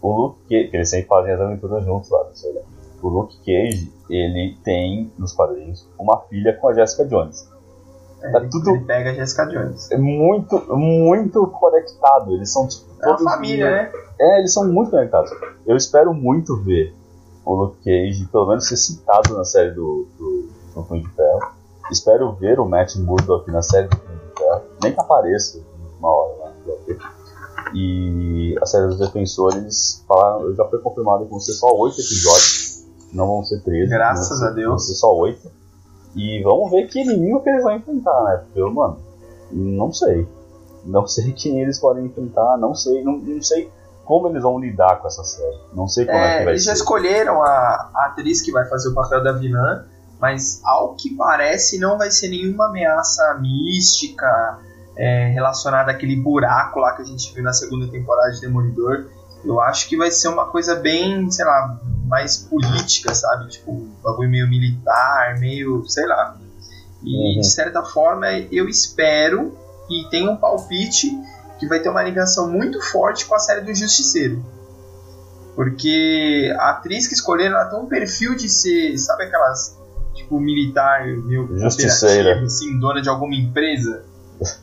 [0.02, 2.62] O Luke Cage, que eles sempre fazem as aventuras juntos lá, você olha.
[3.02, 7.48] O Luke Cage, ele tem, nos quadrinhos, uma filha com a Jessica Jones.
[8.22, 9.90] É, tá tudo ele pega a Jessica Jones.
[9.90, 12.32] É muito, muito conectado.
[12.32, 13.92] Eles são tipo, é uma família, né?
[14.18, 15.30] É, eles são muito conectados.
[15.66, 16.94] Eu espero muito ver
[17.44, 21.40] o Luke Cage, pelo menos ser citado na série do, do, do Punho de Ferro.
[21.90, 24.62] Espero ver o Matt Murdock na série do Punho de Ferro.
[24.82, 25.60] Nem que apareça
[26.04, 26.50] uma hora lá.
[26.50, 26.96] Né?
[27.74, 32.84] E a série dos Defensores falaram, já foi confirmado que vão ser só oito episódios.
[33.12, 33.90] Não vão ser 13.
[33.90, 34.68] Graças a Deus.
[34.68, 35.50] Vão ser só oito.
[36.14, 38.36] E vamos ver que inimigo que eles vão enfrentar, né?
[38.44, 38.98] Porque eu, mano,
[39.50, 40.28] não sei.
[40.84, 43.70] Não sei quem eles podem enfrentar, não sei, não, não sei
[44.04, 45.58] como eles vão lidar com essa série.
[45.72, 46.70] Não sei como é, é que vai eles ser.
[46.70, 49.84] Eles já escolheram a, a, atriz que vai fazer o papel da vilã,
[50.20, 54.58] mas ao que parece não vai ser nenhuma ameaça mística
[54.96, 59.06] é, relacionada àquele buraco lá que a gente viu na segunda temporada de Demolidor.
[59.44, 63.48] Eu acho que vai ser uma coisa bem, sei lá, mais política, sabe?
[63.50, 66.36] Tipo, um bagulho meio militar, meio, sei lá.
[67.02, 67.40] E uhum.
[67.40, 69.56] de certa forma eu espero
[69.90, 71.10] e tenho um palpite
[71.58, 74.42] que vai ter uma ligação muito forte com a série do Justiceiro.
[75.54, 79.78] Porque a atriz que escolheram ela tem um perfil de ser, sabe aquelas
[80.14, 82.42] tipo militar, meio Justiceira.
[82.42, 84.04] assim, dona de alguma empresa.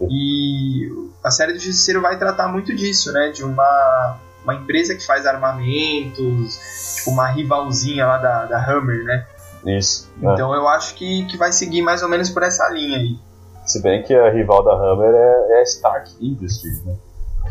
[0.10, 0.90] E
[1.24, 3.30] a série do Justiceiro vai tratar muito disso, né?
[3.30, 6.60] De uma uma empresa que faz armamentos,
[6.96, 9.28] tipo uma rivalzinha lá da, da Hammer, né?
[9.66, 10.12] Isso.
[10.22, 10.34] É.
[10.34, 10.58] Então é.
[10.58, 13.20] eu acho que, que vai seguir mais ou menos por essa linha aí.
[13.66, 16.96] Se bem que a rival da Hammer é, é Stark Industries, né?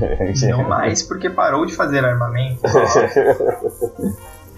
[0.51, 2.61] Não mais porque parou de fazer armamento.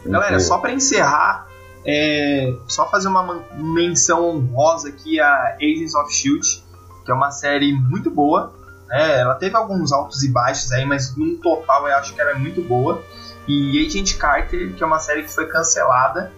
[0.04, 1.46] Galera, só para encerrar,
[1.86, 6.64] é, só fazer uma menção honrosa aqui a Agents of Shield,
[7.04, 8.52] que é uma série muito boa.
[8.88, 9.20] Né?
[9.20, 12.34] Ela teve alguns altos e baixos aí, mas no total eu acho que ela é
[12.34, 13.02] muito boa.
[13.46, 16.32] E Agent Carter, que é uma série que foi cancelada,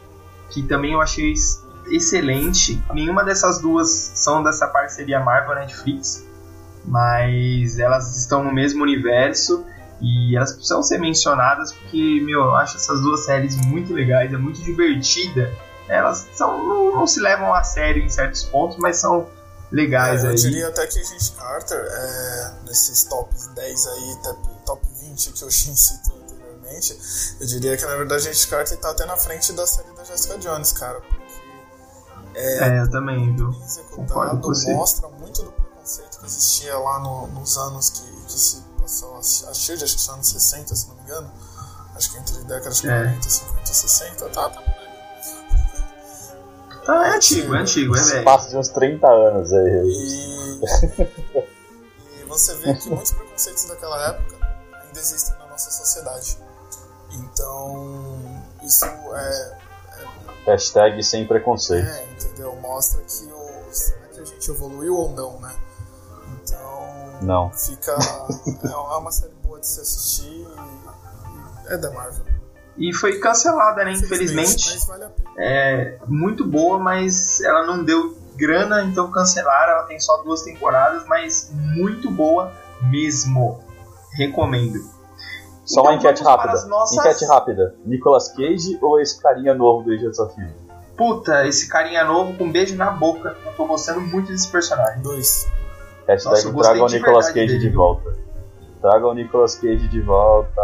[0.50, 1.34] que também eu achei
[1.90, 2.82] excelente.
[2.92, 6.26] Nenhuma dessas duas são dessa parceria Marvel Netflix,
[6.84, 9.64] mas elas estão no mesmo universo
[10.00, 14.36] e elas precisam ser mencionadas porque, meu, eu acho essas duas séries muito legais, é
[14.36, 15.52] muito divertida.
[15.88, 19.26] Elas são, não, não se levam a sério em certos pontos, mas são
[19.74, 20.36] legais é, eu aí.
[20.36, 24.18] Eu diria até que a gente Carter, é, nesses top 10 aí,
[24.64, 26.98] top 20 que o Shin citou anteriormente,
[27.40, 30.04] eu diria que na verdade a gente Carter tá até na frente da série da
[30.04, 31.00] Jessica Jones, cara.
[31.00, 31.24] Porque
[32.34, 33.52] é, é eu também, viu?
[33.90, 34.72] Concordo com você.
[34.72, 39.54] mostra muito do preconceito que existia lá no, nos anos que, que se passou a,
[39.54, 41.30] Shield, acho que são anos 60, se não me engano.
[41.94, 43.02] Acho que entre décadas de é.
[43.02, 44.83] 40, 50, 60, tá, tá
[46.86, 48.24] ah, é antigo, é antigo, é velho.
[48.24, 49.82] Passa de uns 30 anos aí.
[49.86, 50.60] E,
[52.20, 54.36] e você vê que muitos preconceitos daquela época
[54.72, 56.38] ainda existem na nossa sociedade.
[57.12, 59.58] Então, isso é,
[60.46, 61.88] é Hashtag sem preconceito.
[61.88, 62.54] É, entendeu?
[62.56, 63.72] Mostra que o.
[63.72, 65.54] Será que a gente evoluiu ou não, né?
[66.42, 67.18] Então.
[67.22, 67.50] Não.
[67.50, 67.96] Fica.
[68.62, 70.46] é uma série boa de se assistir.
[71.68, 72.33] É da Marvel.
[72.76, 73.92] E foi cancelada, né?
[73.92, 74.78] Infelizmente.
[75.38, 79.74] É muito boa, mas ela não deu grana, então cancelaram.
[79.74, 82.52] Ela tem só duas temporadas, mas muito boa
[82.82, 83.60] mesmo.
[84.16, 84.78] Recomendo.
[85.64, 86.52] Só uma Então enquete rápida.
[86.52, 87.74] as nossas- Enquete rápida.
[87.84, 90.54] Nicolas Cage ou esse carinha novo do of Shield?
[90.96, 93.36] Puta, esse carinha novo com um beijo na boca.
[93.44, 95.02] Eu tô gostando muito desse personagem.
[95.02, 95.48] Dois.
[96.06, 97.78] Hashtag Nossa, traga o Nicolas Cage dele, de viu?
[97.78, 98.12] volta.
[98.80, 100.60] Traga o Nicolas Cage de volta.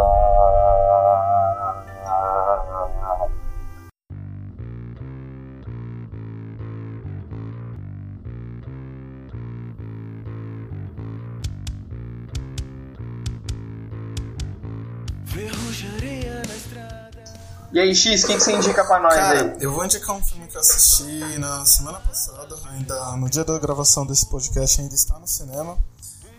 [17.81, 19.57] E aí, X, quem que você indica pra nós Cara, aí?
[19.59, 23.59] eu vou indicar um filme que eu assisti na semana passada, ainda no dia da
[23.59, 25.78] gravação desse podcast, ainda está no cinema.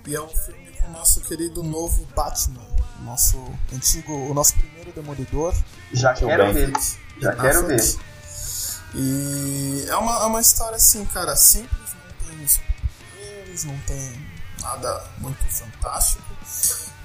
[0.05, 2.61] E é um filme com o nosso querido novo Batman,
[2.99, 3.43] o nosso
[3.73, 5.51] antigo, o nosso primeiro demolidor.
[5.91, 6.53] Já Muito quero bem.
[6.53, 6.73] ver.
[7.19, 7.97] Já quero ver.
[8.93, 14.27] E é uma, é uma história assim, cara, simples, não tem superpoderes, não tem
[14.61, 16.21] nada muito fantástico.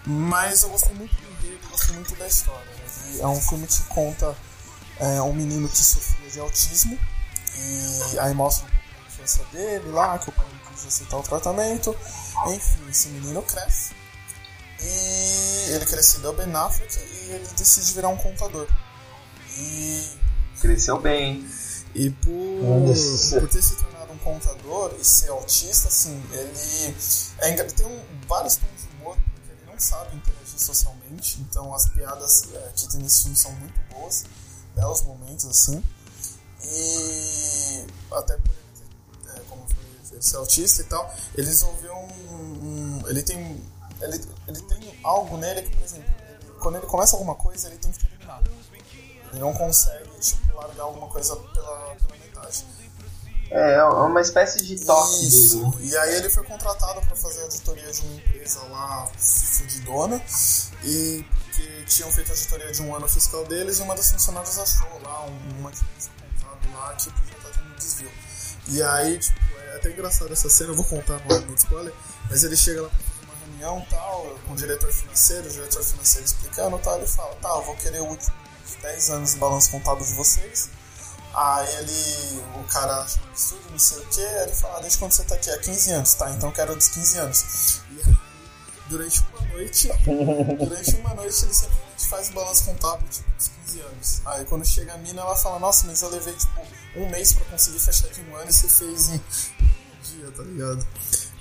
[0.04, 2.75] Mas eu gostei muito do enredo, gostei muito da história.
[3.20, 4.36] É um filme que conta
[4.98, 6.98] é, um menino que sofria de autismo.
[7.58, 11.16] E aí mostra um pouco da infância dele lá, que o pai não quis aceitar
[11.16, 11.96] o tratamento.
[12.48, 13.94] Enfim, esse menino cresce.
[14.80, 18.68] E ele crescido é o Ben Affleck e ele decide virar um contador.
[19.58, 20.26] E
[20.60, 21.50] Cresceu bem, hein?
[21.94, 22.30] e por,
[23.40, 26.94] por ter se tornado um contador e ser autista, assim, ele
[27.38, 31.88] é, tem um, vários tons de humor, porque ele não sabe interagir socialmente, então as
[31.88, 34.24] piadas é, que tem nesse filme são muito boas,
[34.74, 35.82] belos momentos, assim.
[36.64, 39.64] E até por ele é, como
[40.12, 43.00] ele ser autista e tal, ele desenvolveu um.
[43.02, 43.38] um- ele tem.
[44.00, 47.78] Ele, ele tem algo nele que, por exemplo, ele- quando ele começa alguma coisa, ele
[47.78, 48.42] tem que terminar.
[49.32, 52.64] Ele não consegue, tipo, largar alguma coisa pela, pela metade.
[53.50, 55.74] É, é uma espécie de toque Isso.
[55.80, 60.20] E aí ele foi contratado para fazer a auditoria de uma empresa lá fudidona.
[60.82, 64.58] E porque tinham feito a auditoria de um ano fiscal deles e uma das funcionárias
[64.58, 68.10] achou lá um- uma diferença contábil lá que podia estar tendo um desvio.
[68.68, 69.38] E aí, tipo,
[69.72, 71.94] é até engraçado essa cena, eu vou contar é muito spoiler,
[72.28, 75.82] mas ele chega lá pra fazer uma reunião tal, com o diretor financeiro, o diretor
[75.84, 78.32] financeiro explicando tal, ele fala, tá, eu vou querer os últimos
[78.82, 80.68] 10 anos de balanço contábil de vocês.
[81.36, 85.12] Aí ele, o cara um absurdo, não sei o que, ele fala, ah, desde quando
[85.12, 85.50] você tá aqui?
[85.50, 86.30] Há 15 anos, tá?
[86.30, 87.80] Então eu quero dos 15 anos.
[87.90, 88.16] E aí,
[88.88, 89.88] durante uma noite,
[90.58, 94.22] durante uma noite ele simplesmente faz o balanço contábil, tipo, dos 15 anos.
[94.24, 96.58] Aí quando chega a mina, ela fala, nossa, mas eu levei, tipo,
[96.96, 100.42] um mês pra conseguir fechar de um ano e você fez em um dia, tá
[100.42, 100.86] ligado?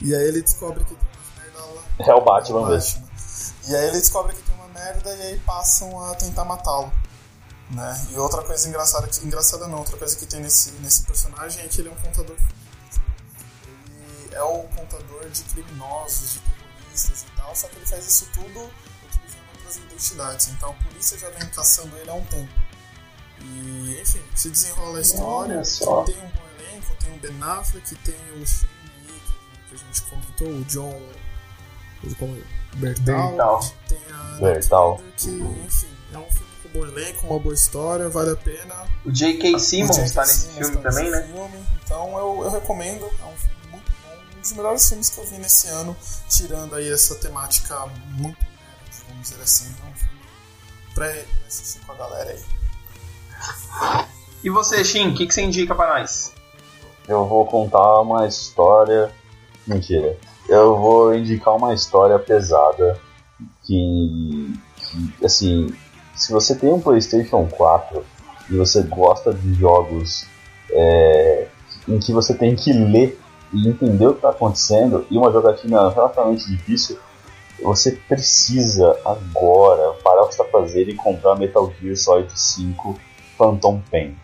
[0.02, 1.84] E aí ele descobre que tem uma merda lá.
[2.00, 3.00] É o Batman mesmo.
[3.00, 3.16] Batman.
[3.70, 6.92] E aí ele descobre que tem uma merda e aí passam a tentar matá-lo.
[7.70, 8.08] Né?
[8.12, 11.68] E outra coisa engraçada, que, engraçada não, outra coisa que tem nesse, nesse personagem é
[11.68, 12.36] que ele é um contador.
[14.26, 18.28] Ele é o contador de criminosos, de terroristas e tal, só que ele faz isso
[18.34, 18.70] tudo
[19.04, 20.48] utilizando outras identidades.
[20.50, 22.54] Então a polícia já vem caçando ele há um tempo.
[23.42, 25.62] E, enfim, se desenrola a história,
[26.06, 28.76] tem um bom elenco, tem o Ben Affleck, tem o Shane
[29.70, 31.18] que, a gente comentou, o John o?
[32.76, 33.60] Bertal, Bertal.
[33.88, 35.02] tem a Bertal.
[35.18, 36.45] que, enfim, é um filme
[36.76, 38.76] bom elenco, uma boa história, vale a pena.
[39.06, 39.58] O J.K.
[39.60, 40.14] Simmons O J.K.
[40.14, 41.34] tá nesse Simmons filme tá também, nesse né?
[41.34, 45.18] filme, então eu, eu recomendo, é um filme muito bom, um dos melhores filmes que
[45.20, 45.96] eu vi nesse ano,
[46.28, 47.80] tirando aí essa temática
[48.12, 50.20] muito nerd, vamos dizer assim, é um filme
[50.94, 51.14] pra
[51.48, 52.56] assistir com a galera aí.
[54.44, 56.32] E você, Shin, o que, que você indica pra nós?
[57.08, 59.12] Eu vou contar uma história.
[59.66, 60.18] Mentira.
[60.48, 63.00] Eu vou indicar uma história pesada
[63.64, 64.54] que,
[65.18, 65.76] que, assim,
[66.16, 68.04] se você tem um PlayStation 4
[68.50, 70.26] e você gosta de jogos
[70.72, 71.48] é,
[71.88, 73.20] em que você tem que ler
[73.54, 76.98] e entender o que está acontecendo e uma jogatina relativamente difícil,
[77.62, 83.00] você precisa agora parar o que está fazendo e comprar Metal Gear Solid 5
[83.38, 84.16] Phantom Pain.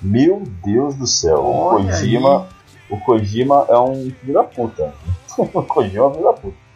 [0.00, 2.48] Meu Deus do céu, o Olha Kojima,
[2.88, 4.94] o Kojima é um filho da puta.
[5.36, 6.67] o Kojima é um filho da puta.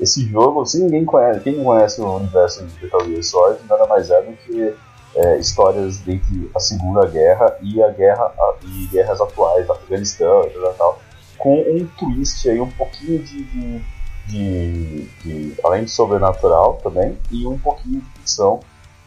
[0.00, 3.86] Esse jogo, se ninguém conhece, quem não conhece o universo de Metal Gear Solid, nada
[3.86, 4.74] mais é do que
[5.16, 10.50] é, histórias entre a Segunda Guerra e a guerra a, e guerras atuais, Afeganistão e
[10.50, 10.98] tal, tal,
[11.38, 13.82] com um twist aí um pouquinho de, de,
[14.28, 18.60] de, de- além de sobrenatural também e um pouquinho de ficção,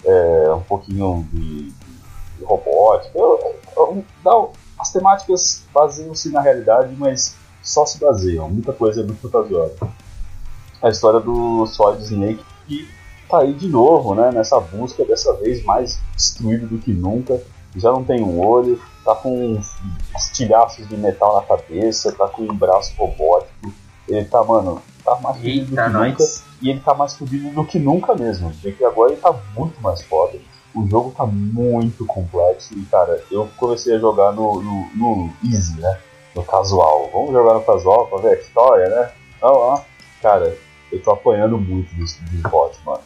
[0.04, 3.18] é, um pouquinho de, de robótica.
[3.18, 3.56] Eu-
[4.80, 8.50] as temáticas baseiam-se na realidade, mas só se baseiam.
[8.50, 9.76] Muita coisa é muito fantasiosa.
[10.82, 12.88] A história do Solid Snake que
[13.30, 14.32] tá aí de novo, né?
[14.34, 17.42] Nessa busca, dessa vez mais destruído do que nunca.
[17.76, 19.60] Já não tem um olho, tá com
[20.18, 23.74] estilhaços de metal na cabeça, tá com um braço robótico.
[24.08, 26.10] Ele tá, mano, tá mais fudido do que nós.
[26.10, 26.24] nunca.
[26.62, 28.52] E ele tá mais fudido do que nunca mesmo.
[28.62, 30.38] Porque agora ele tá muito mais foda.
[30.76, 35.80] O jogo tá muito complexo e, cara, eu comecei a jogar no, no, no easy,
[35.80, 35.98] né?
[36.36, 37.10] No casual.
[37.14, 39.12] Vamos jogar no casual pra ver a história, né?
[39.42, 39.82] Não, ó.
[40.22, 40.56] Cara,
[40.92, 43.02] eu tô apanhando muito dos, dos bots, mano.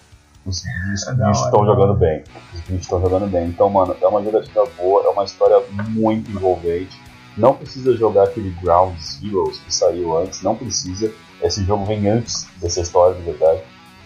[0.46, 2.24] Os, os é bichos estão jogando bem.
[2.54, 3.48] Os bichos estão jogando bem.
[3.48, 5.58] Então, mano, é uma jogatina boa, é uma história
[5.90, 7.00] muito envolvente.
[7.38, 11.12] Não precisa jogar aquele Ground Zeroes que saiu antes, não precisa.
[11.42, 13.62] Esse jogo vem antes dessa história, de verdade.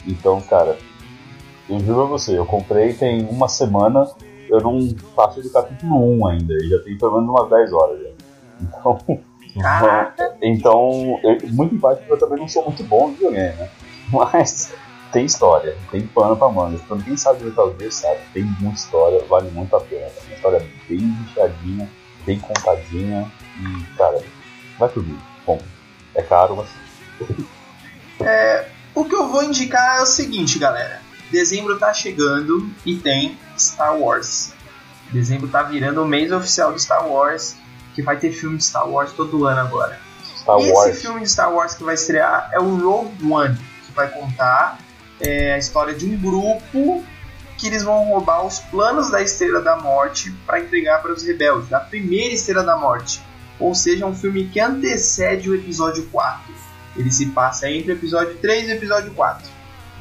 [0.07, 0.77] Então, cara,
[1.69, 4.07] eu juro a você, eu comprei tem uma semana,
[4.49, 4.79] eu não
[5.15, 8.09] passei do capítulo 1 ainda, e já tem pelo menos umas 10 horas já.
[8.61, 8.97] Então,
[10.41, 13.69] então eu, muito em parte eu também não sou muito bom videogame, né?
[14.11, 14.73] Mas
[15.11, 16.79] tem história, tem pano pra manga.
[16.83, 20.07] Então quem sabe Metal Gear sabe, tem muita história, vale muito a pena.
[20.25, 21.89] Uma história bem bichadinha,
[22.25, 24.21] bem contadinha e, cara,
[24.77, 25.19] vai mim.
[25.45, 25.59] Bom,
[26.15, 26.69] é caro, mas.
[28.21, 31.01] é, o que eu vou indicar é o seguinte, galera.
[31.31, 34.53] Dezembro tá chegando e tem Star Wars.
[35.11, 37.55] Dezembro tá virando o mês oficial do Star Wars,
[37.99, 39.99] que vai ter filme de Star Wars todo ano agora.
[40.37, 40.89] Star Wars.
[40.89, 44.79] esse filme de Star Wars que vai estrear é o Rogue One, que vai contar
[45.19, 47.03] é, a história de um grupo
[47.57, 51.67] que eles vão roubar os planos da Estrela da Morte para entregar para os rebeldes,
[51.67, 53.21] da primeira Estrela da Morte.
[53.59, 56.53] Ou seja, um filme que antecede o episódio 4.
[56.95, 59.45] Ele se passa entre o episódio 3 e o episódio 4.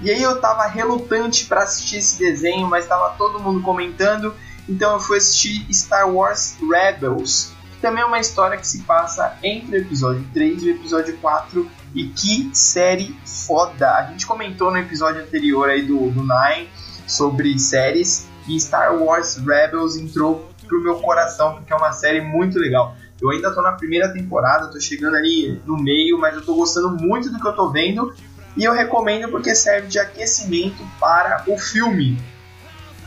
[0.03, 4.33] E aí eu tava relutante para assistir esse desenho, mas tava todo mundo comentando,
[4.69, 9.79] então eu fui assistir Star Wars Rebels, também é uma história que se passa entre
[9.79, 11.71] o episódio 3 e o episódio 4.
[11.95, 13.91] E que série foda!
[13.95, 16.69] A gente comentou no episódio anterior aí do, do Nine
[17.07, 22.59] sobre séries e Star Wars Rebels entrou pro meu coração porque é uma série muito
[22.59, 22.95] legal.
[23.21, 26.91] Eu ainda tô na primeira temporada, tô chegando ali no meio, mas eu tô gostando
[26.91, 28.15] muito do que eu tô vendo
[28.57, 32.19] e eu recomendo porque serve de aquecimento para o filme.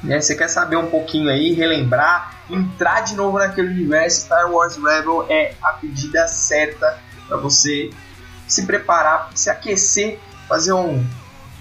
[0.04, 0.20] Né?
[0.20, 5.26] Você quer saber um pouquinho aí, relembrar, entrar de novo naquele universo, Star Wars Rebel
[5.30, 6.98] é a pedida certa
[7.28, 7.92] para você
[8.48, 11.06] se preparar, se aquecer, fazer um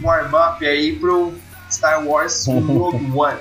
[0.03, 1.35] warm-up aí pro
[1.71, 3.39] Star Wars Rogue One.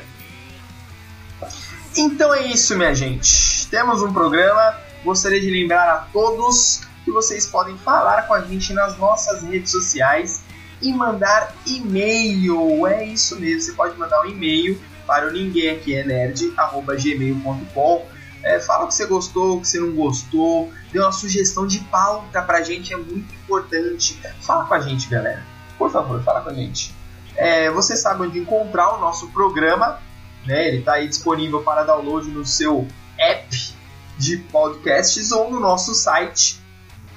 [1.96, 3.68] Então é isso, minha gente.
[3.68, 4.76] Temos um programa.
[5.04, 9.72] Gostaria de lembrar a todos que vocês podem falar com a gente nas nossas redes
[9.72, 10.44] sociais
[10.82, 12.86] e mandar e-mail.
[12.86, 14.80] É isso mesmo, você pode mandar um e-mail
[15.10, 18.06] para o ninguém aqui é nerd@gmail.com.
[18.44, 21.80] É, fala o que você gostou, o que você não gostou, dê uma sugestão de
[21.80, 24.20] pauta pra gente, é muito importante.
[24.42, 25.44] Fala com a gente, galera.
[25.78, 26.94] Por favor, fala com a gente.
[27.36, 30.00] É, você sabe onde encontrar o nosso programa,
[30.46, 30.68] né?
[30.68, 32.88] Ele está aí disponível para download no seu
[33.18, 33.74] app
[34.18, 36.60] de podcasts ou no nosso site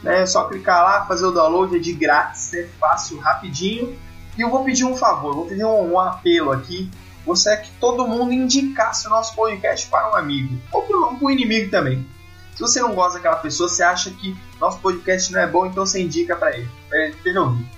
[0.03, 0.23] né?
[0.23, 3.97] É só clicar lá, fazer o download, é de grátis, é fácil, rapidinho.
[4.37, 6.91] E eu vou pedir um favor, vou pedir um, um apelo aqui.
[7.25, 11.31] Você é que todo mundo indicasse o nosso podcast para um amigo, ou para um
[11.31, 12.07] inimigo também.
[12.55, 15.87] Se você não gosta daquela pessoa, você acha que nosso podcast não é bom, então
[15.87, 17.69] você indica para ele, para ele ouvido.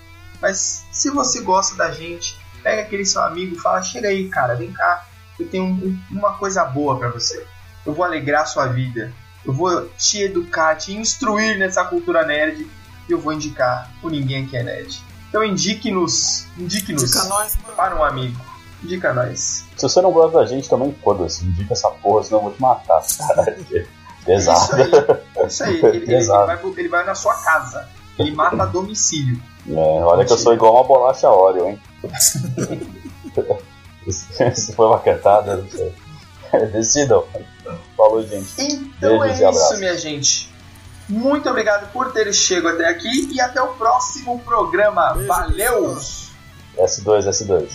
[0.41, 4.55] Mas se você gosta da gente, pega aquele seu amigo e fala: chega aí, cara,
[4.55, 5.07] vem cá,
[5.39, 7.47] eu tenho um, uma coisa boa para você.
[7.87, 9.13] Eu vou alegrar a sua vida
[9.45, 12.67] eu vou te educar, te instruir nessa cultura nerd
[13.09, 15.03] e eu vou indicar o Ninguém Que é Nerd.
[15.29, 18.41] Então indique-nos, indique-nos Indica para um amigo.
[18.85, 19.65] Indica nós.
[19.77, 22.61] Se você não gosta da gente também, foda-se, indica essa porra, senão eu vou te
[22.61, 23.03] matar.
[24.25, 24.59] Pesado.
[24.59, 25.79] Isso aí, isso aí.
[25.79, 27.89] Ele, ele, ele, vai, ele vai na sua casa.
[28.19, 29.41] Ele mata a domicílio.
[29.69, 31.81] É, olha que eu sou igual uma bolacha Oreo, hein?
[34.07, 35.95] Isso foi uma cantada, não sei.
[36.73, 37.25] Decidam.
[37.97, 38.49] Falou, gente.
[38.59, 40.53] Então Beijos é isso, minha gente.
[41.09, 45.15] Muito obrigado por ter chegado até aqui e até o próximo programa.
[45.15, 45.99] Beijo, Valeu!
[46.77, 47.69] S2, S2.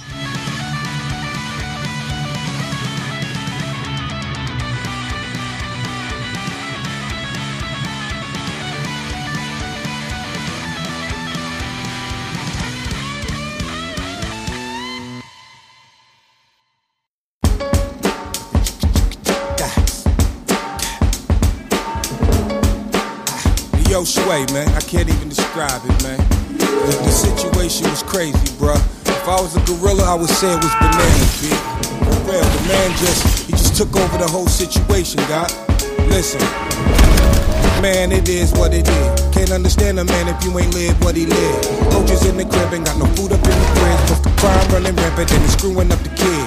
[24.29, 24.69] Way, man.
[24.77, 26.21] I can't even describe it, man.
[26.61, 28.77] The, the situation was crazy, bruh.
[29.09, 31.49] If I was a gorilla, I would say it was bananas, B.
[31.49, 35.49] For real, the man just, he just took over the whole situation, God.
[36.13, 36.45] Listen.
[37.81, 39.09] Man, it is what it is.
[39.33, 41.65] Can't understand a man if you ain't lived what he lived.
[41.89, 44.21] Coaches in the crib ain't got no food up in the fridge.
[44.21, 46.38] The crime running rampant and he's screwing up the kids.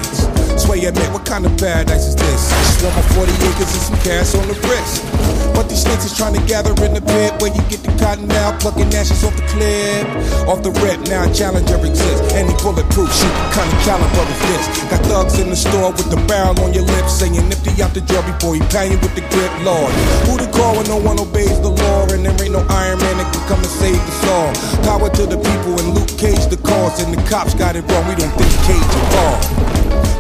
[0.73, 2.49] Sway admit, what kind of paradise is this?
[2.81, 5.05] Swarm of 40 acres and some cash on the wrist.
[5.53, 8.25] But these snakes is trying to gather in the pit where you get the cotton
[8.25, 10.09] now, plucking ashes off the clip.
[10.49, 12.25] Off the rip, now challenger exists.
[12.33, 14.65] Any bulletproof what kind of caliber is this?
[14.89, 18.01] Got thugs in the store with the barrel on your lips, saying nifty out the
[18.09, 19.93] drawer before he pound you with the grip, Lord.
[20.25, 22.09] Who to call when no one obeys the law?
[22.17, 24.49] And there ain't no Iron Man that can come and save us all.
[24.89, 28.09] Power to the people and Luke Cage the cause, and the cops got it wrong.
[28.09, 29.73] We don't think Cage involved.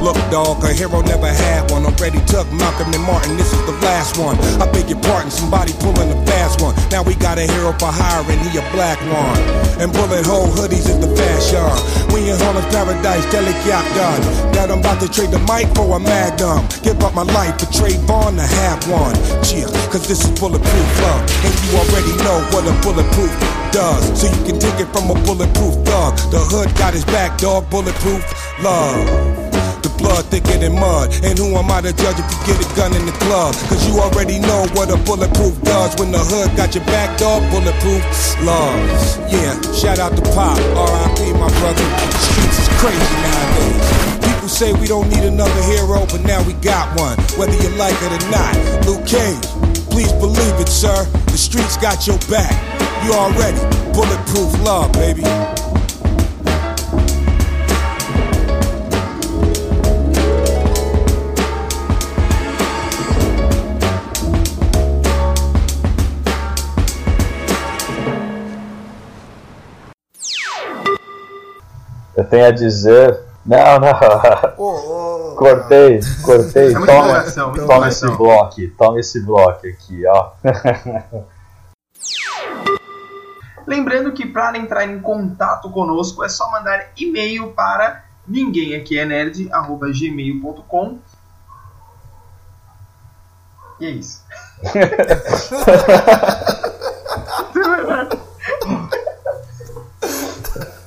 [0.02, 1.84] Look, dog, a hero never had one.
[1.86, 4.36] Already took Malcolm and Martin, this is the last one.
[4.60, 6.74] I beg your pardon, somebody pulling a fast one.
[6.90, 9.38] Now we got a hero for hire and he a black one.
[9.78, 11.62] And bullet hole hoodies is the fashion.
[12.12, 14.22] We in Holland's paradise, delic yak done.
[14.54, 16.66] That I'm about to trade the mic for a magnum.
[16.82, 19.14] Give up my life for Trayvon to have one.
[19.46, 21.22] Cheer, cause this is bulletproof love.
[21.46, 23.32] And you already know what a bulletproof
[23.70, 24.02] does.
[24.18, 26.18] So you can take it from a bulletproof thug.
[26.34, 28.22] The hood got his back, dog, bulletproof
[28.62, 29.51] love.
[30.02, 31.14] Blood thicker than mud.
[31.22, 33.54] And who am I to judge if you get a gun in the club?
[33.70, 35.94] Cause you already know what a bulletproof does.
[35.96, 38.02] When the hood got your back, dog, bulletproof
[38.42, 38.74] love.
[39.30, 41.86] Yeah, shout out to Pop, RIP, my brother.
[41.86, 43.86] The streets is crazy nowadays.
[44.26, 47.16] People say we don't need another hero, but now we got one.
[47.38, 48.58] Whether you like it or not.
[48.82, 49.46] Luke Cage,
[49.94, 51.06] please believe it, sir.
[51.30, 52.58] The streets got your back.
[53.06, 53.62] You already
[53.94, 55.22] bulletproof love, baby.
[72.16, 73.20] Eu tenho a dizer.
[73.44, 73.90] Não, não.
[74.58, 76.70] Ô, ô, Cortei, cortei.
[76.70, 77.24] É Toma,
[77.66, 80.30] toma esse bloco, toma esse bloco aqui, ó.
[83.66, 89.04] Lembrando que para entrar em contato conosco é só mandar e-mail para ninguém aqui é
[89.04, 90.98] nerd@gmail.com.
[93.80, 94.24] E é isso.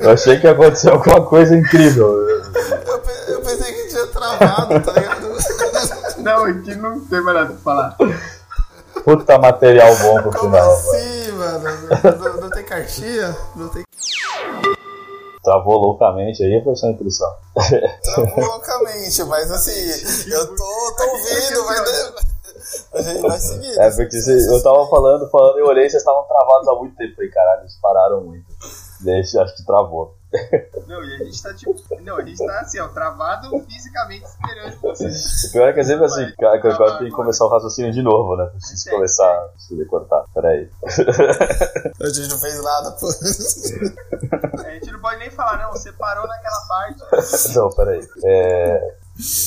[0.06, 2.30] Eu achei que ia acontecer alguma coisa incrível.
[2.30, 5.36] Eu, pe- eu pensei que tinha travado, tá ligado?
[6.22, 7.98] Não, aqui não tem mais nada pra falar.
[9.04, 10.66] Puta material bom pro Como final.
[10.66, 10.78] mano.
[10.80, 11.70] assim, mano?
[12.20, 13.38] Não, não tem cartinha?
[13.56, 13.84] Não tem
[15.44, 17.32] Travou loucamente aí, foi só impressão.
[18.04, 21.78] travou loucamente, mas assim, eu tô, tô ouvindo, vai.
[22.96, 23.80] A gente vai seguir.
[23.80, 27.14] É porque cê- eu tava falando, falando, eu olhei, vocês estavam travados há muito tempo.
[27.16, 28.46] Falei, caralho, eles pararam muito.
[29.02, 30.16] Daí acho que travou.
[30.88, 31.76] Não, e a gente tá tipo.
[32.02, 35.46] Não, a gente tá assim, ó, travado fisicamente esperando vocês.
[35.46, 37.92] O pior é que é sempre assim, cara, que agora tem que começar o raciocínio
[37.92, 38.46] de novo, né?
[38.48, 40.26] Preciso começar, preciso cortar.
[40.34, 40.70] Peraí.
[40.84, 43.08] A gente não fez nada, pô.
[43.08, 47.56] A gente não pode nem falar, não, você parou naquela parte.
[47.56, 48.08] Não, peraí.
[48.26, 48.96] É.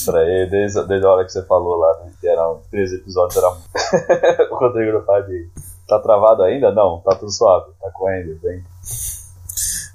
[0.06, 4.48] Peraí, desde, desde a hora que você falou lá, né, que eram três episódios, era.
[4.50, 5.50] o Rodrigo não pode.
[5.86, 6.72] Tá travado ainda?
[6.72, 7.72] Não, tá tudo suave.
[7.80, 8.62] Tá correndo, bem.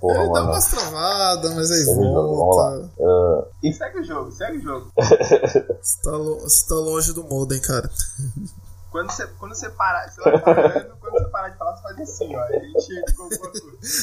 [0.04, 0.48] Porra, É, dá mano.
[0.52, 2.70] umas travadas, mas aí Segue o jogo, vamos lá.
[2.72, 2.92] volta.
[3.00, 4.92] Ah, E segue o jogo, segue o jogo.
[5.82, 7.90] Você tá, lo- você tá longe do modem, cara.
[8.92, 12.00] Quando você, quando você parar, você vai falando, quando você parar de falar, você faz
[12.02, 12.42] assim, ó.
[12.44, 13.30] A gente tudo.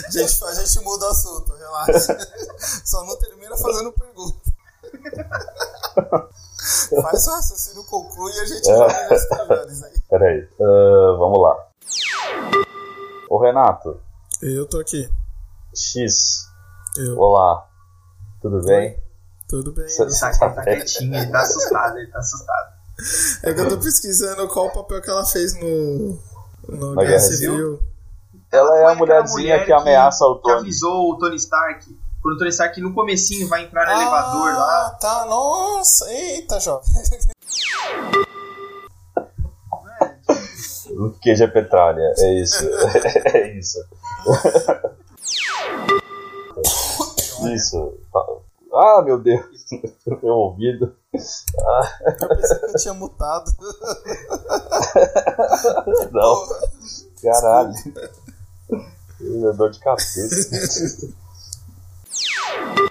[0.07, 2.19] A gente, a gente muda o assunto, relaxa.
[2.85, 4.39] Só não termina fazendo pergunta.
[7.03, 8.77] Faz o raciocínio conclui e a gente É.
[8.77, 10.01] vai escrevendo isso aí.
[10.09, 10.49] peraí.
[10.61, 11.57] Ah, vamos lá.
[13.29, 14.01] Ô Renato,
[14.43, 15.09] Eu tô aqui.
[15.75, 16.47] X.
[16.97, 17.19] Eu.
[17.19, 17.67] Olá.
[18.41, 18.99] Tudo bem?
[19.49, 19.89] Tudo bem.
[19.89, 22.73] Cê- Ele tá, ele tá quietinho, ele tá assustado, ele tá assustado.
[23.45, 26.19] É que eu tô pesquisando qual o papel que ela fez no.
[26.69, 27.83] No Na Guerra Guerra Civil.
[28.53, 30.55] Ela é a aquela mulherzinha mulher que ameaça o Que Tony.
[30.61, 31.99] avisou o Tony Stark.
[32.23, 34.87] Quando o Tony Stark no comecinho vai entrar no elevador lá.
[34.87, 35.25] Ah, tá.
[35.27, 36.91] Nossa, eita, jovem.
[40.91, 42.69] O queijo é petralha, é isso.
[43.35, 43.79] é isso.
[47.55, 47.95] Isso.
[48.73, 49.45] Ah, meu Deus.
[50.23, 50.95] Meu ouvido.
[51.13, 53.51] Eu pensei que eu tinha mutado.
[56.13, 56.47] Não.
[57.23, 57.75] Caralho.
[59.21, 61.09] Ih, Dor de cabeça.